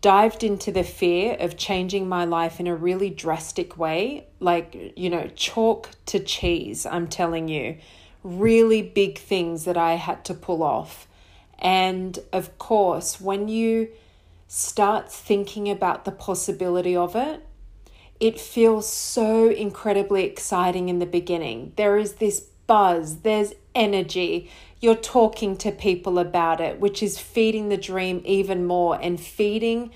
dived 0.00 0.42
into 0.42 0.72
the 0.72 0.82
fear 0.82 1.36
of 1.38 1.58
changing 1.58 2.08
my 2.08 2.24
life 2.24 2.58
in 2.60 2.66
a 2.66 2.74
really 2.74 3.10
drastic 3.10 3.76
way, 3.76 4.26
like, 4.40 4.94
you 4.96 5.10
know, 5.10 5.28
chalk 5.36 5.90
to 6.06 6.18
cheese, 6.18 6.86
I'm 6.86 7.08
telling 7.08 7.46
you. 7.46 7.76
Really 8.24 8.80
big 8.80 9.18
things 9.18 9.66
that 9.66 9.76
I 9.76 9.96
had 9.96 10.24
to 10.24 10.34
pull 10.34 10.62
off. 10.62 11.06
And 11.58 12.18
of 12.32 12.56
course, 12.56 13.20
when 13.20 13.48
you 13.48 13.90
start 14.48 15.12
thinking 15.12 15.68
about 15.68 16.06
the 16.06 16.12
possibility 16.12 16.96
of 16.96 17.14
it, 17.14 17.46
it 18.18 18.40
feels 18.40 18.90
so 18.90 19.50
incredibly 19.50 20.24
exciting 20.24 20.88
in 20.88 21.00
the 21.00 21.06
beginning. 21.06 21.74
There 21.76 21.98
is 21.98 22.14
this 22.14 22.46
buzz, 22.66 23.20
there's 23.20 23.52
energy. 23.74 24.50
You're 24.80 24.94
talking 24.94 25.56
to 25.58 25.72
people 25.72 26.18
about 26.18 26.60
it, 26.60 26.80
which 26.80 27.02
is 27.02 27.18
feeding 27.18 27.68
the 27.68 27.76
dream 27.76 28.22
even 28.24 28.66
more 28.66 28.98
and 29.00 29.20
feeding 29.20 29.90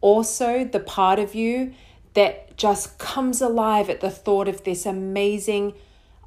also 0.00 0.64
the 0.64 0.80
part 0.80 1.18
of 1.18 1.34
you 1.34 1.72
that 2.12 2.56
just 2.58 2.98
comes 2.98 3.40
alive 3.40 3.88
at 3.88 4.00
the 4.00 4.10
thought 4.10 4.48
of 4.48 4.64
this 4.64 4.84
amazing 4.84 5.72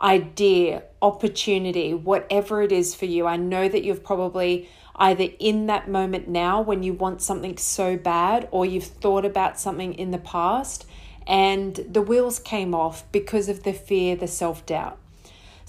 idea, 0.01 0.83
opportunity, 1.01 1.93
whatever 1.93 2.61
it 2.61 2.71
is 2.71 2.95
for 2.95 3.05
you. 3.05 3.25
I 3.25 3.37
know 3.37 3.69
that 3.69 3.83
you've 3.83 4.03
probably 4.03 4.67
either 4.95 5.27
in 5.39 5.67
that 5.67 5.87
moment 5.87 6.27
now 6.27 6.59
when 6.59 6.81
you 6.81 6.93
want 6.93 7.21
something 7.21 7.55
so 7.57 7.95
bad 7.95 8.47
or 8.51 8.65
you've 8.65 8.83
thought 8.83 9.25
about 9.25 9.59
something 9.59 9.93
in 9.93 10.09
the 10.09 10.17
past 10.17 10.87
and 11.27 11.75
the 11.87 12.01
wheels 12.01 12.39
came 12.39 12.73
off 12.73 13.09
because 13.11 13.47
of 13.47 13.63
the 13.63 13.73
fear, 13.73 14.15
the 14.15 14.27
self 14.27 14.65
doubt. 14.65 14.97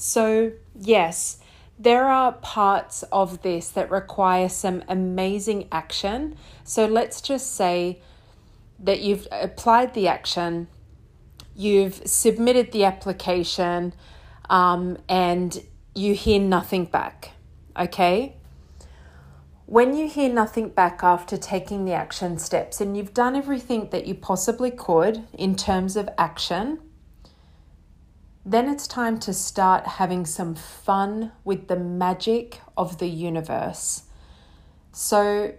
So, 0.01 0.53
yes, 0.79 1.39
there 1.77 2.07
are 2.07 2.33
parts 2.33 3.03
of 3.11 3.43
this 3.43 3.69
that 3.71 3.91
require 3.91 4.49
some 4.49 4.85
amazing 4.89 5.67
action. 5.73 6.37
So, 6.63 6.87
let's 6.87 7.21
just 7.21 7.55
say 7.57 8.01
that 8.79 9.01
you've 9.01 9.27
applied 9.33 9.95
the 9.95 10.07
action, 10.07 10.69
you've 11.57 12.01
submitted 12.07 12.71
the 12.71 12.85
application, 12.85 13.93
um, 14.49 14.99
and 15.09 15.61
you 15.97 16.15
hear 16.15 16.41
nothing 16.41 16.85
back. 16.85 17.33
Okay? 17.77 18.37
When 19.67 19.97
you 19.97 20.09
hear 20.09 20.33
nothing 20.33 20.69
back 20.69 21.01
after 21.03 21.37
taking 21.37 21.85
the 21.85 21.93
action 21.93 22.39
steps 22.39 22.81
and 22.81 22.97
you've 22.97 23.13
done 23.13 23.35
everything 23.35 23.91
that 23.91 24.07
you 24.07 24.15
possibly 24.15 24.71
could 24.71 25.25
in 25.35 25.57
terms 25.57 25.97
of 25.97 26.09
action, 26.17 26.79
then 28.45 28.69
it's 28.69 28.87
time 28.87 29.19
to 29.21 29.33
start 29.33 29.87
having 29.87 30.25
some 30.25 30.55
fun 30.55 31.33
with 31.45 31.69
the 31.69 31.77
magic 31.77 32.61
of 32.77 32.99
the 32.99 33.09
universe. 33.09 34.05
So, 34.93 35.55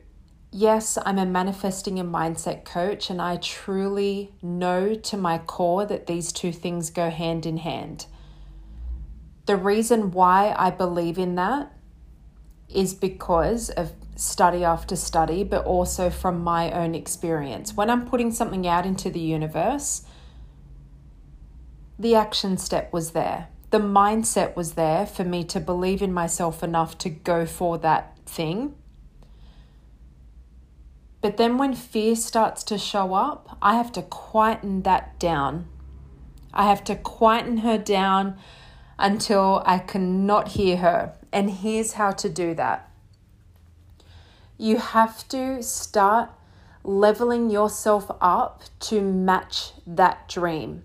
yes, 0.52 0.98
I'm 1.06 1.20
a 1.20 1.26
manifesting 1.26 2.00
and 2.00 2.14
mindset 2.14 2.66
coach, 2.66 3.10
and 3.10 3.22
I 3.22 3.38
truly 3.38 4.34
know 4.42 4.96
to 4.96 5.18
my 5.18 5.38
core 5.38 5.86
that 5.86 6.08
these 6.08 6.32
two 6.32 6.52
things 6.52 6.90
go 6.90 7.10
hand 7.10 7.46
in 7.46 7.58
hand. 7.58 8.08
The 9.46 9.56
reason 9.56 10.12
why 10.12 10.54
I 10.58 10.70
believe 10.70 11.18
in 11.18 11.36
that 11.36 11.72
is 12.68 12.94
because 12.94 13.70
of 13.72 13.94
study 14.16 14.64
after 14.64 14.96
study, 14.96 15.44
but 15.44 15.66
also 15.66 16.10
from 16.10 16.44
my 16.44 16.72
own 16.72 16.94
experience. 16.94 17.74
When 17.74 17.90
I'm 17.90 18.06
putting 18.06 18.32
something 18.32 18.68
out 18.68 18.86
into 18.86 19.10
the 19.10 19.20
universe, 19.20 20.04
the 22.00 22.16
action 22.16 22.58
step 22.58 22.94
was 22.94 23.12
there. 23.12 23.50
The 23.72 23.80
mindset 23.80 24.56
was 24.56 24.74
there 24.74 25.06
for 25.06 25.26
me 25.26 25.44
to 25.44 25.60
believe 25.60 26.02
in 26.02 26.14
myself 26.14 26.64
enough 26.64 26.98
to 27.00 27.10
go 27.10 27.46
for 27.46 27.78
that 27.80 28.18
thing. 28.26 28.74
But 31.22 31.36
then 31.36 31.58
when 31.58 31.74
fear 31.74 32.16
starts 32.16 32.64
to 32.64 32.78
show 32.78 33.14
up, 33.14 33.58
I 33.62 33.76
have 33.76 33.92
to 33.92 34.02
quieten 34.02 34.84
that 34.84 35.20
down. 35.20 35.68
I 36.54 36.68
have 36.70 36.84
to 36.86 36.96
quieten 36.96 37.58
her 37.58 37.78
down 37.78 38.38
until 38.98 39.62
I 39.66 39.80
cannot 39.80 40.50
hear 40.50 40.78
her. 40.78 41.16
And 41.32 41.52
here's 41.52 41.94
how 41.94 42.12
to 42.12 42.30
do 42.30 42.54
that 42.56 42.86
you 44.58 44.78
have 44.78 45.26
to 45.30 45.64
start 45.64 46.30
leveling 46.84 47.50
yourself 47.50 48.12
up 48.20 48.64
to 48.80 49.02
match 49.02 49.72
that 49.88 50.28
dream. 50.28 50.84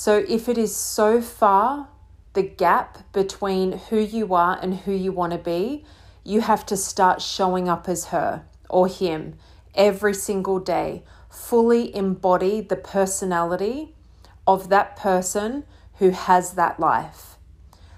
So 0.00 0.24
if 0.26 0.48
it 0.48 0.56
is 0.56 0.74
so 0.74 1.20
far 1.20 1.88
the 2.32 2.42
gap 2.42 3.12
between 3.12 3.72
who 3.90 3.98
you 3.98 4.32
are 4.32 4.58
and 4.62 4.74
who 4.74 4.92
you 4.92 5.12
want 5.12 5.32
to 5.32 5.38
be, 5.38 5.84
you 6.24 6.40
have 6.40 6.64
to 6.66 6.76
start 6.78 7.20
showing 7.20 7.68
up 7.68 7.86
as 7.86 8.06
her 8.06 8.46
or 8.70 8.88
him 8.88 9.34
every 9.74 10.14
single 10.14 10.58
day. 10.58 11.02
Fully 11.28 11.94
embody 11.94 12.62
the 12.62 12.76
personality 12.76 13.94
of 14.46 14.70
that 14.70 14.96
person 14.96 15.64
who 15.98 16.12
has 16.12 16.52
that 16.52 16.80
life. 16.80 17.36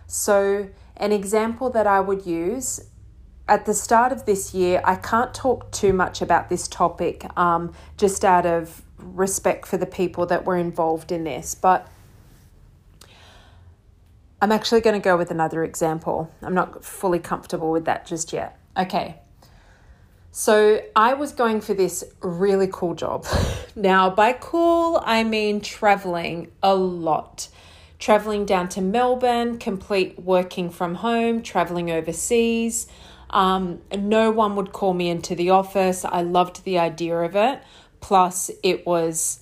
So, 0.08 0.70
an 0.96 1.12
example 1.12 1.70
that 1.70 1.86
I 1.86 2.00
would 2.00 2.26
use 2.26 2.80
at 3.46 3.64
the 3.64 3.74
start 3.74 4.10
of 4.10 4.26
this 4.26 4.52
year, 4.52 4.80
I 4.84 4.96
can't 4.96 5.32
talk 5.32 5.70
too 5.70 5.92
much 5.92 6.20
about 6.20 6.48
this 6.48 6.66
topic 6.66 7.26
um, 7.38 7.72
just 7.96 8.24
out 8.24 8.44
of 8.44 8.82
respect 9.02 9.66
for 9.66 9.76
the 9.76 9.86
people 9.86 10.26
that 10.26 10.44
were 10.44 10.56
involved 10.56 11.12
in 11.12 11.24
this. 11.24 11.54
But 11.54 11.88
I'm 14.40 14.50
actually 14.50 14.80
going 14.80 15.00
to 15.00 15.04
go 15.04 15.16
with 15.16 15.30
another 15.30 15.62
example. 15.62 16.30
I'm 16.42 16.54
not 16.54 16.84
fully 16.84 17.20
comfortable 17.20 17.70
with 17.70 17.84
that 17.84 18.06
just 18.06 18.32
yet. 18.32 18.58
Okay. 18.76 19.20
So 20.32 20.82
I 20.96 21.14
was 21.14 21.32
going 21.32 21.60
for 21.60 21.74
this 21.74 22.02
really 22.22 22.68
cool 22.72 22.94
job. 22.94 23.26
now, 23.76 24.10
by 24.10 24.32
cool, 24.32 25.00
I 25.04 25.24
mean 25.24 25.60
traveling 25.60 26.50
a 26.62 26.74
lot. 26.74 27.48
Traveling 27.98 28.46
down 28.46 28.68
to 28.70 28.80
Melbourne, 28.80 29.58
complete 29.58 30.18
working 30.18 30.70
from 30.70 30.96
home, 30.96 31.42
traveling 31.42 31.90
overseas. 31.90 32.88
Um, 33.30 33.80
no 33.96 34.30
one 34.30 34.56
would 34.56 34.72
call 34.72 34.92
me 34.92 35.08
into 35.08 35.34
the 35.34 35.50
office. 35.50 36.04
I 36.04 36.22
loved 36.22 36.64
the 36.64 36.78
idea 36.78 37.16
of 37.18 37.36
it. 37.36 37.62
Plus, 38.02 38.50
it 38.62 38.86
was 38.86 39.40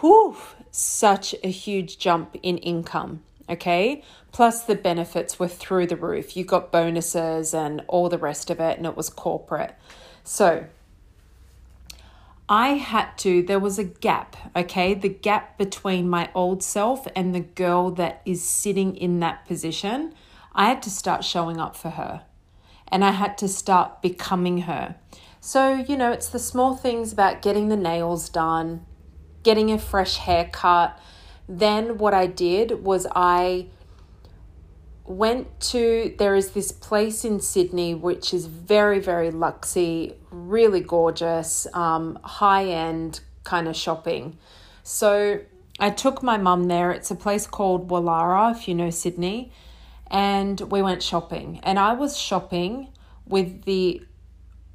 whew, 0.00 0.36
such 0.70 1.34
a 1.42 1.48
huge 1.48 1.98
jump 1.98 2.36
in 2.42 2.58
income. 2.58 3.22
Okay. 3.48 4.02
Plus, 4.30 4.62
the 4.62 4.74
benefits 4.74 5.38
were 5.38 5.48
through 5.48 5.86
the 5.86 5.96
roof. 5.96 6.36
You 6.36 6.44
got 6.44 6.70
bonuses 6.70 7.54
and 7.54 7.82
all 7.88 8.10
the 8.10 8.18
rest 8.18 8.50
of 8.50 8.60
it, 8.60 8.76
and 8.76 8.86
it 8.86 8.94
was 8.94 9.08
corporate. 9.08 9.74
So, 10.22 10.66
I 12.46 12.70
had 12.74 13.16
to, 13.18 13.42
there 13.42 13.58
was 13.58 13.78
a 13.78 13.84
gap, 13.84 14.36
okay? 14.54 14.92
The 14.92 15.08
gap 15.08 15.56
between 15.56 16.10
my 16.10 16.30
old 16.34 16.62
self 16.62 17.06
and 17.16 17.34
the 17.34 17.40
girl 17.40 17.90
that 17.92 18.20
is 18.26 18.42
sitting 18.44 18.96
in 18.96 19.20
that 19.20 19.46
position. 19.46 20.12
I 20.54 20.66
had 20.66 20.82
to 20.82 20.90
start 20.90 21.24
showing 21.24 21.58
up 21.58 21.76
for 21.76 21.90
her 21.90 22.22
and 22.90 23.04
I 23.04 23.12
had 23.12 23.38
to 23.38 23.48
start 23.48 24.02
becoming 24.02 24.62
her. 24.62 24.96
So, 25.40 25.74
you 25.76 25.96
know, 25.96 26.12
it's 26.12 26.28
the 26.28 26.38
small 26.38 26.74
things 26.74 27.12
about 27.12 27.42
getting 27.42 27.68
the 27.68 27.76
nails 27.76 28.28
done, 28.28 28.84
getting 29.42 29.70
a 29.70 29.78
fresh 29.78 30.16
haircut. 30.16 30.98
Then 31.48 31.98
what 31.98 32.14
I 32.14 32.26
did 32.26 32.84
was 32.84 33.06
I 33.14 33.66
went 35.04 35.58
to 35.58 36.14
there 36.18 36.34
is 36.34 36.50
this 36.50 36.70
place 36.70 37.24
in 37.24 37.40
Sydney 37.40 37.94
which 37.94 38.34
is 38.34 38.44
very 38.44 39.00
very 39.00 39.30
luxy, 39.30 40.14
really 40.30 40.80
gorgeous, 40.80 41.66
um, 41.72 42.18
high 42.22 42.66
end 42.66 43.20
kind 43.44 43.66
of 43.66 43.74
shopping. 43.74 44.36
So 44.82 45.40
I 45.80 45.90
took 45.90 46.22
my 46.22 46.36
mum 46.36 46.64
there. 46.64 46.90
It's 46.90 47.10
a 47.10 47.14
place 47.14 47.46
called 47.46 47.88
Wallara, 47.88 48.54
if 48.54 48.68
you 48.68 48.74
know 48.74 48.90
Sydney, 48.90 49.52
and 50.10 50.60
we 50.60 50.82
went 50.82 51.02
shopping. 51.02 51.60
And 51.62 51.78
I 51.78 51.92
was 51.94 52.18
shopping 52.18 52.88
with 53.26 53.64
the 53.64 54.02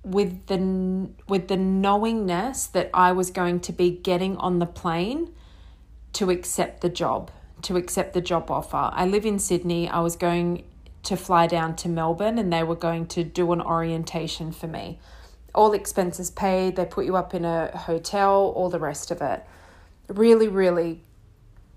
with 0.04 0.47
the 0.47 1.10
with 1.28 1.47
the 1.47 1.58
knowingness 1.58 2.68
that 2.68 2.89
I 2.93 3.12
was 3.12 3.32
going 3.32 3.62
to 3.62 3.72
be 3.72 3.89
getting 3.89 4.38
on 4.38 4.60
the 4.60 4.66
plane 4.66 5.34
to 6.14 6.30
accept 6.30 6.82
the 6.82 6.89
job 6.89 7.32
to 7.64 7.78
accept 7.78 8.14
the 8.14 8.22
job 8.22 8.51
offer. 8.51 8.91
I 8.93 9.06
live 9.06 9.26
in 9.26 9.39
Sydney. 9.39 9.89
I 9.89 10.01
was 10.01 10.16
going 10.16 10.64
to 11.04 11.18
fly 11.18 11.47
down 11.47 11.76
to 11.78 11.89
Melbourne 11.89 12.38
and 12.38 12.51
they 12.51 12.64
were 12.64 12.76
going 12.76 13.08
to 13.08 13.24
do 13.24 13.51
an 13.51 13.62
orientation 13.62 14.51
for 14.51 14.68
me. 14.68 14.99
All 15.56 15.74
expenses 15.74 16.30
paid, 16.30 16.76
they 16.76 16.86
put 16.86 17.06
you 17.06 17.16
up 17.16 17.34
in 17.34 17.45
a 17.45 17.76
hotel, 17.76 18.54
all 18.56 18.70
the 18.70 18.80
rest 18.80 19.12
of 19.12 19.22
it. 19.22 19.43
Really, 20.08 20.47
really 20.47 21.01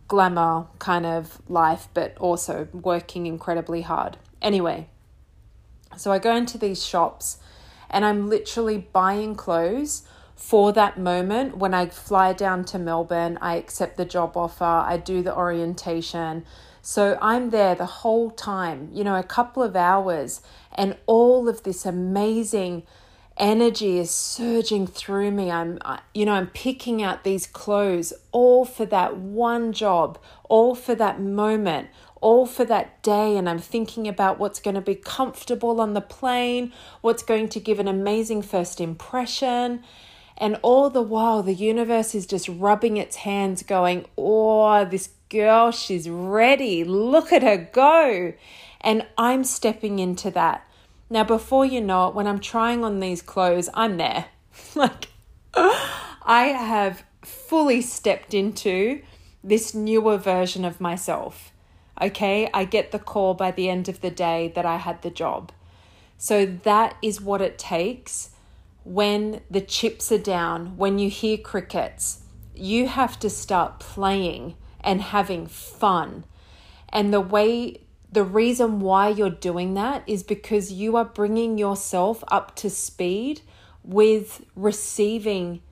glamour 0.09 0.66
kind 0.79 1.05
of 1.05 1.41
life, 1.49 1.89
but 1.95 2.16
also 2.18 2.68
working 2.72 3.27
incredibly 3.27 3.83
hard. 3.83 4.16
Anyway, 4.41 4.89
so 5.97 6.12
I 6.12 6.18
go 6.18 6.35
into 6.37 6.59
these 6.59 6.85
shops 6.85 7.39
and 7.91 8.05
I'm 8.05 8.28
literally 8.28 8.78
buying 8.93 9.34
clothes 9.34 10.03
for 10.37 10.72
that 10.74 10.99
moment 10.99 11.57
when 11.57 11.72
I 11.72 11.87
fly 11.87 12.34
down 12.34 12.64
to 12.66 12.78
Melbourne, 12.78 13.39
I 13.41 13.57
accept 13.57 13.97
the 13.97 14.05
job 14.05 14.37
offer, 14.37 14.64
I 14.64 14.99
do 14.99 15.22
the 15.22 15.34
orientation. 15.34 16.45
So 16.82 17.18
I'm 17.20 17.51
there 17.51 17.74
the 17.74 17.87
whole 17.87 18.30
time, 18.30 18.91
you 18.93 19.03
know, 19.03 19.16
a 19.16 19.22
couple 19.22 19.62
of 19.62 19.74
hours, 19.74 20.43
and 20.72 20.97
all 21.07 21.49
of 21.49 21.62
this 21.62 21.84
amazing 21.87 22.84
energy 23.39 23.99
is 23.99 24.11
surging 24.11 24.87
through 24.87 25.30
me. 25.30 25.51
I'm, 25.51 25.78
you 26.14 26.26
know, 26.26 26.34
I'm 26.34 26.47
picking 26.49 27.03
out 27.03 27.24
these 27.24 27.47
clothes 27.47 28.12
all 28.30 28.64
for 28.64 28.87
that 28.87 29.16
one 29.16 29.72
job, 29.72 30.18
all 30.49 30.74
for 30.74 30.95
that 30.95 31.20
moment, 31.20 31.89
all 32.21 32.47
for 32.47 32.64
that 32.64 33.03
day. 33.03 33.37
And 33.37 33.49
I'm 33.49 33.59
thinking 33.59 34.09
about 34.09 34.39
what's 34.39 34.61
going 34.61 34.75
to 34.75 34.81
be 34.81 34.95
comfortable 34.95 35.81
on 35.81 35.95
the 35.95 36.01
plane, 36.01 36.73
what's 37.01 37.23
going 37.23 37.49
to 37.51 37.61
give 37.61 37.79
an 37.79 37.89
amazing 37.89 38.43
first 38.43 38.81
impression. 38.81 39.83
And 40.39 40.59
all 40.62 40.91
the 40.91 41.03
while, 41.03 41.43
the 41.43 41.55
universe 41.55 42.14
is 42.14 42.27
just 42.27 42.49
rubbing 42.49 42.97
its 42.97 43.17
hands, 43.17 43.62
going, 43.62 44.07
Oh, 44.19 44.85
this 44.85 45.11
girl, 45.29 45.71
she's 45.71 46.09
ready. 46.09 46.85
Look 46.85 47.33
at 47.33 47.43
her 47.43 47.57
go. 47.73 48.35
And 48.81 49.07
I'm 49.17 49.45
stepping 49.45 49.99
into 49.99 50.31
that. 50.33 50.67
Now, 51.09 51.25
before 51.25 51.64
you 51.64 51.81
know 51.81 52.09
it, 52.09 52.14
when 52.14 52.27
I'm 52.27 52.41
trying 52.41 52.85
on 52.85 53.01
these 53.01 53.23
clothes, 53.23 53.69
I'm 53.75 53.97
there. 53.97 54.27
like, 54.75 55.09
I 55.55 56.55
have 56.59 57.05
fully 57.23 57.81
stepped 57.81 58.35
into 58.35 59.03
this 59.43 59.75
newer 59.75 60.19
version 60.19 60.64
of 60.64 60.81
myself. 60.81 61.53
Okay, 62.01 62.51
I 62.53 62.65
get 62.65 62.93
the 62.93 62.99
call 62.99 63.35
by 63.35 63.51
the 63.51 63.69
end 63.69 63.89
of 63.89 64.01
the 64.01 64.11
day 64.11 64.53
that 64.55 64.67
I 64.67 64.77
had 64.77 65.03
the 65.03 65.11
job. 65.11 65.53
So 66.19 66.47
that 66.47 66.97
is 67.03 67.21
what 67.21 67.41
it 67.41 67.59
takes 67.59 68.31
when 68.87 69.41
the 69.51 69.61
chips 69.61 70.13
are 70.13 70.19
down, 70.19 70.77
when 70.77 70.99
you 70.99 71.11
hear 71.11 71.37
crickets, 71.37 72.21
you 72.55 72.87
have 72.87 73.19
to 73.19 73.29
start 73.29 73.81
playing 73.81 74.55
and 74.81 75.03
having 75.03 75.49
fun. 75.49 76.25
And 76.91 77.13
the 77.13 77.21
way, 77.21 77.81
the 78.13 78.23
reason 78.23 78.79
why 78.79 79.09
you're 79.09 79.29
doing 79.29 79.75
that 79.75 80.05
is 80.07 80.23
because 80.23 80.73
you 80.73 80.97
are 80.97 81.05
bringing 81.05 81.59
yourself 81.59 82.23
up 82.29 82.55
to 82.57 82.71
speed 82.71 83.41
with 83.83 84.45
receiving 84.55 85.63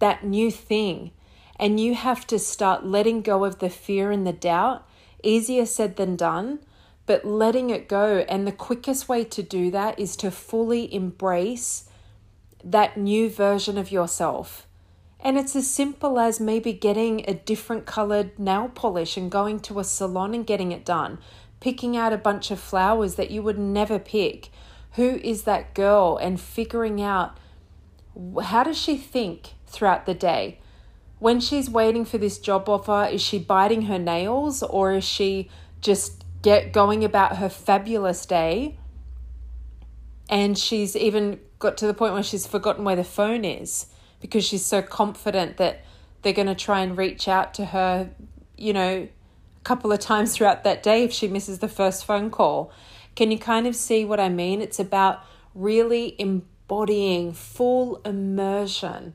that 0.00 0.24
new 0.24 0.50
thing. 0.50 1.12
And 1.60 1.78
you 1.78 1.94
have 1.94 2.26
to 2.26 2.40
start 2.40 2.84
letting 2.84 3.22
go 3.22 3.44
of 3.44 3.60
the 3.60 3.70
fear 3.70 4.10
and 4.10 4.26
the 4.26 4.32
doubt. 4.32 4.84
Easier 5.22 5.66
said 5.66 5.96
than 5.96 6.16
done, 6.16 6.60
but 7.06 7.24
letting 7.24 7.70
it 7.70 7.88
go. 7.88 8.24
And 8.28 8.46
the 8.46 8.52
quickest 8.52 9.08
way 9.08 9.24
to 9.24 9.42
do 9.42 9.70
that 9.70 9.98
is 9.98 10.16
to 10.16 10.30
fully 10.30 10.92
embrace 10.92 11.84
that 12.64 12.96
new 12.96 13.30
version 13.30 13.78
of 13.78 13.90
yourself. 13.90 14.66
And 15.20 15.36
it's 15.36 15.56
as 15.56 15.68
simple 15.68 16.18
as 16.20 16.38
maybe 16.38 16.72
getting 16.72 17.28
a 17.28 17.34
different 17.34 17.86
colored 17.86 18.38
nail 18.38 18.70
polish 18.72 19.16
and 19.16 19.30
going 19.30 19.60
to 19.60 19.80
a 19.80 19.84
salon 19.84 20.34
and 20.34 20.46
getting 20.46 20.70
it 20.70 20.84
done, 20.84 21.18
picking 21.60 21.96
out 21.96 22.12
a 22.12 22.18
bunch 22.18 22.50
of 22.50 22.60
flowers 22.60 23.16
that 23.16 23.30
you 23.30 23.42
would 23.42 23.58
never 23.58 23.98
pick. 23.98 24.50
Who 24.92 25.16
is 25.16 25.42
that 25.42 25.74
girl? 25.74 26.18
And 26.20 26.40
figuring 26.40 27.02
out 27.02 27.36
how 28.44 28.62
does 28.62 28.78
she 28.78 28.96
think 28.96 29.54
throughout 29.66 30.06
the 30.06 30.14
day? 30.14 30.60
When 31.18 31.40
she's 31.40 31.68
waiting 31.68 32.04
for 32.04 32.18
this 32.18 32.38
job 32.38 32.68
offer, 32.68 33.08
is 33.10 33.20
she 33.20 33.38
biting 33.38 33.82
her 33.82 33.98
nails 33.98 34.62
or 34.62 34.92
is 34.92 35.04
she 35.04 35.50
just 35.80 36.24
get 36.42 36.72
going 36.72 37.04
about 37.04 37.38
her 37.38 37.48
fabulous 37.48 38.24
day? 38.24 38.78
And 40.28 40.56
she's 40.56 40.94
even 40.94 41.40
got 41.58 41.76
to 41.78 41.86
the 41.86 41.94
point 41.94 42.14
where 42.14 42.22
she's 42.22 42.46
forgotten 42.46 42.84
where 42.84 42.96
the 42.96 43.04
phone 43.04 43.44
is 43.44 43.86
because 44.20 44.44
she's 44.44 44.64
so 44.64 44.80
confident 44.82 45.56
that 45.56 45.84
they're 46.22 46.32
going 46.32 46.46
to 46.46 46.54
try 46.54 46.80
and 46.80 46.96
reach 46.96 47.26
out 47.26 47.54
to 47.54 47.66
her, 47.66 48.10
you 48.56 48.72
know, 48.72 49.08
a 49.08 49.64
couple 49.64 49.90
of 49.90 49.98
times 49.98 50.36
throughout 50.36 50.62
that 50.64 50.82
day 50.82 51.02
if 51.02 51.12
she 51.12 51.26
misses 51.26 51.58
the 51.58 51.68
first 51.68 52.04
phone 52.04 52.30
call. 52.30 52.70
Can 53.16 53.32
you 53.32 53.38
kind 53.38 53.66
of 53.66 53.74
see 53.74 54.04
what 54.04 54.20
I 54.20 54.28
mean? 54.28 54.60
It's 54.60 54.78
about 54.78 55.20
really 55.54 56.14
embodying 56.20 57.32
full 57.32 57.96
immersion 58.04 59.14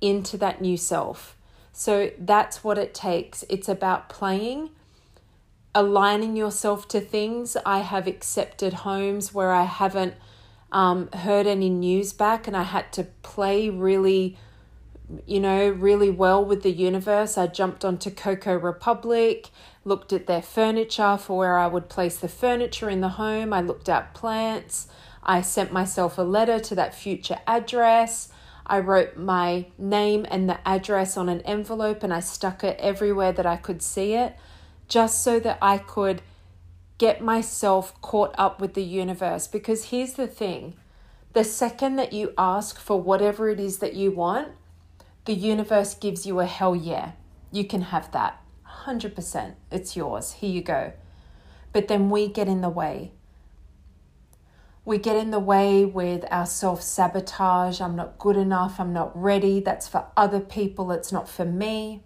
into 0.00 0.36
that 0.38 0.60
new 0.60 0.76
self. 0.76 1.36
So 1.72 2.10
that's 2.18 2.64
what 2.64 2.78
it 2.78 2.92
takes. 2.92 3.44
It's 3.48 3.68
about 3.68 4.08
playing, 4.08 4.70
aligning 5.74 6.36
yourself 6.36 6.88
to 6.88 7.00
things. 7.00 7.56
I 7.64 7.80
have 7.80 8.06
accepted 8.06 8.72
homes 8.72 9.32
where 9.32 9.52
I 9.52 9.64
haven't 9.64 10.14
um, 10.72 11.08
heard 11.12 11.46
any 11.46 11.70
news 11.70 12.12
back, 12.12 12.46
and 12.46 12.56
I 12.56 12.64
had 12.64 12.92
to 12.94 13.04
play 13.22 13.70
really, 13.70 14.36
you 15.24 15.40
know, 15.40 15.68
really 15.68 16.10
well 16.10 16.44
with 16.44 16.62
the 16.62 16.72
universe. 16.72 17.38
I 17.38 17.46
jumped 17.46 17.84
onto 17.84 18.10
Coco 18.10 18.54
Republic, 18.58 19.50
looked 19.84 20.12
at 20.12 20.26
their 20.26 20.42
furniture 20.42 21.16
for 21.16 21.38
where 21.38 21.58
I 21.58 21.68
would 21.68 21.88
place 21.88 22.18
the 22.18 22.28
furniture 22.28 22.90
in 22.90 23.00
the 23.00 23.10
home. 23.10 23.52
I 23.52 23.60
looked 23.60 23.88
at 23.88 24.14
plants. 24.14 24.88
I 25.22 25.42
sent 25.42 25.72
myself 25.72 26.18
a 26.18 26.22
letter 26.22 26.58
to 26.58 26.74
that 26.74 26.94
future 26.94 27.38
address. 27.46 28.30
I 28.68 28.80
wrote 28.80 29.16
my 29.16 29.66
name 29.78 30.26
and 30.30 30.48
the 30.48 30.66
address 30.68 31.16
on 31.16 31.28
an 31.28 31.40
envelope 31.42 32.02
and 32.02 32.12
I 32.12 32.20
stuck 32.20 32.62
it 32.62 32.78
everywhere 32.78 33.32
that 33.32 33.46
I 33.46 33.56
could 33.56 33.82
see 33.82 34.14
it 34.14 34.36
just 34.88 35.22
so 35.22 35.40
that 35.40 35.58
I 35.62 35.78
could 35.78 36.22
get 36.98 37.22
myself 37.22 37.98
caught 38.00 38.34
up 38.36 38.60
with 38.60 38.74
the 38.74 38.82
universe. 38.82 39.46
Because 39.46 39.86
here's 39.86 40.14
the 40.14 40.26
thing 40.26 40.74
the 41.32 41.44
second 41.44 41.96
that 41.96 42.12
you 42.12 42.32
ask 42.36 42.78
for 42.78 43.00
whatever 43.00 43.48
it 43.48 43.60
is 43.60 43.78
that 43.78 43.94
you 43.94 44.10
want, 44.10 44.48
the 45.24 45.34
universe 45.34 45.94
gives 45.94 46.26
you 46.26 46.40
a 46.40 46.46
hell 46.46 46.74
yeah. 46.74 47.12
You 47.52 47.64
can 47.64 47.82
have 47.82 48.10
that. 48.12 48.42
100%. 48.84 49.54
It's 49.70 49.96
yours. 49.96 50.32
Here 50.32 50.50
you 50.50 50.62
go. 50.62 50.92
But 51.72 51.88
then 51.88 52.10
we 52.10 52.28
get 52.28 52.48
in 52.48 52.60
the 52.60 52.70
way. 52.70 53.12
We 54.88 54.96
get 54.96 55.16
in 55.16 55.32
the 55.32 55.38
way 55.38 55.84
with 55.84 56.24
our 56.30 56.46
self 56.46 56.80
sabotage. 56.80 57.78
I'm 57.78 57.94
not 57.94 58.18
good 58.18 58.38
enough. 58.38 58.80
I'm 58.80 58.94
not 58.94 59.14
ready. 59.14 59.60
That's 59.60 59.86
for 59.86 60.06
other 60.16 60.40
people. 60.40 60.92
It's 60.92 61.12
not 61.12 61.28
for 61.28 61.44
me. 61.44 62.04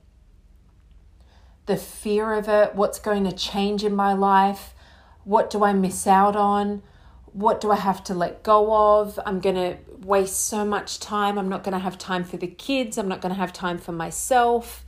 The 1.66 1.76
fear 1.76 2.32
of 2.32 2.48
it, 2.48 2.74
what's 2.74 2.98
going 2.98 3.22
to 3.22 3.30
change 3.30 3.84
in 3.84 3.94
my 3.94 4.14
life, 4.14 4.74
what 5.22 5.48
do 5.48 5.62
I 5.62 5.72
miss 5.72 6.08
out 6.08 6.34
on? 6.34 6.82
What 7.26 7.60
do 7.60 7.70
I 7.70 7.76
have 7.76 8.02
to 8.02 8.14
let 8.14 8.42
go 8.42 8.74
of? 8.74 9.16
I'm 9.24 9.38
going 9.38 9.54
to 9.54 9.76
waste 10.04 10.44
so 10.44 10.64
much 10.64 10.98
time. 10.98 11.38
I'm 11.38 11.48
not 11.48 11.62
going 11.62 11.74
to 11.74 11.78
have 11.78 11.98
time 11.98 12.24
for 12.24 12.36
the 12.36 12.48
kids. 12.48 12.98
I'm 12.98 13.06
not 13.06 13.20
going 13.20 13.32
to 13.32 13.38
have 13.38 13.52
time 13.52 13.78
for 13.78 13.92
myself. 13.92 14.84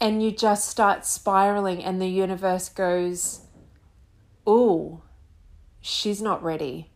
And 0.00 0.20
you 0.20 0.32
just 0.32 0.68
start 0.68 1.06
spiraling, 1.06 1.84
and 1.84 2.02
the 2.02 2.08
universe 2.08 2.68
goes, 2.68 3.42
Ooh, 4.48 5.02
she's 5.86 6.20
not 6.20 6.42
ready. 6.42 6.90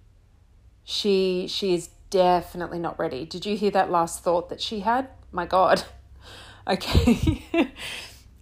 She, 0.83 1.47
she 1.49 1.75
is 1.75 1.91
definitely 2.11 2.81
not 2.81 2.99
ready. 2.99 3.25
Did 3.25 3.47
you 3.47 3.57
hear 3.57 3.71
that 3.71 3.91
last 3.91 4.25
thought 4.25 4.49
that 4.49 4.61
she 4.61 4.81
had? 4.81 5.09
My 5.33 5.47
God. 5.47 5.85
Okay. 6.69 7.43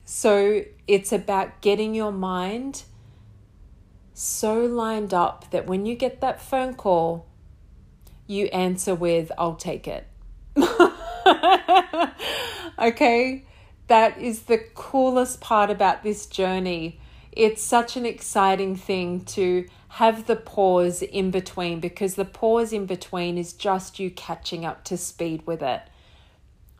so 0.05 0.64
it's 0.86 1.12
about 1.12 1.62
getting 1.62 1.94
your 1.94 2.11
mind 2.12 2.82
so 4.12 4.61
lined 4.61 5.14
up 5.14 5.51
that 5.53 5.66
when 5.66 5.86
you 5.86 5.94
get 5.94 6.20
that 6.20 6.42
phone 6.42 6.74
call, 6.74 7.26
you 8.26 8.46
answer 8.46 8.94
with, 8.94 9.30
I'll 9.38 9.55
take 9.55 9.86
it. 9.88 10.09
okay? 12.78 13.46
That 13.86 14.18
is 14.18 14.42
the 14.42 14.59
coolest 14.74 15.40
part 15.40 15.70
about 15.70 16.03
this 16.03 16.26
journey. 16.26 17.01
It's 17.32 17.62
such 17.62 17.96
an 17.96 18.05
exciting 18.05 18.74
thing 18.76 19.24
to 19.26 19.64
have 19.99 20.28
the 20.28 20.36
pause 20.36 21.03
in 21.03 21.28
between 21.32 21.80
because 21.80 22.14
the 22.14 22.24
pause 22.24 22.72
in 22.72 22.86
between 22.86 23.36
is 23.36 23.53
just 23.53 23.99
you 23.99 24.09
catching 24.09 24.64
up 24.64 24.84
to 24.84 24.96
speed 24.96 25.44
with 25.44 25.61
it. 25.61 25.82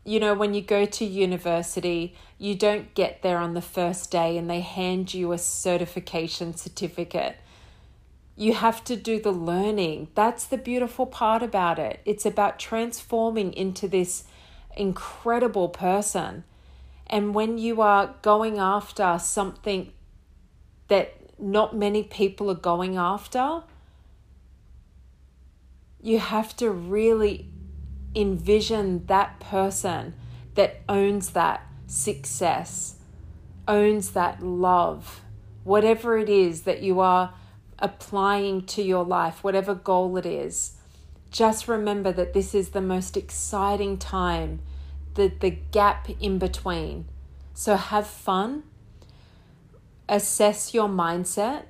You 0.05 0.21
know, 0.21 0.33
when 0.33 0.53
you 0.53 0.61
go 0.61 0.85
to 0.85 1.03
university, 1.03 2.15
you 2.37 2.55
don't 2.55 2.93
get 2.93 3.21
there 3.21 3.39
on 3.39 3.55
the 3.55 3.61
first 3.61 4.09
day 4.09 4.37
and 4.37 4.49
they 4.49 4.61
hand 4.61 5.13
you 5.13 5.33
a 5.33 5.37
certification 5.37 6.55
certificate. 6.55 7.35
You 8.37 8.53
have 8.53 8.85
to 8.85 8.95
do 8.95 9.19
the 9.19 9.33
learning. 9.33 10.07
That's 10.15 10.45
the 10.45 10.57
beautiful 10.57 11.05
part 11.05 11.43
about 11.43 11.77
it. 11.77 11.99
It's 12.05 12.25
about 12.25 12.57
transforming 12.57 13.51
into 13.51 13.89
this 13.89 14.23
incredible 14.77 15.67
person. 15.67 16.45
And 17.05 17.35
when 17.35 17.57
you 17.57 17.81
are 17.81 18.15
going 18.21 18.59
after 18.59 19.19
something 19.19 19.91
that 20.87 21.18
not 21.39 21.75
many 21.75 22.03
people 22.03 22.49
are 22.49 22.55
going 22.55 22.97
after, 22.97 23.63
you 26.01 26.19
have 26.19 26.55
to 26.57 26.69
really 26.69 27.49
envision 28.15 29.05
that 29.07 29.39
person 29.39 30.13
that 30.55 30.81
owns 30.87 31.31
that 31.31 31.65
success, 31.87 32.95
owns 33.67 34.11
that 34.11 34.41
love, 34.41 35.21
whatever 35.63 36.17
it 36.17 36.29
is 36.29 36.63
that 36.63 36.81
you 36.81 36.99
are 36.99 37.33
applying 37.77 38.65
to 38.65 38.81
your 38.81 39.05
life, 39.05 39.43
whatever 39.43 39.73
goal 39.73 40.17
it 40.17 40.25
is. 40.25 40.73
Just 41.31 41.67
remember 41.67 42.11
that 42.11 42.33
this 42.33 42.55
is 42.55 42.69
the 42.69 42.81
most 42.81 43.15
exciting 43.15 43.97
time, 43.97 44.61
the, 45.13 45.31
the 45.39 45.51
gap 45.51 46.09
in 46.19 46.39
between. 46.39 47.05
So 47.53 47.75
have 47.75 48.07
fun, 48.07 48.63
assess 50.09 50.73
your 50.73 50.89
mindset. 50.89 51.63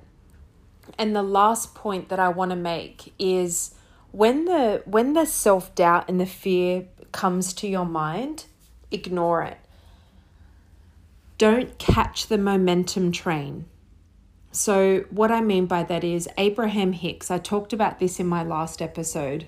And 0.98 1.14
the 1.14 1.22
last 1.22 1.74
point 1.74 2.08
that 2.08 2.18
I 2.18 2.28
want 2.28 2.50
to 2.50 2.56
make 2.56 3.12
is 3.18 3.74
when 4.10 4.46
the 4.46 4.82
when 4.86 5.12
the 5.12 5.24
self-doubt 5.24 6.08
and 6.08 6.20
the 6.20 6.26
fear 6.26 6.86
comes 7.12 7.52
to 7.54 7.68
your 7.68 7.86
mind, 7.86 8.46
ignore 8.90 9.42
it. 9.42 9.58
Don't 11.38 11.78
catch 11.78 12.26
the 12.26 12.38
momentum 12.38 13.12
train. 13.12 13.66
So, 14.52 15.04
what 15.10 15.30
I 15.30 15.40
mean 15.40 15.66
by 15.66 15.84
that 15.84 16.02
is 16.02 16.28
Abraham 16.36 16.92
Hicks. 16.92 17.30
I 17.30 17.38
talked 17.38 17.72
about 17.72 18.00
this 18.00 18.18
in 18.18 18.26
my 18.26 18.42
last 18.42 18.82
episode. 18.82 19.46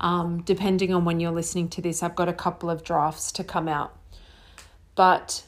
Um, 0.00 0.42
depending 0.42 0.94
on 0.94 1.04
when 1.04 1.18
you're 1.20 1.32
listening 1.32 1.68
to 1.70 1.82
this, 1.82 2.02
I've 2.02 2.14
got 2.14 2.28
a 2.28 2.32
couple 2.32 2.70
of 2.70 2.84
drafts 2.84 3.32
to 3.32 3.44
come 3.44 3.68
out. 3.68 3.96
But 4.94 5.44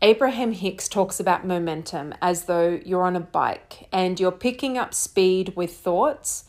Abraham 0.00 0.52
Hicks 0.52 0.88
talks 0.88 1.18
about 1.18 1.44
momentum 1.44 2.14
as 2.22 2.44
though 2.44 2.80
you're 2.84 3.02
on 3.02 3.16
a 3.16 3.20
bike 3.20 3.88
and 3.92 4.20
you're 4.20 4.30
picking 4.30 4.78
up 4.78 4.94
speed 4.94 5.54
with 5.56 5.74
thoughts. 5.74 6.44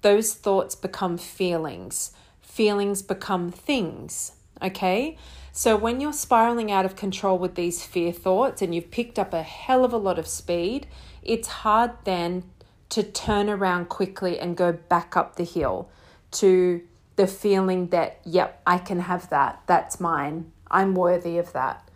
Those 0.00 0.32
thoughts 0.32 0.74
become 0.74 1.18
feelings, 1.18 2.12
feelings 2.40 3.02
become 3.02 3.50
things. 3.50 4.32
Okay? 4.62 5.18
So 5.52 5.76
when 5.76 6.00
you're 6.00 6.14
spiraling 6.14 6.72
out 6.72 6.86
of 6.86 6.96
control 6.96 7.36
with 7.38 7.56
these 7.56 7.84
fear 7.84 8.10
thoughts 8.10 8.62
and 8.62 8.74
you've 8.74 8.90
picked 8.90 9.18
up 9.18 9.34
a 9.34 9.42
hell 9.42 9.84
of 9.84 9.92
a 9.92 9.98
lot 9.98 10.18
of 10.18 10.26
speed, 10.26 10.86
it's 11.22 11.48
hard 11.48 11.90
then 12.04 12.44
to 12.88 13.02
turn 13.02 13.50
around 13.50 13.90
quickly 13.90 14.38
and 14.38 14.56
go 14.56 14.72
back 14.72 15.14
up 15.14 15.36
the 15.36 15.44
hill 15.44 15.90
to 16.30 16.82
the 17.16 17.26
feeling 17.26 17.88
that, 17.88 18.20
yep, 18.24 18.62
I 18.66 18.78
can 18.78 19.00
have 19.00 19.28
that. 19.28 19.62
That's 19.66 20.00
mine. 20.00 20.52
I'm 20.70 20.94
worthy 20.94 21.36
of 21.36 21.52
that. 21.52 21.88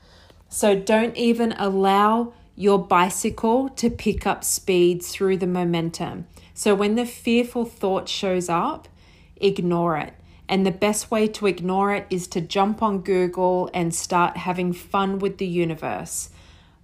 So 0.49 0.75
don't 0.75 1.17
even 1.17 1.53
allow 1.53 2.33
your 2.57 2.79
bicycle 2.79 3.69
to 3.69 3.91
pick 3.91 4.27
up 4.27 4.43
speed 4.43 5.03
through 5.03 5.37
the 5.37 5.47
momentum. 5.47 6.27
So 6.55 6.75
when 6.75 6.97
the 6.97 7.07
fearful 7.07 7.65
thought 7.65 8.09
shows 8.09 8.49
up, 8.49 8.89
ignore 9.37 9.97
it. 9.97 10.15
And 10.49 10.65
the 10.65 10.71
best 10.71 11.11
way 11.11 11.29
to 11.29 11.47
ignore 11.47 11.95
it 11.95 12.07
is 12.11 12.27
to 12.29 12.41
jump 12.41 12.83
on 12.83 13.01
Google 13.03 13.71
and 13.75 13.95
start 13.95 14.39
having 14.39 14.73
fun 14.73 15.19
with 15.19 15.39
the 15.39 15.47
universe. 15.47 16.31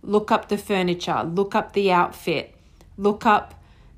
Look 0.02 0.30
up 0.30 0.48
the 0.48 0.58
furniture, 0.58 1.24
look 1.24 1.54
up 1.54 1.72
the 1.72 1.90
outfit, 1.90 2.54
look 2.98 3.24
up 3.24 3.54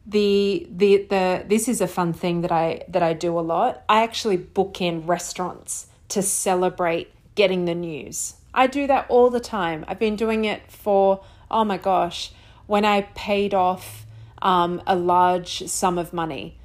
the 0.06 0.68
the 0.70 1.04
the 1.10 1.44
this 1.48 1.68
is 1.68 1.80
a 1.80 1.88
fun 1.88 2.12
thing 2.12 2.42
that 2.42 2.52
I 2.52 2.84
that 2.88 3.02
I 3.02 3.12
do 3.12 3.36
a 3.36 3.40
lot. 3.40 3.82
I 3.88 4.04
actually 4.04 4.36
book 4.36 4.80
in 4.80 5.04
restaurants 5.04 5.88
to 6.10 6.22
celebrate 6.22 7.10
getting 7.34 7.64
the 7.64 7.74
news. 7.74 8.34
I 8.56 8.66
do 8.66 8.86
that 8.86 9.06
all 9.08 9.28
the 9.30 9.38
time. 9.38 9.84
I've 9.86 9.98
been 9.98 10.16
doing 10.16 10.46
it 10.46 10.72
for, 10.72 11.22
oh 11.50 11.64
my 11.64 11.76
gosh, 11.76 12.32
when 12.66 12.86
I 12.86 13.02
paid 13.14 13.52
off 13.52 14.06
um, 14.40 14.82
a 14.86 14.96
large 14.96 15.68
sum 15.68 15.98
of 15.98 16.12
money. 16.12 16.58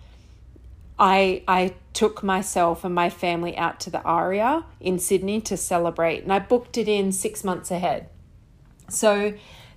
I, 0.97 1.43
I 1.47 1.75
took 1.93 2.23
myself 2.23 2.83
and 2.83 2.95
my 2.95 3.09
family 3.09 3.57
out 3.57 3.79
to 3.81 3.89
the 3.89 4.01
Aria 4.03 4.65
in 4.79 4.99
Sydney 4.99 5.41
to 5.41 5.57
celebrate, 5.57 6.23
and 6.23 6.31
I 6.31 6.39
booked 6.39 6.77
it 6.77 6.87
in 6.87 7.11
six 7.11 7.43
months 7.43 7.71
ahead. 7.71 8.07
So, 8.87 9.33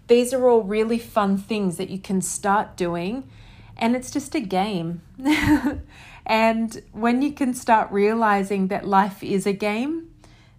these 0.07 0.35
are 0.35 0.49
all 0.49 0.63
really 0.63 0.99
fun 0.99 1.39
things 1.39 1.79
that 1.79 1.89
you 1.89 1.99
can 1.99 2.21
start 2.21 2.77
doing, 2.77 3.29
and 3.77 3.97
it's 3.97 4.11
just 4.11 4.35
a 4.35 4.41
game. 4.41 5.01
and 6.27 6.83
when 6.93 7.23
you 7.23 7.33
can 7.33 7.55
start 7.55 7.91
realizing 7.91 8.69
that 8.69 8.87
life 8.87 9.23
is 9.23 9.47
a 9.47 9.53
game, 9.55 10.11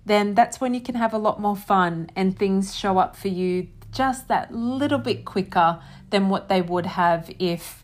then 0.05 0.35
that's 0.35 0.61
when 0.61 0.73
you 0.73 0.81
can 0.81 0.95
have 0.95 1.13
a 1.13 1.17
lot 1.17 1.39
more 1.39 1.55
fun 1.55 2.09
and 2.15 2.37
things 2.37 2.75
show 2.75 2.97
up 2.97 3.15
for 3.15 3.27
you 3.27 3.67
just 3.91 4.27
that 4.27 4.53
little 4.53 4.99
bit 4.99 5.25
quicker 5.25 5.81
than 6.09 6.29
what 6.29 6.49
they 6.49 6.61
would 6.61 6.85
have 6.85 7.31
if 7.39 7.83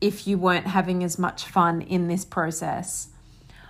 if 0.00 0.26
you 0.26 0.36
weren't 0.36 0.66
having 0.66 1.04
as 1.04 1.16
much 1.16 1.44
fun 1.44 1.80
in 1.80 2.08
this 2.08 2.24
process. 2.24 3.08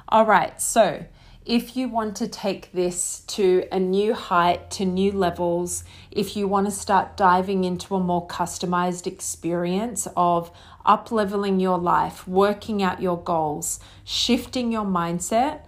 All 0.09 0.25
right, 0.25 0.61
so 0.63 1.05
if 1.45 1.77
you 1.77 1.89
want 1.89 2.17
to 2.17 2.29
take 2.29 2.73
this 2.73 3.21
to 3.27 3.67
a 3.71 3.79
new 3.79 4.15
height, 4.15 4.71
to 4.71 4.85
new 4.85 5.13
levels, 5.13 5.85
if 6.11 6.37
you 6.37 6.49
want 6.49 6.67
to 6.67 6.71
start 6.71 7.17
diving 7.17 7.65
into 7.65 7.95
a 7.97 8.01
more 8.01 8.27
customized 8.29 9.07
experience 9.07 10.09
of 10.17 10.51
up 10.87 11.11
leveling 11.11 11.61
your 11.61 11.79
life, 11.79 12.27
working 12.27 12.83
out 12.83 13.03
your 13.03 13.19
goals, 13.19 13.81
shifting 14.05 14.73
your 14.73 14.85
mindset, 14.85 15.61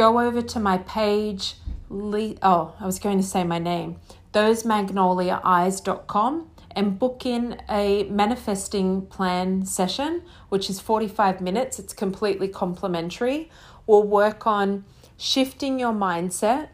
go 0.00 0.18
over 0.18 0.40
to 0.40 0.58
my 0.58 0.78
page. 0.78 1.56
oh, 1.90 2.74
I 2.80 2.86
was 2.86 2.98
going 2.98 3.18
to 3.18 3.22
say 3.22 3.44
my 3.44 3.58
name, 3.58 3.96
thosemagnoliaeyes.com 4.32 6.50
and 6.70 6.98
book 6.98 7.26
in 7.26 7.60
a 7.68 8.04
manifesting 8.04 9.04
plan 9.08 9.66
session, 9.66 10.22
which 10.48 10.70
is 10.70 10.80
45 10.80 11.42
minutes. 11.42 11.78
It's 11.78 11.92
completely 11.92 12.48
complimentary. 12.48 13.50
We'll 13.86 14.04
work 14.04 14.46
on 14.46 14.86
shifting 15.18 15.78
your 15.78 15.92
mindset, 15.92 16.70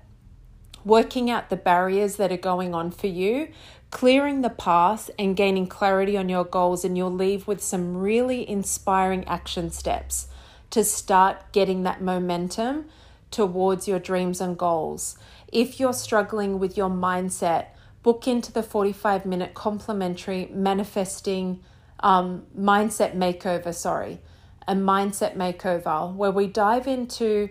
working 0.85 1.29
out 1.29 1.51
the 1.51 1.57
barriers 1.57 2.15
that 2.19 2.31
are 2.31 2.37
going 2.37 2.77
on 2.77 2.93
for 2.93 3.09
you, 3.09 3.49
clearing 3.91 4.43
the 4.43 4.51
path, 4.51 5.11
and 5.19 5.37
gaining 5.37 5.67
clarity 5.67 6.17
on 6.17 6.29
your 6.29 6.45
goals. 6.45 6.85
And 6.85 6.97
you'll 6.97 7.11
leave 7.11 7.49
with 7.49 7.61
some 7.61 7.97
really 7.97 8.49
inspiring 8.49 9.27
action 9.27 9.73
steps 9.73 10.29
to 10.71 10.85
start 10.85 11.51
getting 11.51 11.83
that 11.83 12.01
momentum 12.01 12.85
towards 13.31 13.87
your 13.89 13.99
dreams 13.99 14.41
and 14.41 14.57
goals. 14.57 15.19
If 15.53 15.79
you're 15.79 15.93
struggling 15.93 16.59
with 16.59 16.77
your 16.77 16.91
mindset, 16.91 17.67
book 18.03 18.29
into 18.29 18.53
the 18.53 18.63
45 18.63 19.27
minute 19.27 19.55
complimentary 19.55 20.49
manifesting 20.53 21.61
um, 22.01 22.47
mindset 22.59 23.17
makeover, 23.17 23.75
sorry, 23.75 24.21
a 24.69 24.75
mindset 24.75 25.37
makeover 25.37 26.15
where 26.15 26.31
we 26.31 26.47
dive 26.47 26.87
into 26.87 27.49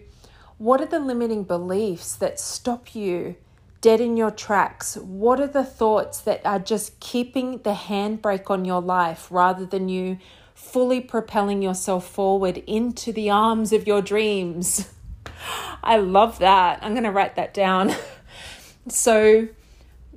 what 0.58 0.80
are 0.80 0.86
the 0.86 1.00
limiting 1.00 1.44
beliefs 1.44 2.16
that 2.16 2.40
stop 2.40 2.96
you 2.96 3.36
dead 3.82 4.02
in 4.02 4.18
your 4.18 4.32
tracks? 4.32 4.96
What 4.98 5.40
are 5.40 5.48
the 5.48 5.64
thoughts 5.64 6.22
that 6.22 6.42
are 6.46 6.60
just 6.60 7.00
keeping 7.00 7.60
the 7.60 7.74
handbrake 7.74 8.50
on 8.50 8.66
your 8.66 8.82
life 8.82 9.28
rather 9.30 9.66
than 9.66 9.90
you 9.90 10.18
fully 10.54 11.02
propelling 11.02 11.62
yourself 11.62 12.08
forward 12.08 12.58
into 12.66 13.12
the 13.12 13.30
arms 13.30 13.74
of 13.74 13.86
your 13.86 14.02
dreams? 14.02 14.90
I 15.84 15.98
love 15.98 16.40
that. 16.40 16.80
I'm 16.82 16.94
going 16.94 17.04
to 17.04 17.12
write 17.12 17.36
that 17.36 17.54
down. 17.54 17.94
so, 18.88 19.48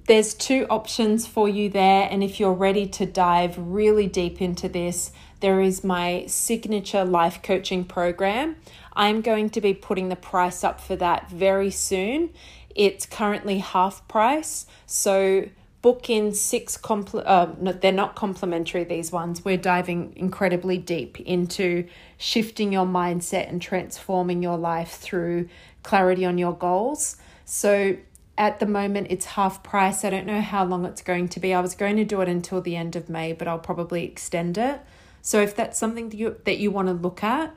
there's 0.07 0.33
two 0.33 0.66
options 0.71 1.27
for 1.27 1.49
you 1.49 1.69
there. 1.69 2.09
And 2.11 2.25
if 2.25 2.41
you're 2.41 2.55
ready 2.55 2.87
to 2.87 3.07
dive 3.07 3.57
really 3.59 4.07
deep 4.07 4.41
into 4.41 4.69
this, 4.69 5.12
there 5.41 5.61
is 5.61 5.85
my 5.85 6.25
signature 6.27 7.05
life 7.05 7.43
coaching 7.43 7.85
program. 7.85 8.57
I'm 8.95 9.21
going 9.21 9.51
to 9.51 9.61
be 9.61 9.75
putting 9.75 10.09
the 10.09 10.16
price 10.16 10.64
up 10.64 10.81
for 10.81 10.97
that 10.97 11.31
very 11.31 11.71
soon. 11.71 12.31
It's 12.75 13.07
currently 13.07 13.59
half 13.59 14.07
price. 14.09 14.66
So, 14.87 15.49
book 15.83 16.11
in 16.11 16.35
six 16.35 16.76
compl- 16.76 17.22
uh, 17.24 17.49
no, 17.61 17.72
they're 17.72 17.93
not 17.93 18.14
complementary 18.14 18.85
these 18.85 19.12
ones. 19.12 19.45
We're 19.45 19.57
diving 19.57 20.12
incredibly 20.16 20.79
deep 20.79 21.20
into 21.20 21.87
shifting 22.16 22.72
your 22.72 22.87
mindset 22.87 23.49
and 23.49 23.62
transforming 23.62 24.43
your 24.43 24.59
life 24.59 24.93
through 24.93 25.49
clarity 25.83 26.24
on 26.24 26.39
your 26.39 26.53
goals. 26.53 27.16
So 27.45 27.97
at 28.37 28.61
the 28.61 28.66
moment 28.66 29.09
it's 29.11 29.26
half 29.26 29.62
price. 29.62 30.05
I 30.05 30.11
don't 30.11 30.26
know 30.26 30.41
how 30.41 30.64
long 30.64 30.85
it's 30.85 31.03
going 31.03 31.29
to 31.29 31.41
be. 31.41 31.55
I 31.55 31.61
was 31.61 31.74
going 31.74 31.97
to 31.97 32.05
do 32.05 32.20
it 32.20 32.29
until 32.29 32.61
the 32.61 32.76
end 32.76 32.97
of 32.97 33.09
may 33.09 33.33
but 33.33 33.47
i'll 33.47 33.59
probably 33.59 34.05
extend 34.05 34.59
it. 34.59 34.81
So 35.22 35.41
if 35.41 35.55
that's 35.55 35.79
something 35.79 36.09
that 36.11 36.16
you 36.16 36.37
that 36.45 36.59
you 36.59 36.70
want 36.70 36.89
to 36.89 36.95
look 36.95 37.22
at 37.22 37.55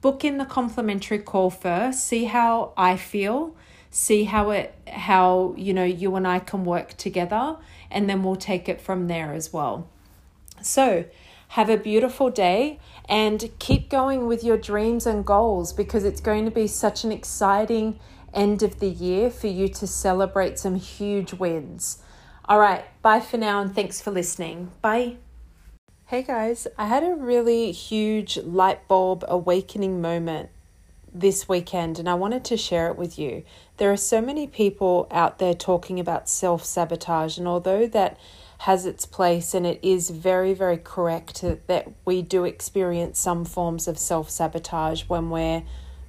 book 0.00 0.24
in 0.24 0.38
the 0.38 0.44
complimentary 0.44 1.18
call 1.18 1.50
first 1.50 2.04
see 2.04 2.24
how 2.24 2.72
i 2.76 2.96
feel 2.96 3.56
see 3.96 4.24
how 4.24 4.50
it 4.50 4.74
how 4.86 5.54
you 5.56 5.72
know 5.72 5.82
you 5.84 6.14
and 6.16 6.28
I 6.28 6.38
can 6.38 6.66
work 6.66 6.98
together 6.98 7.56
and 7.90 8.10
then 8.10 8.22
we'll 8.22 8.36
take 8.36 8.68
it 8.68 8.78
from 8.78 9.08
there 9.08 9.32
as 9.32 9.54
well. 9.54 9.88
So, 10.60 11.06
have 11.48 11.70
a 11.70 11.78
beautiful 11.78 12.28
day 12.28 12.78
and 13.08 13.50
keep 13.58 13.88
going 13.88 14.26
with 14.26 14.44
your 14.44 14.58
dreams 14.58 15.06
and 15.06 15.24
goals 15.24 15.72
because 15.72 16.04
it's 16.04 16.20
going 16.20 16.44
to 16.44 16.50
be 16.50 16.66
such 16.66 17.04
an 17.04 17.12
exciting 17.12 17.98
end 18.34 18.62
of 18.62 18.80
the 18.80 18.88
year 18.88 19.30
for 19.30 19.46
you 19.46 19.66
to 19.68 19.86
celebrate 19.86 20.58
some 20.58 20.74
huge 20.74 21.32
wins. 21.32 22.02
All 22.44 22.58
right, 22.58 22.84
bye 23.00 23.20
for 23.20 23.38
now 23.38 23.62
and 23.62 23.74
thanks 23.74 24.02
for 24.02 24.10
listening. 24.10 24.72
Bye. 24.82 25.16
Hey 26.06 26.22
guys, 26.22 26.66
I 26.76 26.86
had 26.86 27.02
a 27.02 27.14
really 27.14 27.72
huge 27.72 28.36
light 28.36 28.86
bulb 28.88 29.24
awakening 29.26 30.02
moment 30.02 30.50
this 31.20 31.48
weekend 31.48 31.98
and 31.98 32.08
I 32.08 32.14
wanted 32.14 32.44
to 32.46 32.56
share 32.56 32.88
it 32.90 32.96
with 32.96 33.18
you. 33.18 33.42
There 33.78 33.92
are 33.92 33.96
so 33.96 34.20
many 34.20 34.46
people 34.46 35.06
out 35.10 35.38
there 35.38 35.54
talking 35.54 36.00
about 36.00 36.28
self 36.28 36.64
sabotage, 36.64 37.36
and 37.36 37.46
although 37.46 37.86
that 37.86 38.18
has 38.60 38.86
its 38.86 39.04
place 39.04 39.52
and 39.52 39.66
it 39.66 39.78
is 39.82 40.08
very, 40.08 40.54
very 40.54 40.78
correct 40.78 41.44
that 41.66 41.86
we 42.06 42.22
do 42.22 42.44
experience 42.44 43.18
some 43.18 43.44
forms 43.44 43.86
of 43.86 43.98
self 43.98 44.30
sabotage 44.30 45.02
when 45.08 45.28
we're 45.28 45.62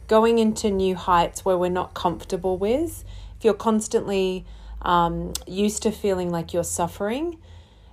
going 0.07 0.39
into 0.39 0.72
new 0.72 0.95
heights 0.95 1.43
where 1.43 1.57
we're 1.57 1.70
not 1.70 1.93
comfortable 1.93 2.57
with. 2.57 3.03
If 3.38 3.43
you're 3.43 3.53
constantly 3.53 4.45
um, 4.82 5.34
used 5.45 5.84
to 5.84 5.91
feeling 5.91 6.32
like 6.32 6.53
you're 6.53 6.63
suffering, 6.63 7.38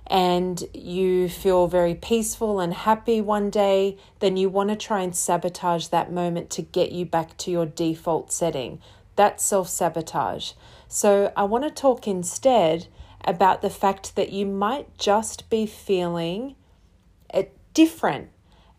and 0.07 0.63
you 0.73 1.27
feel 1.27 1.67
very 1.67 1.95
peaceful 1.95 2.59
and 2.59 2.73
happy 2.73 3.21
one 3.21 3.49
day, 3.49 3.97
then 4.19 4.37
you 4.37 4.49
want 4.49 4.69
to 4.69 4.75
try 4.75 5.01
and 5.01 5.15
sabotage 5.15 5.87
that 5.87 6.11
moment 6.11 6.49
to 6.51 6.61
get 6.61 6.91
you 6.91 7.05
back 7.05 7.35
to 7.37 7.49
your 7.49 7.65
default 7.65 8.31
setting. 8.31 8.79
That's 9.15 9.43
self 9.43 9.69
sabotage. 9.69 10.53
So, 10.87 11.31
I 11.35 11.43
want 11.43 11.63
to 11.63 11.71
talk 11.71 12.07
instead 12.07 12.87
about 13.23 13.61
the 13.61 13.69
fact 13.69 14.15
that 14.15 14.31
you 14.31 14.45
might 14.45 14.97
just 14.97 15.49
be 15.49 15.65
feeling 15.65 16.55
different 17.75 18.29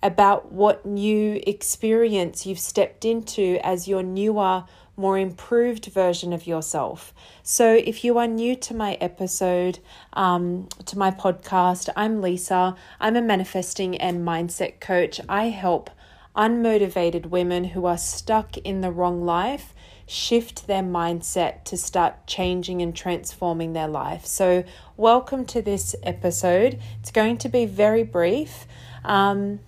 about 0.02 0.50
what 0.50 0.84
new 0.84 1.40
experience 1.46 2.46
you've 2.46 2.58
stepped 2.58 3.04
into 3.04 3.58
as 3.62 3.86
your 3.86 4.02
newer 4.02 4.64
more 4.98 5.18
improved 5.18 5.86
version 5.86 6.32
of 6.32 6.46
yourself. 6.46 7.12
So, 7.42 7.74
if 7.74 8.02
you 8.02 8.16
are 8.16 8.26
new 8.26 8.56
to 8.56 8.74
my 8.74 8.94
episode, 8.94 9.78
um, 10.14 10.68
to 10.86 10.96
my 10.96 11.10
podcast, 11.10 11.90
I'm 11.94 12.22
Lisa. 12.22 12.74
I'm 12.98 13.14
a 13.14 13.20
manifesting 13.20 13.98
and 13.98 14.26
mindset 14.26 14.80
coach. 14.80 15.20
I 15.28 15.50
help 15.50 15.90
unmotivated 16.34 17.26
women 17.26 17.64
who 17.64 17.84
are 17.84 17.98
stuck 17.98 18.56
in 18.58 18.80
the 18.80 18.90
wrong 18.90 19.24
life 19.24 19.74
shift 20.06 20.66
their 20.66 20.82
mindset 20.82 21.64
to 21.64 21.76
start 21.76 22.26
changing 22.26 22.80
and 22.80 22.94
transforming 22.94 23.72
their 23.72 23.88
life. 23.88 24.24
So, 24.24 24.64
welcome 24.96 25.44
to 25.46 25.60
this 25.60 25.96
episode. 26.02 26.78
It's 27.00 27.10
going 27.10 27.38
to 27.38 27.48
be 27.48 27.66
very 27.66 28.04
brief. 28.04 28.66
Um, 29.04 29.60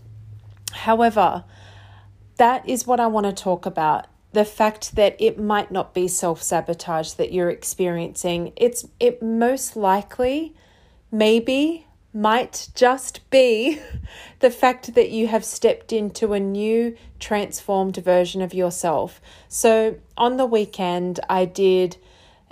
however, 0.72 1.44
that 2.36 2.68
is 2.68 2.86
what 2.86 3.00
I 3.00 3.08
want 3.08 3.26
to 3.26 3.32
talk 3.32 3.66
about 3.66 4.06
the 4.32 4.44
fact 4.44 4.94
that 4.94 5.16
it 5.18 5.38
might 5.38 5.70
not 5.70 5.94
be 5.94 6.06
self-sabotage 6.06 7.12
that 7.14 7.32
you're 7.32 7.50
experiencing 7.50 8.52
it's 8.56 8.86
it 9.00 9.22
most 9.22 9.74
likely 9.74 10.54
maybe 11.10 11.86
might 12.18 12.68
just 12.74 13.28
be 13.30 13.80
the 14.40 14.50
fact 14.50 14.94
that 14.94 15.10
you 15.10 15.28
have 15.28 15.44
stepped 15.44 15.92
into 15.92 16.32
a 16.32 16.40
new 16.40 16.96
transformed 17.20 17.96
version 17.96 18.42
of 18.42 18.52
yourself 18.52 19.20
so 19.48 19.96
on 20.16 20.36
the 20.36 20.46
weekend 20.46 21.20
i 21.30 21.44
did 21.44 21.96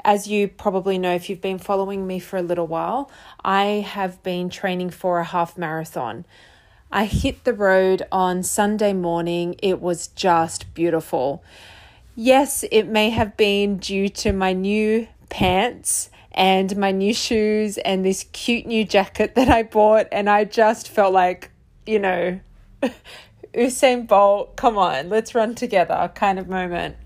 as 0.05 0.29
you 0.29 0.47
probably 0.47 0.99
know 0.99 1.13
if 1.13 1.29
you've 1.29 1.41
been 1.41 1.59
following 1.59 2.07
me 2.07 2.21
for 2.21 2.37
a 2.37 2.43
little 2.43 2.67
while 2.67 3.11
i 3.45 3.65
have 3.65 4.23
been 4.23 4.49
training 4.49 4.89
for 4.91 5.19
a 5.19 5.25
half 5.25 5.59
marathon 5.59 6.25
I 6.93 7.07
hit 7.07 7.43
the 7.43 7.53
road 7.53 8.07
on 8.13 8.45
Sunday 8.45 8.93
morning. 8.93 9.57
It 9.61 9.81
was 9.81 10.07
just 10.07 10.73
beautiful. 10.73 11.43
Yes, 12.15 12.65
it 12.71 12.85
may 12.85 13.11
have 13.11 13.37
been 13.37 13.79
due 13.79 14.09
to 14.11 14.33
my 14.33 14.53
new 14.53 15.09
pants 15.29 16.11
and 16.37 16.77
my 16.77 16.91
new 16.91 17.15
shoes 17.15 17.79
and 17.79 18.05
this 18.05 18.27
cute 18.33 18.67
new 18.67 18.85
jacket 18.85 19.35
that 19.35 19.49
I 19.49 19.63
bought, 19.63 20.07
and 20.13 20.29
I 20.29 20.45
just 20.45 20.89
felt 20.89 21.13
like, 21.13 21.51
you 21.87 21.99
know, 21.99 22.41
Usain 23.55 24.07
Bolt, 24.07 24.55
come 24.57 24.77
on, 24.77 25.09
let's 25.09 25.35
run 25.35 25.55
together 25.55 26.11
kind 26.15 26.39
of 26.39 26.47
moment. 26.47 26.97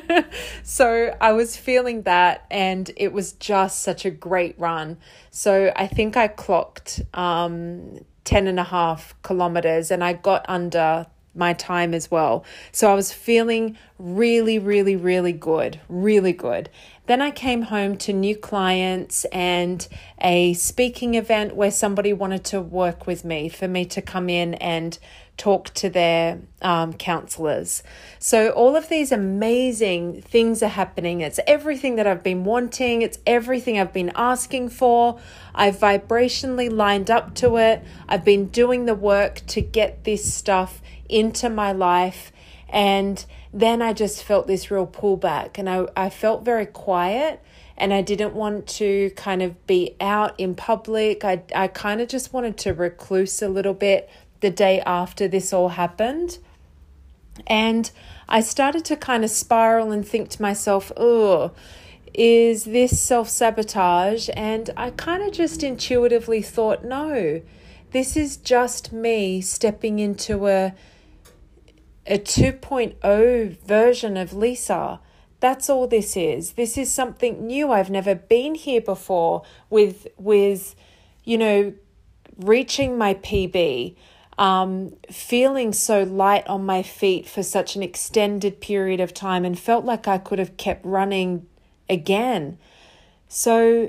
so 0.62 1.16
I 1.20 1.32
was 1.32 1.56
feeling 1.56 2.02
that, 2.02 2.46
and 2.50 2.90
it 2.96 3.12
was 3.12 3.32
just 3.32 3.82
such 3.82 4.04
a 4.04 4.10
great 4.10 4.54
run. 4.58 4.98
So 5.30 5.72
I 5.74 5.88
think 5.88 6.16
I 6.16 6.28
clocked 6.28 7.02
um, 7.14 7.98
10 8.28 8.46
and 8.46 8.60
a 8.60 8.64
half 8.64 9.14
kilometers 9.22 9.90
and 9.90 10.04
I 10.04 10.12
got 10.12 10.44
under 10.48 11.06
my 11.34 11.54
time 11.54 11.94
as 11.94 12.10
well. 12.10 12.44
So 12.72 12.90
I 12.90 12.94
was 12.94 13.10
feeling 13.10 13.78
really, 13.98 14.58
really, 14.58 14.96
really 14.96 15.32
good, 15.32 15.80
really 15.88 16.32
good. 16.32 16.68
Then 17.08 17.22
I 17.22 17.30
came 17.30 17.62
home 17.62 17.96
to 17.98 18.12
new 18.12 18.36
clients 18.36 19.24
and 19.32 19.88
a 20.20 20.52
speaking 20.52 21.14
event 21.14 21.56
where 21.56 21.70
somebody 21.70 22.12
wanted 22.12 22.44
to 22.44 22.60
work 22.60 23.06
with 23.06 23.24
me 23.24 23.48
for 23.48 23.66
me 23.66 23.86
to 23.86 24.02
come 24.02 24.28
in 24.28 24.52
and 24.54 24.98
talk 25.38 25.72
to 25.72 25.88
their 25.88 26.40
um, 26.60 26.92
counselors. 26.92 27.82
So, 28.18 28.50
all 28.50 28.76
of 28.76 28.90
these 28.90 29.10
amazing 29.10 30.20
things 30.20 30.62
are 30.62 30.68
happening. 30.68 31.22
It's 31.22 31.40
everything 31.46 31.96
that 31.96 32.06
I've 32.06 32.22
been 32.22 32.44
wanting, 32.44 33.00
it's 33.00 33.18
everything 33.26 33.80
I've 33.80 33.94
been 33.94 34.12
asking 34.14 34.68
for. 34.68 35.18
I've 35.54 35.76
vibrationally 35.76 36.70
lined 36.70 37.10
up 37.10 37.34
to 37.36 37.56
it. 37.56 37.82
I've 38.06 38.24
been 38.24 38.48
doing 38.48 38.84
the 38.84 38.94
work 38.94 39.40
to 39.46 39.62
get 39.62 40.04
this 40.04 40.34
stuff 40.34 40.82
into 41.08 41.48
my 41.48 41.72
life. 41.72 42.32
And 42.68 43.24
then 43.52 43.82
I 43.82 43.92
just 43.92 44.22
felt 44.22 44.46
this 44.46 44.70
real 44.70 44.86
pullback, 44.86 45.58
and 45.58 45.68
I, 45.68 45.86
I 45.96 46.10
felt 46.10 46.44
very 46.44 46.66
quiet 46.66 47.42
and 47.78 47.94
I 47.94 48.02
didn't 48.02 48.34
want 48.34 48.66
to 48.66 49.10
kind 49.10 49.40
of 49.40 49.66
be 49.68 49.94
out 50.00 50.34
in 50.38 50.56
public. 50.56 51.24
I, 51.24 51.42
I 51.54 51.68
kind 51.68 52.00
of 52.00 52.08
just 52.08 52.32
wanted 52.32 52.58
to 52.58 52.74
recluse 52.74 53.40
a 53.40 53.48
little 53.48 53.72
bit, 53.72 54.10
the 54.40 54.50
day 54.50 54.80
after 54.80 55.28
this 55.28 55.52
all 55.52 55.70
happened. 55.70 56.38
And 57.46 57.90
I 58.28 58.40
started 58.40 58.84
to 58.86 58.96
kind 58.96 59.24
of 59.24 59.30
spiral 59.30 59.92
and 59.92 60.06
think 60.06 60.28
to 60.30 60.42
myself, 60.42 60.92
oh, 60.96 61.52
is 62.14 62.64
this 62.64 63.00
self 63.00 63.28
sabotage? 63.28 64.28
And 64.34 64.70
I 64.76 64.90
kind 64.90 65.22
of 65.22 65.32
just 65.32 65.62
intuitively 65.62 66.42
thought, 66.42 66.84
no, 66.84 67.40
this 67.92 68.16
is 68.16 68.36
just 68.36 68.92
me 68.92 69.40
stepping 69.40 69.98
into 69.98 70.48
a, 70.48 70.74
a 72.08 72.18
2.0 72.18 73.58
version 73.60 74.16
of 74.16 74.32
Lisa. 74.32 75.00
That's 75.40 75.70
all 75.70 75.86
this 75.86 76.16
is. 76.16 76.52
This 76.52 76.76
is 76.76 76.92
something 76.92 77.46
new. 77.46 77.70
I've 77.70 77.90
never 77.90 78.14
been 78.14 78.54
here 78.54 78.80
before 78.80 79.42
with 79.70 80.08
with 80.16 80.74
you 81.24 81.38
know 81.38 81.74
reaching 82.38 82.98
my 82.98 83.14
PB 83.14 83.94
um, 84.38 84.94
feeling 85.10 85.72
so 85.72 86.04
light 86.04 86.46
on 86.46 86.64
my 86.64 86.82
feet 86.82 87.28
for 87.28 87.42
such 87.42 87.74
an 87.74 87.82
extended 87.82 88.60
period 88.60 89.00
of 89.00 89.12
time 89.12 89.44
and 89.44 89.58
felt 89.58 89.84
like 89.84 90.06
I 90.06 90.18
could 90.18 90.38
have 90.38 90.56
kept 90.56 90.84
running 90.86 91.46
again. 91.90 92.58
So, 93.28 93.88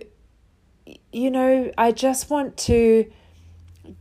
you 1.13 1.29
know, 1.29 1.71
I 1.77 1.91
just 1.91 2.31
want 2.31 2.57
to 2.57 3.11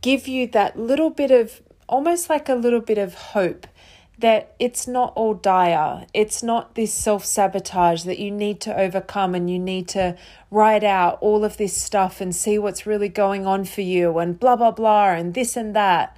give 0.01 0.27
you 0.27 0.47
that 0.47 0.77
little 0.77 1.11
bit 1.11 1.29
of 1.29 1.61
almost 1.87 2.29
like 2.29 2.49
a 2.49 2.55
little 2.55 2.81
bit 2.81 2.97
of 2.97 3.13
hope 3.13 3.67
that 4.19 4.53
it's 4.59 4.87
not 4.87 5.13
all 5.15 5.33
dire. 5.33 6.05
It's 6.13 6.43
not 6.43 6.75
this 6.75 6.93
self 6.93 7.23
sabotage 7.25 8.03
that 8.03 8.19
you 8.19 8.31
need 8.31 8.59
to 8.61 8.77
overcome 8.77 9.33
and 9.33 9.49
you 9.49 9.59
need 9.59 9.87
to 9.89 10.17
write 10.51 10.83
out 10.83 11.17
all 11.21 11.45
of 11.45 11.57
this 11.57 11.75
stuff 11.75 12.19
and 12.19 12.35
see 12.35 12.57
what's 12.59 12.85
really 12.85 13.09
going 13.09 13.45
on 13.45 13.65
for 13.65 13.81
you 13.81 14.17
and 14.19 14.39
blah, 14.39 14.55
blah, 14.55 14.71
blah, 14.71 15.11
and 15.11 15.33
this 15.33 15.55
and 15.55 15.75
that. 15.75 16.17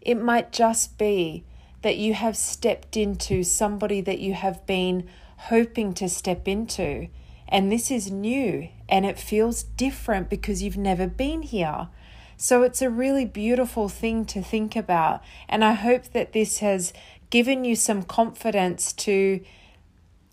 It 0.00 0.16
might 0.16 0.52
just 0.52 0.98
be 0.98 1.44
that 1.82 1.96
you 1.96 2.14
have 2.14 2.36
stepped 2.36 2.96
into 2.96 3.42
somebody 3.42 4.00
that 4.00 4.18
you 4.18 4.34
have 4.34 4.66
been 4.66 5.08
hoping 5.36 5.94
to 5.94 6.08
step 6.08 6.46
into. 6.48 7.08
and 7.50 7.72
this 7.72 7.90
is 7.90 8.10
new 8.10 8.68
and 8.90 9.06
it 9.06 9.18
feels 9.18 9.62
different 9.62 10.28
because 10.28 10.62
you've 10.62 10.76
never 10.76 11.06
been 11.06 11.40
here. 11.40 11.88
So 12.36 12.62
it's 12.62 12.80
a 12.80 12.88
really 12.90 13.24
beautiful 13.24 13.88
thing 13.88 14.24
to 14.26 14.42
think 14.42 14.76
about. 14.76 15.22
And 15.48 15.64
I 15.64 15.72
hope 15.72 16.12
that 16.12 16.32
this 16.32 16.58
has 16.58 16.92
given 17.30 17.64
you 17.64 17.76
some 17.76 18.02
confidence 18.02 18.92
to 18.92 19.40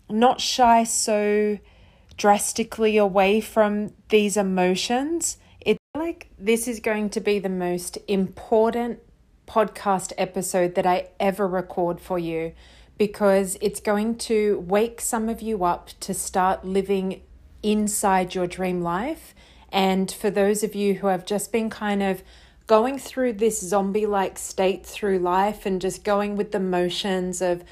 not 0.08 0.40
shy 0.40 0.84
so 0.84 1.58
drastically 2.16 2.96
away 2.96 3.40
from 3.40 3.92
these 4.08 4.36
emotions. 4.36 5.38
It's 5.60 5.80
like 5.94 6.28
this 6.38 6.66
is 6.66 6.80
going 6.80 7.10
to 7.10 7.20
be 7.20 7.38
the 7.38 7.48
most 7.48 7.98
important 8.08 9.00
podcast 9.46 10.12
episode 10.18 10.74
that 10.74 10.86
I 10.86 11.08
ever 11.20 11.46
record 11.46 12.00
for 12.00 12.18
you 12.18 12.52
because 12.98 13.56
it's 13.60 13.80
going 13.80 14.16
to 14.16 14.58
wake 14.66 15.00
some 15.00 15.28
of 15.28 15.42
you 15.42 15.64
up 15.64 15.90
to 16.00 16.14
start 16.14 16.64
living 16.64 17.22
inside 17.62 18.34
your 18.34 18.46
dream 18.46 18.80
life. 18.80 19.34
And 19.70 20.10
for 20.10 20.30
those 20.30 20.62
of 20.62 20.74
you 20.74 20.94
who 20.94 21.08
have 21.08 21.26
just 21.26 21.52
been 21.52 21.68
kind 21.68 22.02
of 22.02 22.22
going 22.66 22.98
through 22.98 23.32
this 23.34 23.60
zombie 23.60 24.06
like 24.06 24.38
state 24.38 24.84
through 24.84 25.18
life 25.18 25.66
and 25.66 25.80
just 25.80 26.04
going 26.04 26.36
with 26.36 26.52
the 26.52 26.60
motions 26.60 27.40
of 27.40 27.62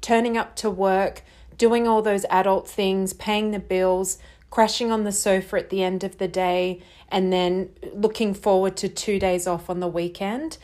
turning 0.00 0.36
up 0.36 0.54
to 0.56 0.68
work, 0.68 1.22
doing 1.56 1.88
all 1.88 2.02
those 2.02 2.26
adult 2.28 2.68
things, 2.68 3.12
paying 3.12 3.50
the 3.50 3.58
bills, 3.58 4.18
crashing 4.50 4.92
on 4.92 5.04
the 5.04 5.12
sofa 5.12 5.56
at 5.56 5.70
the 5.70 5.82
end 5.82 6.04
of 6.04 6.18
the 6.18 6.28
day, 6.28 6.82
and 7.08 7.32
then 7.32 7.70
looking 7.94 8.34
forward 8.34 8.76
to 8.76 8.88
two 8.88 9.18
days 9.18 9.46
off 9.46 9.70
on 9.70 9.80
the 9.80 9.88
weekend. 9.88 10.58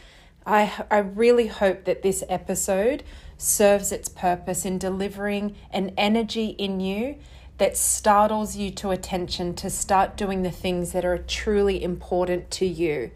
I, 0.44 0.84
I 0.90 0.98
really 0.98 1.46
hope 1.46 1.84
that 1.84 2.02
this 2.02 2.22
episode 2.28 3.02
serves 3.38 3.92
its 3.92 4.08
purpose 4.08 4.64
in 4.64 4.78
delivering 4.78 5.54
an 5.70 5.92
energy 5.96 6.48
in 6.48 6.80
you 6.80 7.16
that 7.58 7.76
startles 7.76 8.56
you 8.56 8.70
to 8.70 8.90
attention 8.90 9.54
to 9.54 9.70
start 9.70 10.16
doing 10.16 10.42
the 10.42 10.50
things 10.50 10.92
that 10.92 11.04
are 11.04 11.18
truly 11.18 11.82
important 11.82 12.50
to 12.50 12.66
you. 12.66 13.10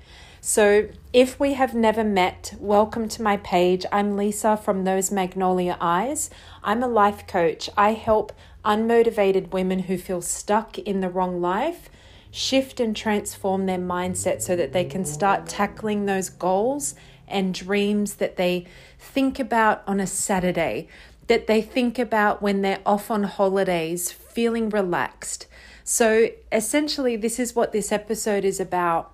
So, 0.45 0.89
if 1.13 1.39
we 1.39 1.53
have 1.53 1.73
never 1.73 2.03
met, 2.03 2.57
welcome 2.59 3.09
to 3.11 3.23
my 3.23 3.37
page. 3.37 3.87
I'm 3.93 4.17
Lisa 4.17 4.57
from 4.57 4.83
Those 4.83 5.13
Magnolia 5.13 5.77
Eyes. 5.81 6.31
I'm 6.65 6.83
a 6.83 6.89
life 6.89 7.29
coach. 7.29 7.71
I 7.77 7.93
help 7.93 8.33
unmotivated 8.65 9.53
women 9.53 9.85
who 9.85 9.97
feel 9.97 10.21
stuck 10.21 10.81
in 10.81 10.99
the 10.99 11.09
wrong 11.09 11.41
life 11.41 11.89
shift 12.33 12.81
and 12.81 12.97
transform 12.97 13.67
their 13.67 13.79
mindset 13.79 14.43
so 14.43 14.57
that 14.57 14.73
they 14.73 14.85
can 14.85 15.05
start 15.05 15.47
tackling 15.47 16.07
those 16.07 16.29
goals 16.29 16.97
and 17.29 17.55
dreams 17.55 18.15
that 18.15 18.35
they 18.35 18.67
think 18.99 19.39
about 19.39 19.85
on 19.87 20.01
a 20.01 20.09
Saturday, 20.09 20.89
that 21.29 21.47
they 21.47 21.63
think 21.63 22.01
about 22.01 22.43
when 22.43 22.63
they're 22.63 22.83
off 22.85 23.13
on 23.13 23.23
holidays, 23.23 24.11
feeling 24.11 24.71
relaxed. 24.71 25.47
So 25.85 26.31
essentially, 26.51 27.15
this 27.15 27.39
is 27.39 27.55
what 27.55 27.71
this 27.71 27.93
episode 27.93 28.45
is 28.45 28.59
about. 28.59 29.12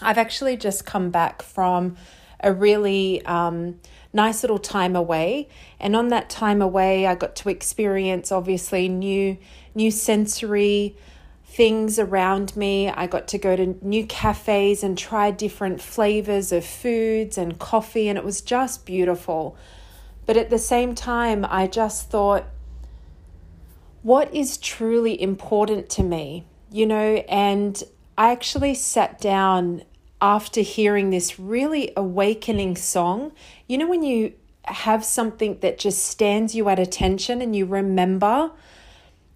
I've 0.00 0.18
actually 0.18 0.56
just 0.56 0.86
come 0.86 1.10
back 1.10 1.42
from 1.42 1.96
a 2.40 2.52
really 2.52 3.24
um, 3.26 3.80
nice 4.12 4.42
little 4.42 4.58
time 4.58 4.94
away, 4.94 5.48
and 5.80 5.96
on 5.96 6.08
that 6.08 6.30
time 6.30 6.62
away, 6.62 7.06
I 7.06 7.14
got 7.14 7.34
to 7.36 7.48
experience 7.48 8.30
obviously 8.30 8.88
new 8.88 9.38
new 9.74 9.90
sensory 9.90 10.96
things 11.44 11.98
around 11.98 12.56
me. 12.56 12.88
I 12.88 13.06
got 13.06 13.26
to 13.28 13.38
go 13.38 13.56
to 13.56 13.76
new 13.82 14.06
cafes 14.06 14.84
and 14.84 14.96
try 14.96 15.30
different 15.30 15.80
flavors 15.80 16.52
of 16.52 16.64
foods 16.64 17.36
and 17.38 17.58
coffee, 17.58 18.08
and 18.08 18.16
it 18.16 18.24
was 18.24 18.40
just 18.40 18.86
beautiful. 18.86 19.56
But 20.26 20.36
at 20.36 20.50
the 20.50 20.58
same 20.58 20.94
time, 20.94 21.46
I 21.48 21.66
just 21.66 22.10
thought, 22.10 22.44
what 24.02 24.32
is 24.34 24.58
truly 24.58 25.20
important 25.20 25.88
to 25.90 26.02
me? 26.02 26.46
You 26.70 26.86
know, 26.86 27.24
and 27.28 27.82
I 28.18 28.32
actually 28.32 28.74
sat 28.74 29.20
down 29.20 29.84
after 30.20 30.60
hearing 30.60 31.10
this 31.10 31.38
really 31.38 31.92
awakening 31.96 32.74
song. 32.74 33.30
You 33.68 33.78
know, 33.78 33.86
when 33.86 34.02
you 34.02 34.32
have 34.64 35.04
something 35.04 35.60
that 35.60 35.78
just 35.78 36.04
stands 36.04 36.52
you 36.52 36.68
at 36.68 36.80
attention 36.80 37.40
and 37.40 37.54
you 37.54 37.64
remember 37.64 38.50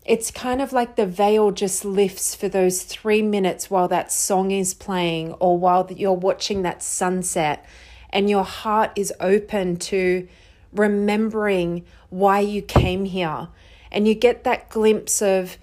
it's 0.04 0.32
kind 0.32 0.60
of 0.60 0.72
like 0.72 0.96
the 0.96 1.06
veil 1.06 1.52
just 1.52 1.84
lifts 1.84 2.34
for 2.34 2.48
those 2.48 2.82
three 2.82 3.22
minutes 3.22 3.70
while 3.70 3.86
that 3.86 4.10
song 4.10 4.50
is 4.50 4.74
playing 4.74 5.32
or 5.34 5.56
while 5.56 5.88
you're 5.92 6.12
watching 6.12 6.62
that 6.62 6.82
sunset, 6.82 7.64
and 8.10 8.28
your 8.28 8.42
heart 8.42 8.90
is 8.96 9.12
open 9.20 9.76
to 9.76 10.26
remembering 10.72 11.84
why 12.10 12.40
you 12.40 12.60
came 12.60 13.04
here. 13.04 13.46
And 13.92 14.08
you 14.08 14.16
get 14.16 14.42
that 14.42 14.70
glimpse 14.70 15.22
of, 15.22 15.56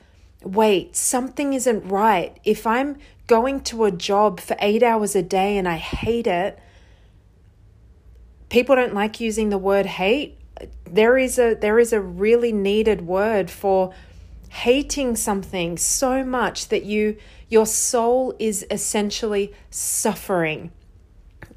wait, 0.43 0.95
something 0.95 1.53
isn't 1.53 1.87
right. 1.87 2.37
If 2.43 2.65
I'm 2.65 2.97
going 3.27 3.61
to 3.61 3.85
a 3.85 3.91
job 3.91 4.39
for 4.39 4.55
eight 4.59 4.83
hours 4.83 5.15
a 5.15 5.21
day 5.21 5.57
and 5.57 5.67
I 5.67 5.77
hate 5.77 6.27
it, 6.27 6.59
people 8.49 8.75
don't 8.75 8.93
like 8.93 9.19
using 9.19 9.49
the 9.49 9.57
word 9.57 9.85
hate. 9.85 10.37
There 10.85 11.17
is 11.17 11.39
a 11.39 11.53
there 11.53 11.79
is 11.79 11.93
a 11.93 12.01
really 12.01 12.51
needed 12.51 13.01
word 13.07 13.49
for 13.49 13.93
hating 14.49 15.15
something 15.15 15.77
so 15.77 16.23
much 16.25 16.67
that 16.69 16.83
you 16.83 17.15
your 17.47 17.65
soul 17.65 18.35
is 18.39 18.65
essentially 18.69 19.53
suffering 19.69 20.71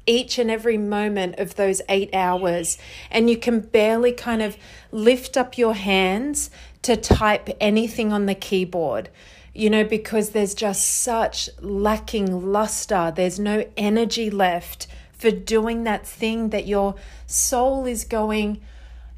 each 0.05 0.37
and 0.37 0.51
every 0.51 0.77
moment 0.77 1.39
of 1.39 1.55
those 1.55 1.81
8 1.89 2.13
hours 2.13 2.77
and 3.09 3.29
you 3.29 3.37
can 3.37 3.61
barely 3.61 4.11
kind 4.11 4.41
of 4.41 4.57
lift 4.91 5.37
up 5.37 5.57
your 5.57 5.73
hands 5.73 6.49
to 6.83 6.95
type 6.95 7.49
anything 7.59 8.13
on 8.13 8.25
the 8.25 8.35
keyboard 8.35 9.09
you 9.53 9.69
know 9.69 9.83
because 9.83 10.29
there's 10.29 10.53
just 10.53 10.87
such 10.87 11.49
lacking 11.59 12.51
luster 12.51 13.11
there's 13.15 13.39
no 13.39 13.65
energy 13.75 14.29
left 14.29 14.87
for 15.11 15.31
doing 15.31 15.83
that 15.83 16.05
thing 16.05 16.49
that 16.49 16.67
your 16.67 16.95
soul 17.25 17.85
is 17.85 18.03
going 18.03 18.61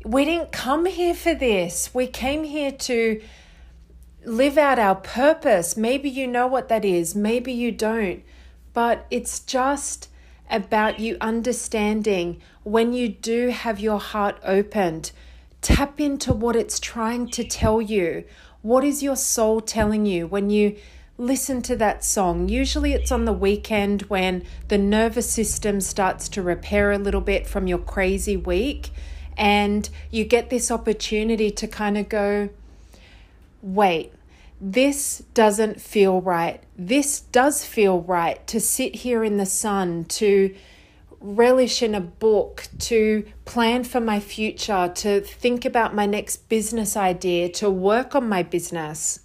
we 0.03 0.23
didn't 0.23 0.51
come 0.51 0.85
here 0.85 1.15
for 1.15 1.33
this 1.33 1.93
we 1.93 2.07
came 2.07 2.43
here 2.43 2.71
to 2.71 3.21
live 4.25 4.57
out 4.57 4.79
our 4.79 4.95
purpose. 4.95 5.77
Maybe 5.77 6.09
you 6.09 6.27
know 6.27 6.47
what 6.47 6.69
that 6.69 6.83
is, 6.83 7.15
maybe 7.15 7.51
you 7.51 7.71
don't, 7.71 8.23
but 8.73 9.05
it's 9.09 9.39
just 9.39 10.09
about 10.49 10.99
you 10.99 11.17
understanding 11.21 12.41
when 12.63 12.93
you 12.93 13.09
do 13.09 13.49
have 13.49 13.79
your 13.79 13.99
heart 13.99 14.37
opened. 14.43 15.11
Tap 15.65 15.99
into 15.99 16.31
what 16.31 16.55
it's 16.55 16.79
trying 16.79 17.27
to 17.31 17.43
tell 17.43 17.81
you. 17.81 18.23
What 18.61 18.83
is 18.83 19.01
your 19.01 19.15
soul 19.15 19.61
telling 19.61 20.05
you 20.05 20.27
when 20.27 20.51
you 20.51 20.75
listen 21.17 21.63
to 21.63 21.75
that 21.77 22.03
song? 22.03 22.47
Usually 22.47 22.93
it's 22.93 23.11
on 23.11 23.25
the 23.25 23.33
weekend 23.33 24.03
when 24.03 24.43
the 24.67 24.77
nervous 24.77 25.27
system 25.27 25.81
starts 25.81 26.29
to 26.29 26.43
repair 26.43 26.91
a 26.91 26.99
little 26.99 27.19
bit 27.19 27.47
from 27.47 27.65
your 27.65 27.79
crazy 27.79 28.37
week, 28.37 28.91
and 29.35 29.89
you 30.11 30.23
get 30.23 30.51
this 30.51 30.69
opportunity 30.69 31.49
to 31.49 31.67
kind 31.67 31.97
of 31.97 32.09
go, 32.09 32.49
wait, 33.63 34.13
this 34.61 35.23
doesn't 35.33 35.81
feel 35.81 36.21
right. 36.21 36.61
This 36.77 37.21
does 37.21 37.65
feel 37.65 38.01
right 38.01 38.45
to 38.45 38.59
sit 38.59 38.97
here 38.97 39.23
in 39.23 39.37
the 39.37 39.47
sun, 39.47 40.05
to 40.09 40.53
relish 41.25 41.81
in 41.81 41.95
a 41.95 42.01
book, 42.01 42.67
to 42.77 43.25
plan 43.45 43.83
for 43.83 43.99
my 43.99 44.19
future, 44.19 44.91
to 44.95 45.21
think 45.21 45.65
about 45.65 45.95
my 45.95 46.05
next 46.05 46.47
business 46.49 46.95
idea, 46.95 47.49
to 47.49 47.69
work 47.69 48.13
on 48.13 48.29
my 48.29 48.43
business. 48.43 49.19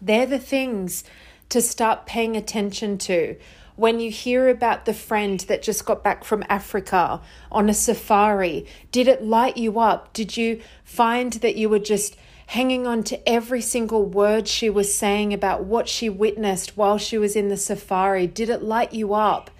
They're 0.00 0.26
the 0.26 0.38
things 0.38 1.04
to 1.50 1.60
start 1.60 2.06
paying 2.06 2.36
attention 2.36 2.96
to. 2.98 3.36
When 3.76 4.00
you 4.00 4.10
hear 4.10 4.48
about 4.48 4.84
the 4.84 4.94
friend 4.94 5.40
that 5.40 5.62
just 5.62 5.84
got 5.84 6.02
back 6.02 6.24
from 6.24 6.44
Africa 6.48 7.20
on 7.52 7.68
a 7.68 7.74
safari, 7.74 8.66
did 8.90 9.08
it 9.08 9.22
light 9.22 9.56
you 9.56 9.78
up? 9.78 10.12
Did 10.12 10.36
you 10.36 10.60
find 10.84 11.34
that 11.34 11.56
you 11.56 11.68
were 11.68 11.78
just 11.78 12.16
hanging 12.48 12.86
on 12.86 13.02
to 13.04 13.28
every 13.28 13.60
single 13.60 14.04
word 14.04 14.48
she 14.48 14.68
was 14.68 14.92
saying 14.92 15.32
about 15.32 15.64
what 15.64 15.88
she 15.88 16.08
witnessed 16.08 16.76
while 16.76 16.98
she 16.98 17.16
was 17.16 17.36
in 17.36 17.48
the 17.48 17.56
safari? 17.56 18.26
Did 18.26 18.48
it 18.48 18.62
light 18.62 18.92
you 18.92 19.14
up? 19.14 19.50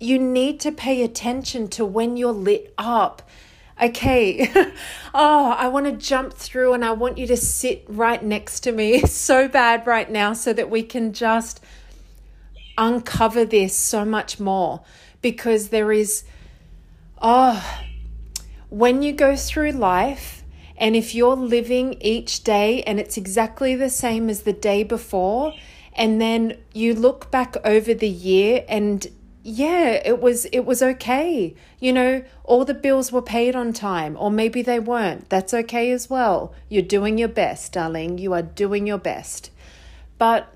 You 0.00 0.18
need 0.18 0.58
to 0.60 0.72
pay 0.72 1.02
attention 1.02 1.68
to 1.68 1.84
when 1.84 2.16
you're 2.16 2.32
lit 2.32 2.74
up. 2.78 3.22
Okay, 3.80 4.50
oh, 5.14 5.54
I 5.56 5.68
want 5.68 5.86
to 5.86 5.92
jump 5.92 6.34
through 6.34 6.72
and 6.72 6.84
I 6.84 6.90
want 6.92 7.18
you 7.18 7.26
to 7.28 7.36
sit 7.36 7.84
right 7.86 8.22
next 8.22 8.60
to 8.60 8.72
me 8.72 9.00
so 9.06 9.46
bad 9.46 9.86
right 9.86 10.10
now 10.10 10.32
so 10.32 10.52
that 10.52 10.68
we 10.70 10.82
can 10.82 11.12
just 11.12 11.60
uncover 12.76 13.44
this 13.44 13.76
so 13.76 14.04
much 14.04 14.40
more 14.40 14.82
because 15.22 15.68
there 15.68 15.92
is, 15.92 16.24
oh, 17.20 17.62
when 18.70 19.02
you 19.02 19.12
go 19.12 19.36
through 19.36 19.72
life, 19.72 20.40
and 20.80 20.96
if 20.96 21.14
you're 21.14 21.36
living 21.36 21.94
each 22.00 22.42
day 22.42 22.82
and 22.84 22.98
it's 22.98 23.18
exactly 23.18 23.76
the 23.76 23.90
same 23.90 24.30
as 24.30 24.42
the 24.42 24.52
day 24.52 24.82
before, 24.82 25.52
and 25.94 26.20
then 26.20 26.56
you 26.72 26.94
look 26.94 27.30
back 27.30 27.54
over 27.64 27.92
the 27.92 28.08
year 28.08 28.64
and 28.66 29.06
yeah, 29.42 30.00
it 30.04 30.20
was 30.20 30.44
it 30.46 30.60
was 30.60 30.82
okay. 30.82 31.54
You 31.78 31.92
know, 31.92 32.24
all 32.44 32.64
the 32.64 32.74
bills 32.74 33.10
were 33.10 33.22
paid 33.22 33.56
on 33.56 33.72
time 33.72 34.16
or 34.18 34.30
maybe 34.30 34.60
they 34.62 34.78
weren't. 34.78 35.30
That's 35.30 35.54
okay 35.54 35.90
as 35.92 36.10
well. 36.10 36.52
You're 36.68 36.82
doing 36.82 37.16
your 37.16 37.28
best, 37.28 37.72
darling. 37.72 38.18
You 38.18 38.34
are 38.34 38.42
doing 38.42 38.86
your 38.86 38.98
best. 38.98 39.50
But 40.18 40.54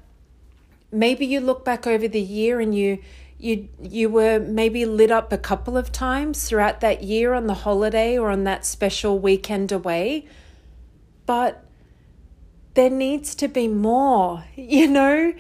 maybe 0.93 1.25
you 1.25 1.41
look 1.41 1.65
back 1.65 1.87
over 1.87 2.07
the 2.07 2.21
year 2.21 2.61
and 2.61 2.75
you 2.75 2.99
you 3.39 3.69
you 3.83 4.11
were 4.11 4.39
maybe 4.39 4.85
lit 4.85 5.11
up 5.11 5.33
a 5.33 5.39
couple 5.39 5.79
of 5.79 5.91
times 5.91 6.47
throughout 6.47 6.81
that 6.81 7.03
year 7.03 7.33
on 7.33 7.47
the 7.47 7.55
holiday 7.55 8.19
or 8.19 8.31
on 8.31 8.45
that 8.45 8.67
special 8.67 9.19
weekend 9.19 9.73
away. 9.73 10.27
But 11.25 11.65
there 12.75 12.91
needs 12.91 13.35
to 13.37 13.49
be 13.49 13.67
more, 13.67 14.45
you 14.55 14.89
know? 14.89 15.33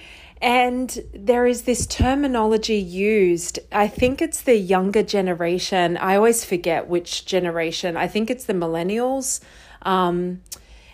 And 0.45 1.03
there 1.15 1.47
is 1.47 1.63
this 1.63 1.87
terminology 1.87 2.77
used. 2.77 3.61
I 3.73 3.89
think 3.89 4.21
it's 4.21 4.43
the 4.43 4.57
younger 4.57 5.03
generation. 5.03 5.97
I 5.97 6.17
always 6.17 6.45
forget 6.45 6.87
which 6.87 7.25
generation. 7.25 7.97
I 7.97 8.09
think 8.09 8.29
it's 8.29 8.45
the 8.45 8.53
millennials. 8.53 9.41
Um, 9.81 10.43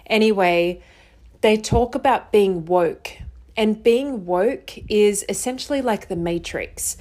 anyway, 0.06 0.80
they 1.40 1.56
talk 1.56 1.96
about 1.96 2.30
being 2.30 2.64
woke. 2.64 3.10
And 3.56 3.82
being 3.82 4.24
woke 4.24 4.78
is 4.88 5.24
essentially 5.28 5.82
like 5.82 6.06
the 6.06 6.14
matrix. 6.14 6.96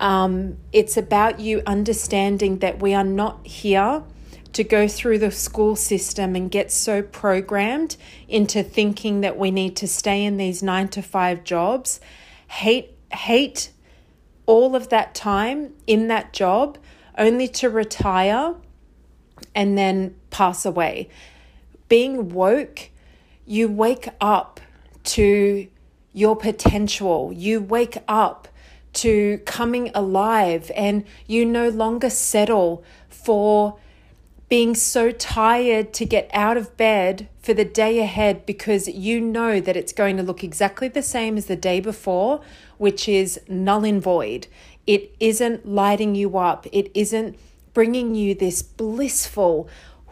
Um, 0.00 0.56
it's 0.72 0.96
about 0.96 1.38
you 1.38 1.62
understanding 1.68 2.58
that 2.58 2.82
we 2.82 2.94
are 2.94 3.04
not 3.04 3.46
here 3.46 4.02
to 4.52 4.64
go 4.64 4.86
through 4.86 5.18
the 5.18 5.30
school 5.30 5.76
system 5.76 6.36
and 6.36 6.50
get 6.50 6.70
so 6.70 7.02
programmed 7.02 7.96
into 8.28 8.62
thinking 8.62 9.22
that 9.22 9.38
we 9.38 9.50
need 9.50 9.76
to 9.76 9.88
stay 9.88 10.24
in 10.24 10.36
these 10.36 10.62
nine 10.62 10.88
to 10.88 11.02
five 11.02 11.44
jobs, 11.44 12.00
hate, 12.48 12.90
hate 13.10 13.70
all 14.46 14.76
of 14.76 14.88
that 14.90 15.14
time 15.14 15.72
in 15.86 16.08
that 16.08 16.32
job 16.32 16.76
only 17.16 17.48
to 17.48 17.70
retire 17.70 18.54
and 19.54 19.76
then 19.76 20.14
pass 20.30 20.64
away. 20.64 21.08
Being 21.88 22.30
woke, 22.30 22.90
you 23.46 23.68
wake 23.68 24.08
up 24.20 24.60
to 25.04 25.66
your 26.12 26.36
potential, 26.36 27.32
you 27.34 27.60
wake 27.60 27.98
up 28.06 28.48
to 28.94 29.38
coming 29.46 29.90
alive, 29.94 30.70
and 30.76 31.04
you 31.26 31.46
no 31.46 31.70
longer 31.70 32.10
settle 32.10 32.84
for 33.08 33.78
being 34.52 34.74
so 34.74 35.10
tired 35.10 35.94
to 35.94 36.04
get 36.04 36.28
out 36.34 36.58
of 36.58 36.76
bed 36.76 37.26
for 37.40 37.54
the 37.54 37.64
day 37.64 37.98
ahead 38.00 38.44
because 38.44 38.86
you 38.86 39.18
know 39.18 39.58
that 39.58 39.78
it's 39.78 39.94
going 39.94 40.14
to 40.14 40.22
look 40.22 40.44
exactly 40.44 40.88
the 40.88 41.00
same 41.00 41.38
as 41.38 41.46
the 41.46 41.56
day 41.56 41.80
before, 41.80 42.38
which 42.76 43.08
is 43.08 43.40
null 43.48 43.82
and 43.82 44.02
void. 44.02 44.46
It 44.86 45.16
isn't 45.18 45.66
lighting 45.66 46.14
you 46.14 46.36
up, 46.36 46.66
it 46.70 46.90
isn't 46.92 47.38
bringing 47.72 48.14
you 48.14 48.34
this 48.34 48.60
blissful, 48.60 49.70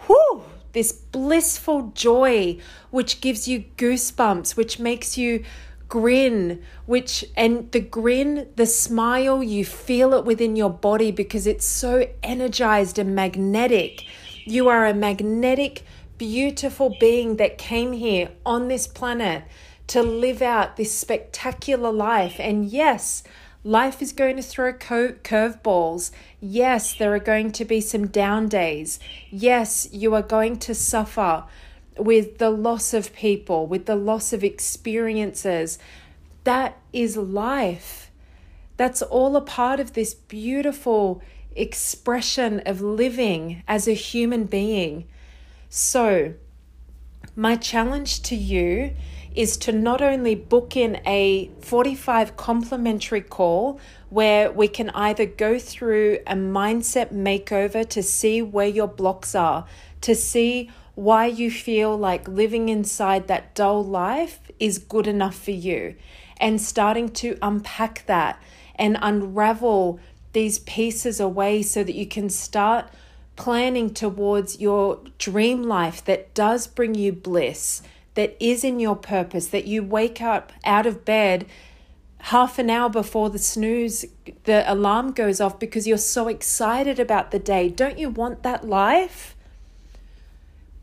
whoo, 0.08 0.44
this 0.72 0.90
blissful 0.90 1.92
joy, 1.94 2.56
which 2.88 3.20
gives 3.20 3.46
you 3.46 3.64
goosebumps, 3.76 4.56
which 4.56 4.78
makes 4.78 5.18
you 5.18 5.44
grin 5.90 6.62
which 6.86 7.24
and 7.36 7.72
the 7.72 7.80
grin 7.80 8.48
the 8.54 8.64
smile 8.64 9.42
you 9.42 9.64
feel 9.64 10.14
it 10.14 10.24
within 10.24 10.54
your 10.54 10.70
body 10.70 11.10
because 11.10 11.48
it's 11.48 11.66
so 11.66 12.08
energized 12.22 12.96
and 12.96 13.12
magnetic 13.12 14.04
you 14.50 14.68
are 14.68 14.86
a 14.86 14.94
magnetic, 14.94 15.84
beautiful 16.18 16.94
being 17.00 17.36
that 17.36 17.58
came 17.58 17.92
here 17.92 18.30
on 18.44 18.68
this 18.68 18.86
planet 18.86 19.44
to 19.86 20.02
live 20.02 20.42
out 20.42 20.76
this 20.76 20.94
spectacular 20.94 21.90
life. 21.90 22.36
And 22.38 22.66
yes, 22.66 23.22
life 23.64 24.02
is 24.02 24.12
going 24.12 24.36
to 24.36 24.42
throw 24.42 24.72
curveballs. 24.72 26.10
Yes, 26.40 26.94
there 26.94 27.14
are 27.14 27.20
going 27.20 27.52
to 27.52 27.64
be 27.64 27.80
some 27.80 28.06
down 28.06 28.48
days. 28.48 29.00
Yes, 29.30 29.88
you 29.92 30.14
are 30.14 30.22
going 30.22 30.58
to 30.60 30.74
suffer 30.74 31.44
with 31.96 32.38
the 32.38 32.50
loss 32.50 32.94
of 32.94 33.12
people, 33.14 33.66
with 33.66 33.86
the 33.86 33.96
loss 33.96 34.32
of 34.32 34.44
experiences. 34.44 35.78
That 36.44 36.78
is 36.92 37.16
life. 37.16 38.10
That's 38.76 39.02
all 39.02 39.36
a 39.36 39.42
part 39.42 39.80
of 39.80 39.92
this 39.92 40.14
beautiful 40.14 41.20
expression 41.54 42.60
of 42.66 42.80
living 42.80 43.62
as 43.66 43.88
a 43.88 43.92
human 43.92 44.44
being. 44.44 45.06
So, 45.68 46.34
my 47.36 47.56
challenge 47.56 48.22
to 48.22 48.36
you 48.36 48.94
is 49.34 49.56
to 49.56 49.72
not 49.72 50.02
only 50.02 50.34
book 50.34 50.76
in 50.76 51.00
a 51.06 51.50
45 51.60 52.36
complimentary 52.36 53.20
call 53.20 53.78
where 54.08 54.50
we 54.50 54.66
can 54.66 54.90
either 54.90 55.24
go 55.24 55.58
through 55.58 56.18
a 56.26 56.34
mindset 56.34 57.12
makeover 57.12 57.88
to 57.88 58.02
see 58.02 58.42
where 58.42 58.66
your 58.66 58.88
blocks 58.88 59.34
are, 59.34 59.66
to 60.00 60.14
see 60.14 60.70
why 60.96 61.26
you 61.26 61.50
feel 61.50 61.96
like 61.96 62.26
living 62.26 62.68
inside 62.68 63.28
that 63.28 63.54
dull 63.54 63.84
life 63.84 64.40
is 64.58 64.78
good 64.78 65.06
enough 65.06 65.36
for 65.36 65.52
you, 65.52 65.94
and 66.38 66.60
starting 66.60 67.08
to 67.08 67.38
unpack 67.40 68.04
that 68.06 68.42
and 68.74 68.98
unravel 69.00 70.00
these 70.32 70.58
pieces 70.60 71.20
away 71.20 71.62
so 71.62 71.82
that 71.84 71.94
you 71.94 72.06
can 72.06 72.30
start 72.30 72.88
planning 73.36 73.92
towards 73.92 74.60
your 74.60 75.00
dream 75.18 75.62
life 75.62 76.04
that 76.04 76.34
does 76.34 76.66
bring 76.66 76.94
you 76.94 77.12
bliss, 77.12 77.82
that 78.14 78.36
is 78.38 78.62
in 78.64 78.78
your 78.78 78.96
purpose, 78.96 79.46
that 79.48 79.66
you 79.66 79.82
wake 79.82 80.20
up 80.20 80.52
out 80.64 80.86
of 80.86 81.04
bed 81.04 81.46
half 82.24 82.58
an 82.58 82.68
hour 82.68 82.88
before 82.88 83.30
the 83.30 83.38
snooze, 83.38 84.04
the 84.44 84.70
alarm 84.70 85.12
goes 85.12 85.40
off 85.40 85.58
because 85.58 85.86
you're 85.86 85.96
so 85.96 86.28
excited 86.28 87.00
about 87.00 87.30
the 87.30 87.38
day. 87.38 87.68
Don't 87.68 87.98
you 87.98 88.10
want 88.10 88.42
that 88.42 88.66
life? 88.66 89.34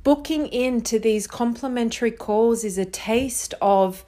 Booking 0.04 0.48
into 0.48 0.98
these 0.98 1.28
complimentary 1.28 2.12
calls 2.12 2.64
is 2.64 2.78
a 2.78 2.86
taste 2.86 3.54
of 3.62 4.04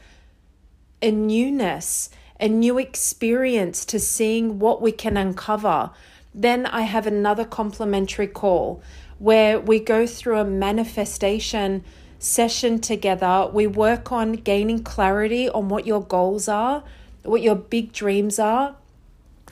a 1.01 1.11
newness 1.11 2.09
a 2.39 2.47
new 2.47 2.77
experience 2.77 3.83
to 3.85 3.99
seeing 3.99 4.59
what 4.59 4.81
we 4.81 4.91
can 4.91 5.17
uncover. 5.17 5.91
Then 6.33 6.65
I 6.65 6.81
have 6.81 7.05
another 7.05 7.43
complimentary 7.43 8.27
call 8.27 8.81
where 9.17 9.59
we 9.59 9.79
go 9.79 10.07
through 10.07 10.39
a 10.39 10.45
manifestation 10.45 11.83
session 12.19 12.79
together. 12.79 13.49
We 13.51 13.67
work 13.67 14.11
on 14.11 14.33
gaining 14.33 14.83
clarity 14.83 15.49
on 15.49 15.69
what 15.69 15.85
your 15.85 16.01
goals 16.01 16.47
are, 16.47 16.83
what 17.23 17.41
your 17.41 17.55
big 17.55 17.91
dreams 17.91 18.39
are, 18.39 18.75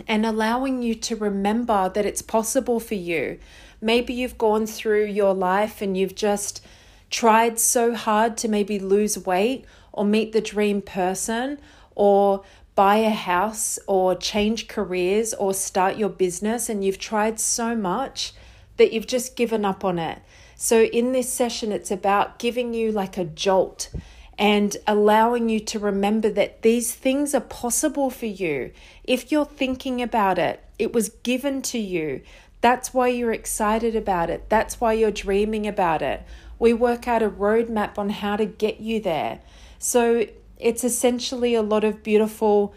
and 0.07 0.25
allowing 0.25 0.81
you 0.81 0.95
to 0.95 1.15
remember 1.15 1.89
that 1.89 2.05
it's 2.05 2.21
possible 2.21 2.79
for 2.79 2.95
you. 2.95 3.39
Maybe 3.81 4.13
you've 4.13 4.37
gone 4.37 4.65
through 4.65 5.05
your 5.05 5.33
life 5.33 5.81
and 5.81 5.97
you've 5.97 6.15
just 6.15 6.63
tried 7.09 7.59
so 7.59 7.95
hard 7.95 8.37
to 8.37 8.47
maybe 8.47 8.79
lose 8.79 9.17
weight 9.17 9.65
or 9.91 10.05
meet 10.05 10.31
the 10.31 10.41
dream 10.41 10.81
person, 10.81 11.57
or 11.95 12.43
buy 12.77 12.97
a 12.97 13.09
house 13.09 13.79
or 13.87 14.13
change 14.13 14.67
careers 14.67 15.33
or 15.33 15.51
start 15.51 15.97
your 15.97 16.09
business 16.09 16.69
and 16.69 16.85
you've 16.85 16.99
tried 16.99 17.39
so 17.39 17.75
much 17.75 18.33
that 18.77 18.93
you've 18.93 19.07
just 19.07 19.35
given 19.35 19.65
up 19.65 19.83
on 19.83 19.97
it. 19.97 20.21
So, 20.55 20.83
in 20.83 21.11
this 21.11 21.33
session, 21.33 21.71
it's 21.71 21.89
about 21.89 22.37
giving 22.37 22.75
you 22.75 22.91
like 22.91 23.17
a 23.17 23.25
jolt 23.25 23.89
and 24.37 24.77
allowing 24.85 25.49
you 25.49 25.59
to 25.59 25.79
remember 25.79 26.29
that 26.29 26.61
these 26.61 26.93
things 26.93 27.33
are 27.33 27.41
possible 27.41 28.11
for 28.11 28.27
you. 28.27 28.71
If 29.03 29.31
you're 29.31 29.45
thinking 29.45 29.99
about 29.99 30.37
it, 30.37 30.63
it 30.77 30.93
was 30.93 31.09
given 31.09 31.63
to 31.63 31.79
you. 31.79 32.21
That's 32.61 32.93
why 32.93 33.07
you're 33.07 33.33
excited 33.33 33.95
about 33.95 34.29
it. 34.29 34.49
That's 34.49 34.79
why 34.79 34.93
you're 34.93 35.09
dreaming 35.09 35.65
about 35.65 36.03
it. 36.03 36.23
We 36.59 36.73
work 36.73 37.07
out 37.07 37.23
a 37.23 37.29
roadmap 37.29 37.97
on 37.97 38.09
how 38.11 38.35
to 38.35 38.45
get 38.45 38.79
you 38.79 38.99
there. 38.99 39.39
So, 39.79 40.27
it's 40.59 40.83
essentially 40.83 41.55
a 41.55 41.61
lot 41.61 41.83
of 41.83 42.03
beautiful 42.03 42.73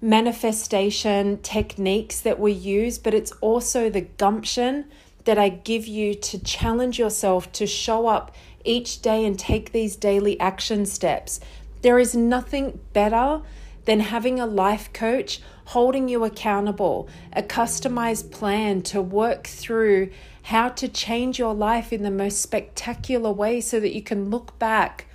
manifestation 0.00 1.38
techniques 1.38 2.20
that 2.20 2.38
we 2.38 2.52
use, 2.52 2.98
but 2.98 3.14
it's 3.14 3.32
also 3.40 3.88
the 3.90 4.02
gumption 4.02 4.86
that 5.24 5.38
I 5.38 5.48
give 5.48 5.86
you 5.86 6.14
to 6.14 6.38
challenge 6.38 6.98
yourself 6.98 7.50
to 7.52 7.66
show 7.66 8.06
up 8.06 8.34
each 8.64 9.02
day 9.02 9.24
and 9.24 9.38
take 9.38 9.72
these 9.72 9.96
daily 9.96 10.38
action 10.38 10.86
steps. 10.86 11.40
There 11.82 11.98
is 11.98 12.14
nothing 12.14 12.80
better 12.92 13.42
than 13.84 14.00
having 14.00 14.40
a 14.40 14.46
life 14.46 14.92
coach 14.92 15.40
holding 15.66 16.08
you 16.08 16.24
accountable, 16.24 17.08
a 17.32 17.42
customized 17.42 18.30
plan 18.30 18.82
to 18.82 19.02
work 19.02 19.46
through 19.46 20.10
how 20.42 20.68
to 20.68 20.86
change 20.86 21.38
your 21.38 21.54
life 21.54 21.92
in 21.92 22.02
the 22.02 22.10
most 22.10 22.40
spectacular 22.40 23.32
way 23.32 23.60
so 23.60 23.80
that 23.80 23.94
you 23.94 24.02
can 24.02 24.30
look 24.30 24.56
back 24.60 25.06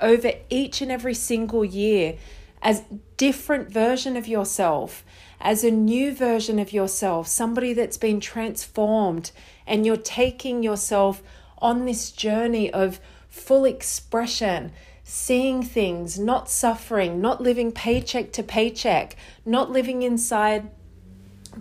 over 0.00 0.32
each 0.50 0.80
and 0.80 0.90
every 0.90 1.14
single 1.14 1.64
year 1.64 2.16
as 2.62 2.82
different 3.16 3.70
version 3.70 4.16
of 4.16 4.26
yourself 4.26 5.04
as 5.40 5.62
a 5.62 5.70
new 5.70 6.14
version 6.14 6.58
of 6.58 6.72
yourself 6.72 7.26
somebody 7.26 7.72
that's 7.72 7.98
been 7.98 8.20
transformed 8.20 9.30
and 9.66 9.84
you're 9.84 9.96
taking 9.96 10.62
yourself 10.62 11.22
on 11.58 11.84
this 11.84 12.10
journey 12.10 12.70
of 12.72 13.00
full 13.28 13.64
expression 13.64 14.72
seeing 15.04 15.62
things 15.62 16.18
not 16.18 16.48
suffering 16.48 17.20
not 17.20 17.40
living 17.40 17.70
paycheck 17.70 18.32
to 18.32 18.42
paycheck 18.42 19.16
not 19.44 19.70
living 19.70 20.02
inside 20.02 20.68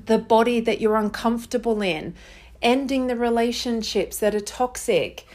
the 0.06 0.18
body 0.18 0.60
that 0.60 0.82
you're 0.82 0.98
uncomfortable 0.98 1.82
in, 1.82 2.14
ending 2.62 3.08
the 3.08 3.16
relationships 3.16 4.18
that 4.20 4.36
are 4.36 4.40
toxic. 4.40 5.26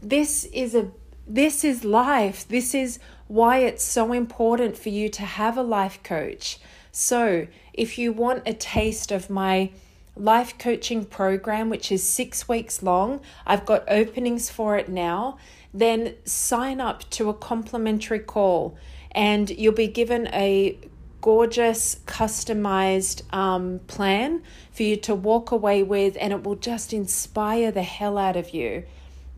This 0.00 0.44
is 0.46 0.74
a 0.74 0.90
this 1.26 1.64
is 1.64 1.84
life. 1.84 2.46
This 2.48 2.74
is 2.74 2.98
why 3.26 3.58
it's 3.58 3.84
so 3.84 4.12
important 4.12 4.78
for 4.78 4.88
you 4.88 5.08
to 5.10 5.22
have 5.22 5.56
a 5.56 5.62
life 5.62 6.02
coach. 6.02 6.58
So, 6.92 7.46
if 7.72 7.98
you 7.98 8.12
want 8.12 8.42
a 8.46 8.54
taste 8.54 9.10
of 9.10 9.28
my 9.28 9.70
life 10.14 10.56
coaching 10.58 11.04
program, 11.04 11.68
which 11.68 11.92
is 11.92 12.02
six 12.02 12.48
weeks 12.48 12.82
long, 12.82 13.20
I've 13.46 13.66
got 13.66 13.84
openings 13.88 14.48
for 14.48 14.76
it 14.76 14.88
now, 14.88 15.36
then 15.74 16.14
sign 16.24 16.80
up 16.80 17.08
to 17.10 17.28
a 17.28 17.34
complimentary 17.34 18.20
call 18.20 18.78
and 19.10 19.50
you'll 19.50 19.72
be 19.72 19.88
given 19.88 20.28
a 20.28 20.78
gorgeous 21.20 21.96
customized 22.06 23.22
um, 23.34 23.80
plan 23.88 24.42
for 24.70 24.84
you 24.84 24.94
to 24.94 25.14
walk 25.14 25.50
away 25.50 25.82
with, 25.82 26.16
and 26.20 26.32
it 26.32 26.44
will 26.44 26.54
just 26.54 26.92
inspire 26.92 27.72
the 27.72 27.82
hell 27.82 28.18
out 28.18 28.36
of 28.36 28.50
you. 28.50 28.84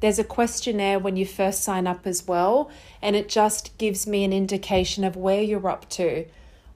There's 0.01 0.18
a 0.18 0.24
questionnaire 0.24 0.99
when 0.99 1.16
you 1.16 1.26
first 1.26 1.62
sign 1.62 1.86
up 1.86 2.07
as 2.07 2.26
well, 2.26 2.70
and 3.03 3.16
it 3.16 3.28
just 3.28 3.76
gives 3.78 4.07
me 4.07 4.24
an 4.24 4.32
indication 4.32 5.05
of 5.05 5.16
where 5.16 5.42
you're 5.42 5.68
up 5.68 5.88
to, 5.90 6.26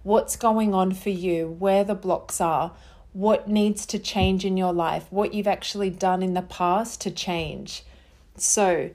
what's 0.02 0.36
going 0.36 0.74
on 0.74 0.92
for 0.92 1.10
you, 1.10 1.48
where 1.58 1.84
the 1.84 1.94
blocks 1.94 2.40
are, 2.40 2.72
what 3.12 3.48
needs 3.48 3.86
to 3.86 3.98
change 3.98 4.44
in 4.44 4.56
your 4.56 4.72
life, 4.72 5.06
what 5.10 5.34
you've 5.34 5.46
actually 5.46 5.90
done 5.90 6.22
in 6.22 6.34
the 6.34 6.42
past 6.42 7.00
to 7.02 7.10
change. 7.10 7.84
So, 8.36 8.90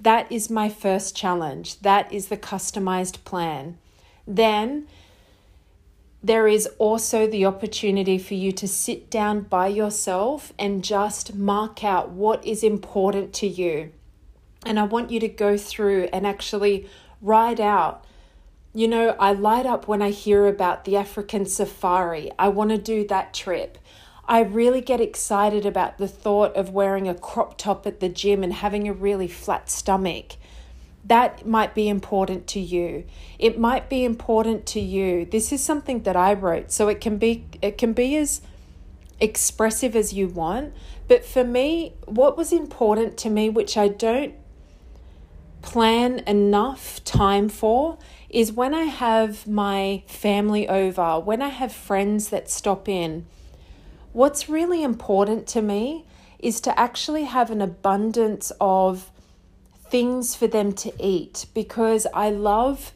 that 0.00 0.30
is 0.30 0.50
my 0.50 0.68
first 0.68 1.16
challenge. 1.16 1.80
That 1.80 2.12
is 2.12 2.28
the 2.28 2.36
customized 2.36 3.24
plan. 3.24 3.78
Then, 4.26 4.86
there 6.22 6.46
is 6.46 6.68
also 6.78 7.26
the 7.26 7.44
opportunity 7.44 8.16
for 8.16 8.34
you 8.34 8.52
to 8.52 8.68
sit 8.68 9.10
down 9.10 9.40
by 9.40 9.66
yourself 9.66 10.52
and 10.58 10.84
just 10.84 11.34
mark 11.34 11.82
out 11.82 12.10
what 12.10 12.44
is 12.46 12.62
important 12.62 13.32
to 13.32 13.46
you. 13.46 13.90
And 14.64 14.78
I 14.78 14.84
want 14.84 15.10
you 15.10 15.18
to 15.18 15.28
go 15.28 15.56
through 15.56 16.08
and 16.12 16.24
actually 16.24 16.88
write 17.20 17.58
out. 17.58 18.04
You 18.72 18.86
know, 18.86 19.16
I 19.18 19.32
light 19.32 19.66
up 19.66 19.88
when 19.88 20.00
I 20.00 20.10
hear 20.10 20.46
about 20.46 20.84
the 20.84 20.96
African 20.96 21.44
safari. 21.44 22.30
I 22.38 22.48
want 22.48 22.70
to 22.70 22.78
do 22.78 23.06
that 23.08 23.34
trip. 23.34 23.76
I 24.28 24.42
really 24.42 24.80
get 24.80 25.00
excited 25.00 25.66
about 25.66 25.98
the 25.98 26.06
thought 26.06 26.54
of 26.54 26.70
wearing 26.70 27.08
a 27.08 27.14
crop 27.14 27.58
top 27.58 27.84
at 27.86 27.98
the 27.98 28.08
gym 28.08 28.44
and 28.44 28.52
having 28.52 28.86
a 28.86 28.92
really 28.92 29.26
flat 29.26 29.68
stomach 29.68 30.36
that 31.04 31.46
might 31.46 31.74
be 31.74 31.88
important 31.88 32.46
to 32.48 32.60
you. 32.60 33.04
It 33.38 33.58
might 33.58 33.88
be 33.88 34.04
important 34.04 34.66
to 34.66 34.80
you. 34.80 35.24
This 35.24 35.52
is 35.52 35.62
something 35.62 36.02
that 36.04 36.16
i 36.16 36.32
wrote 36.32 36.70
so 36.70 36.88
it 36.88 37.00
can 37.00 37.18
be 37.18 37.46
it 37.60 37.76
can 37.78 37.92
be 37.92 38.16
as 38.16 38.40
expressive 39.20 39.96
as 39.96 40.12
you 40.12 40.28
want. 40.28 40.72
But 41.08 41.24
for 41.24 41.44
me 41.44 41.94
what 42.06 42.36
was 42.36 42.52
important 42.52 43.16
to 43.18 43.30
me 43.30 43.50
which 43.50 43.76
i 43.76 43.88
don't 43.88 44.34
plan 45.60 46.18
enough 46.26 47.02
time 47.04 47.48
for 47.48 47.96
is 48.28 48.52
when 48.52 48.74
i 48.74 48.82
have 48.82 49.46
my 49.46 50.02
family 50.06 50.68
over 50.68 51.20
when 51.20 51.40
i 51.40 51.48
have 51.48 51.72
friends 51.72 52.28
that 52.28 52.50
stop 52.50 52.88
in. 52.88 53.26
What's 54.12 54.48
really 54.48 54.82
important 54.82 55.46
to 55.48 55.62
me 55.62 56.04
is 56.38 56.60
to 56.62 56.78
actually 56.78 57.24
have 57.24 57.50
an 57.50 57.62
abundance 57.62 58.52
of 58.60 59.11
things 59.92 60.34
for 60.34 60.46
them 60.46 60.72
to 60.72 60.90
eat 60.98 61.44
because 61.52 62.06
I 62.14 62.30
love 62.30 62.92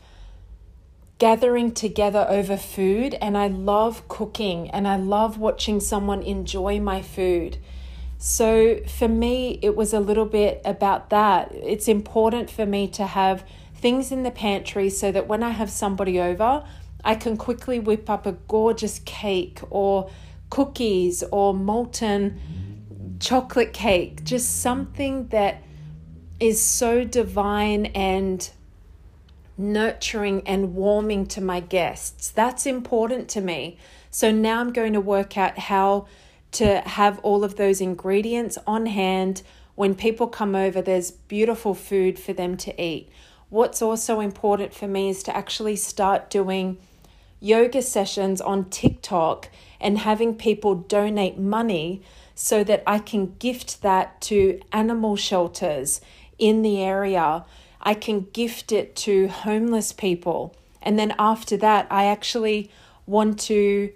gathering 1.18 1.72
together 1.72 2.26
over 2.26 2.57
food 2.57 3.12
and 3.20 3.36
I 3.36 3.49
love 3.49 4.09
cooking 4.09 4.70
and 4.70 4.88
I 4.88 4.97
love 4.97 5.36
watching 5.36 5.78
someone 5.78 6.22
enjoy 6.22 6.80
my 6.80 7.03
food. 7.03 7.59
So 8.16 8.80
for 8.86 9.09
me, 9.09 9.59
it 9.61 9.76
was 9.76 9.92
a 9.92 10.01
little 10.01 10.24
bit 10.24 10.62
about 10.64 11.11
that. 11.11 11.53
It's 11.53 11.86
important 11.86 12.49
for 12.49 12.64
me 12.64 12.88
to 12.88 13.05
have 13.05 13.44
things 13.74 14.11
in 14.11 14.22
the 14.22 14.30
pantry 14.30 14.88
so 14.88 15.12
that 15.12 15.28
when 15.28 15.42
I 15.42 15.51
have 15.51 15.68
somebody 15.68 16.18
over, 16.18 16.64
I 17.05 17.14
can 17.14 17.36
quickly 17.36 17.78
whip 17.78 18.09
up 18.09 18.24
a 18.24 18.32
gorgeous 18.32 19.01
cake 19.01 19.61
or 19.68 20.11
cookies 20.49 21.22
or 21.30 21.53
molten 21.53 22.30
mm-hmm. 22.30 23.18
chocolate 23.18 23.74
cake, 23.74 24.24
just 24.24 24.62
something 24.62 25.28
that 25.28 25.62
is 26.39 26.61
so 26.61 27.05
divine 27.05 27.87
and 27.87 28.51
nurturing 29.59 30.47
and 30.47 30.74
warming 30.74 31.26
to 31.26 31.41
my 31.41 31.61
guests. 31.61 32.30
That's 32.30 32.66
important 32.66 33.28
to 33.30 33.41
me. 33.41 33.78
So 34.11 34.30
now 34.30 34.61
I'm 34.61 34.72
going 34.72 34.93
to 34.93 35.01
work 35.01 35.39
out 35.39 35.59
how 35.59 36.07
to 36.53 36.80
have 36.80 37.18
all 37.20 37.45
of 37.45 37.57
those 37.57 37.80
ingredients 37.80 38.59
on 38.66 38.87
hand. 38.87 39.43
When 39.74 39.95
people 39.95 40.26
come 40.26 40.55
over, 40.55 40.82
there's 40.82 41.11
beautiful 41.11 41.74
food 41.74 42.18
for 42.18 42.32
them 42.32 42.57
to 42.59 42.82
eat. 42.82 43.09
What's 43.49 43.80
also 43.80 44.20
important 44.20 44.74
for 44.74 44.89
me 44.89 45.09
is 45.09 45.22
to 45.24 45.37
actually 45.37 45.76
start 45.76 46.30
doing 46.30 46.78
yoga 47.41 47.80
sessions 47.82 48.41
on 48.41 48.68
TikTok 48.70 49.49
and 49.80 49.99
having 49.99 50.34
people 50.34 50.74
donate 50.74 51.39
money 51.39 52.03
so 52.34 52.64
that 52.64 52.82
I 52.87 52.99
can 52.99 53.34
gift 53.39 53.82
that 53.82 54.20
to 54.22 54.61
animal 54.72 55.16
shelters 55.16 56.01
in 56.39 56.62
the 56.62 56.82
area. 56.82 57.45
I 57.80 57.95
can 57.95 58.28
gift 58.32 58.72
it 58.72 58.97
to 58.97 59.28
homeless 59.28 59.93
people. 59.93 60.55
And 60.82 60.99
then 60.99 61.14
after 61.18 61.57
that, 61.59 61.87
I 61.91 62.07
actually 62.07 62.70
want 63.07 63.39
to, 63.41 63.93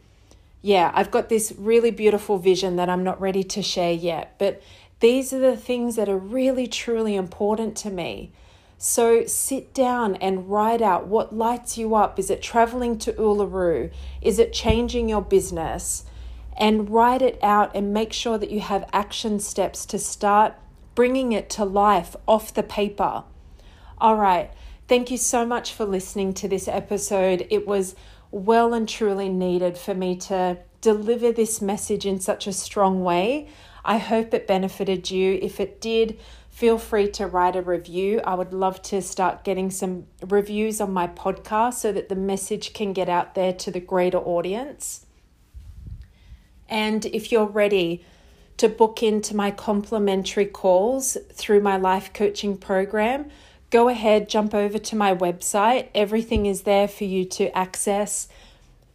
yeah, 0.62 0.90
I've 0.94 1.10
got 1.10 1.28
this 1.28 1.52
really 1.58 1.90
beautiful 1.90 2.38
vision 2.38 2.76
that 2.76 2.88
I'm 2.88 3.04
not 3.04 3.20
ready 3.20 3.42
to 3.44 3.62
share 3.62 3.92
yet. 3.92 4.34
But 4.38 4.62
these 5.00 5.32
are 5.32 5.38
the 5.38 5.56
things 5.56 5.96
that 5.96 6.08
are 6.08 6.18
really, 6.18 6.66
truly 6.66 7.16
important 7.16 7.76
to 7.78 7.90
me. 7.90 8.32
So 8.78 9.26
sit 9.26 9.74
down 9.74 10.16
and 10.16 10.48
write 10.48 10.80
out 10.80 11.06
what 11.06 11.34
lights 11.34 11.76
you 11.76 11.94
up. 11.94 12.18
Is 12.18 12.30
it 12.30 12.42
traveling 12.42 12.98
to 13.00 13.12
Uluru? 13.12 13.90
Is 14.22 14.38
it 14.38 14.52
changing 14.52 15.08
your 15.08 15.22
business? 15.22 16.04
And 16.56 16.90
write 16.90 17.22
it 17.22 17.38
out 17.42 17.72
and 17.74 17.92
make 17.92 18.12
sure 18.12 18.38
that 18.38 18.50
you 18.50 18.60
have 18.60 18.88
action 18.92 19.40
steps 19.40 19.84
to 19.86 19.98
start 19.98 20.54
bringing 20.94 21.32
it 21.32 21.48
to 21.50 21.64
life 21.64 22.16
off 22.26 22.54
the 22.54 22.62
paper. 22.62 23.24
All 23.98 24.16
right. 24.16 24.52
Thank 24.88 25.10
you 25.10 25.16
so 25.16 25.46
much 25.46 25.72
for 25.72 25.84
listening 25.84 26.34
to 26.34 26.48
this 26.48 26.66
episode. 26.66 27.46
It 27.50 27.66
was 27.66 27.94
well 28.30 28.74
and 28.74 28.88
truly 28.88 29.28
needed 29.28 29.78
for 29.78 29.94
me 29.94 30.16
to 30.16 30.58
deliver 30.80 31.30
this 31.30 31.60
message 31.60 32.06
in 32.06 32.20
such 32.20 32.46
a 32.46 32.52
strong 32.52 33.02
way. 33.02 33.48
I 33.84 33.98
hope 33.98 34.34
it 34.34 34.46
benefited 34.46 35.10
you. 35.10 35.38
If 35.40 35.60
it 35.60 35.80
did, 35.80 36.18
feel 36.48 36.78
free 36.78 37.08
to 37.12 37.26
write 37.26 37.56
a 37.56 37.62
review. 37.62 38.20
I 38.24 38.34
would 38.34 38.52
love 38.52 38.82
to 38.82 39.00
start 39.00 39.44
getting 39.44 39.70
some 39.70 40.06
reviews 40.26 40.80
on 40.80 40.92
my 40.92 41.06
podcast 41.06 41.74
so 41.74 41.92
that 41.92 42.08
the 42.08 42.16
message 42.16 42.72
can 42.72 42.92
get 42.92 43.08
out 43.08 43.34
there 43.34 43.52
to 43.52 43.70
the 43.70 43.80
greater 43.80 44.18
audience. 44.18 45.06
And 46.68 47.06
if 47.06 47.32
you're 47.32 47.46
ready, 47.46 48.04
to 48.60 48.68
book 48.68 49.02
into 49.02 49.34
my 49.34 49.50
complimentary 49.50 50.44
calls 50.44 51.16
through 51.32 51.62
my 51.62 51.78
life 51.78 52.12
coaching 52.12 52.58
program, 52.58 53.30
go 53.70 53.88
ahead, 53.88 54.28
jump 54.28 54.54
over 54.54 54.78
to 54.78 54.94
my 54.94 55.14
website. 55.14 55.88
Everything 55.94 56.44
is 56.44 56.60
there 56.62 56.86
for 56.86 57.04
you 57.04 57.24
to 57.24 57.56
access 57.56 58.28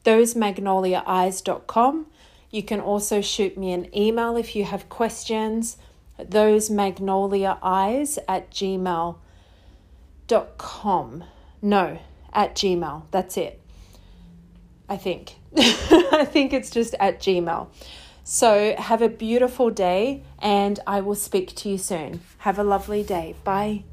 thosemagnoliaeyes.com. 0.03 2.05
You 2.51 2.61
can 2.61 2.79
also 2.79 3.21
shoot 3.21 3.57
me 3.57 3.71
an 3.71 3.89
email 3.97 4.37
if 4.37 4.55
you 4.55 4.65
have 4.65 4.87
questions, 4.87 5.77
thosemagnoliaeyes 6.19 8.19
at 8.27 8.51
gmail.com. 8.51 9.15
No, 11.63 11.99
at 12.31 12.55
gmail. 12.55 13.01
That's 13.09 13.35
it. 13.35 13.59
I 14.87 14.97
think. 14.97 15.37
I 15.57 16.27
think 16.29 16.53
it's 16.53 16.69
just 16.69 16.93
at 16.99 17.19
gmail. 17.19 17.69
So, 18.27 18.75
have 18.75 19.03
a 19.03 19.07
beautiful 19.07 19.69
day, 19.69 20.23
and 20.39 20.79
I 20.87 20.99
will 20.99 21.13
speak 21.13 21.55
to 21.57 21.69
you 21.69 21.77
soon. 21.77 22.21
Have 22.39 22.57
a 22.57 22.63
lovely 22.63 23.03
day. 23.03 23.35
Bye. 23.43 23.83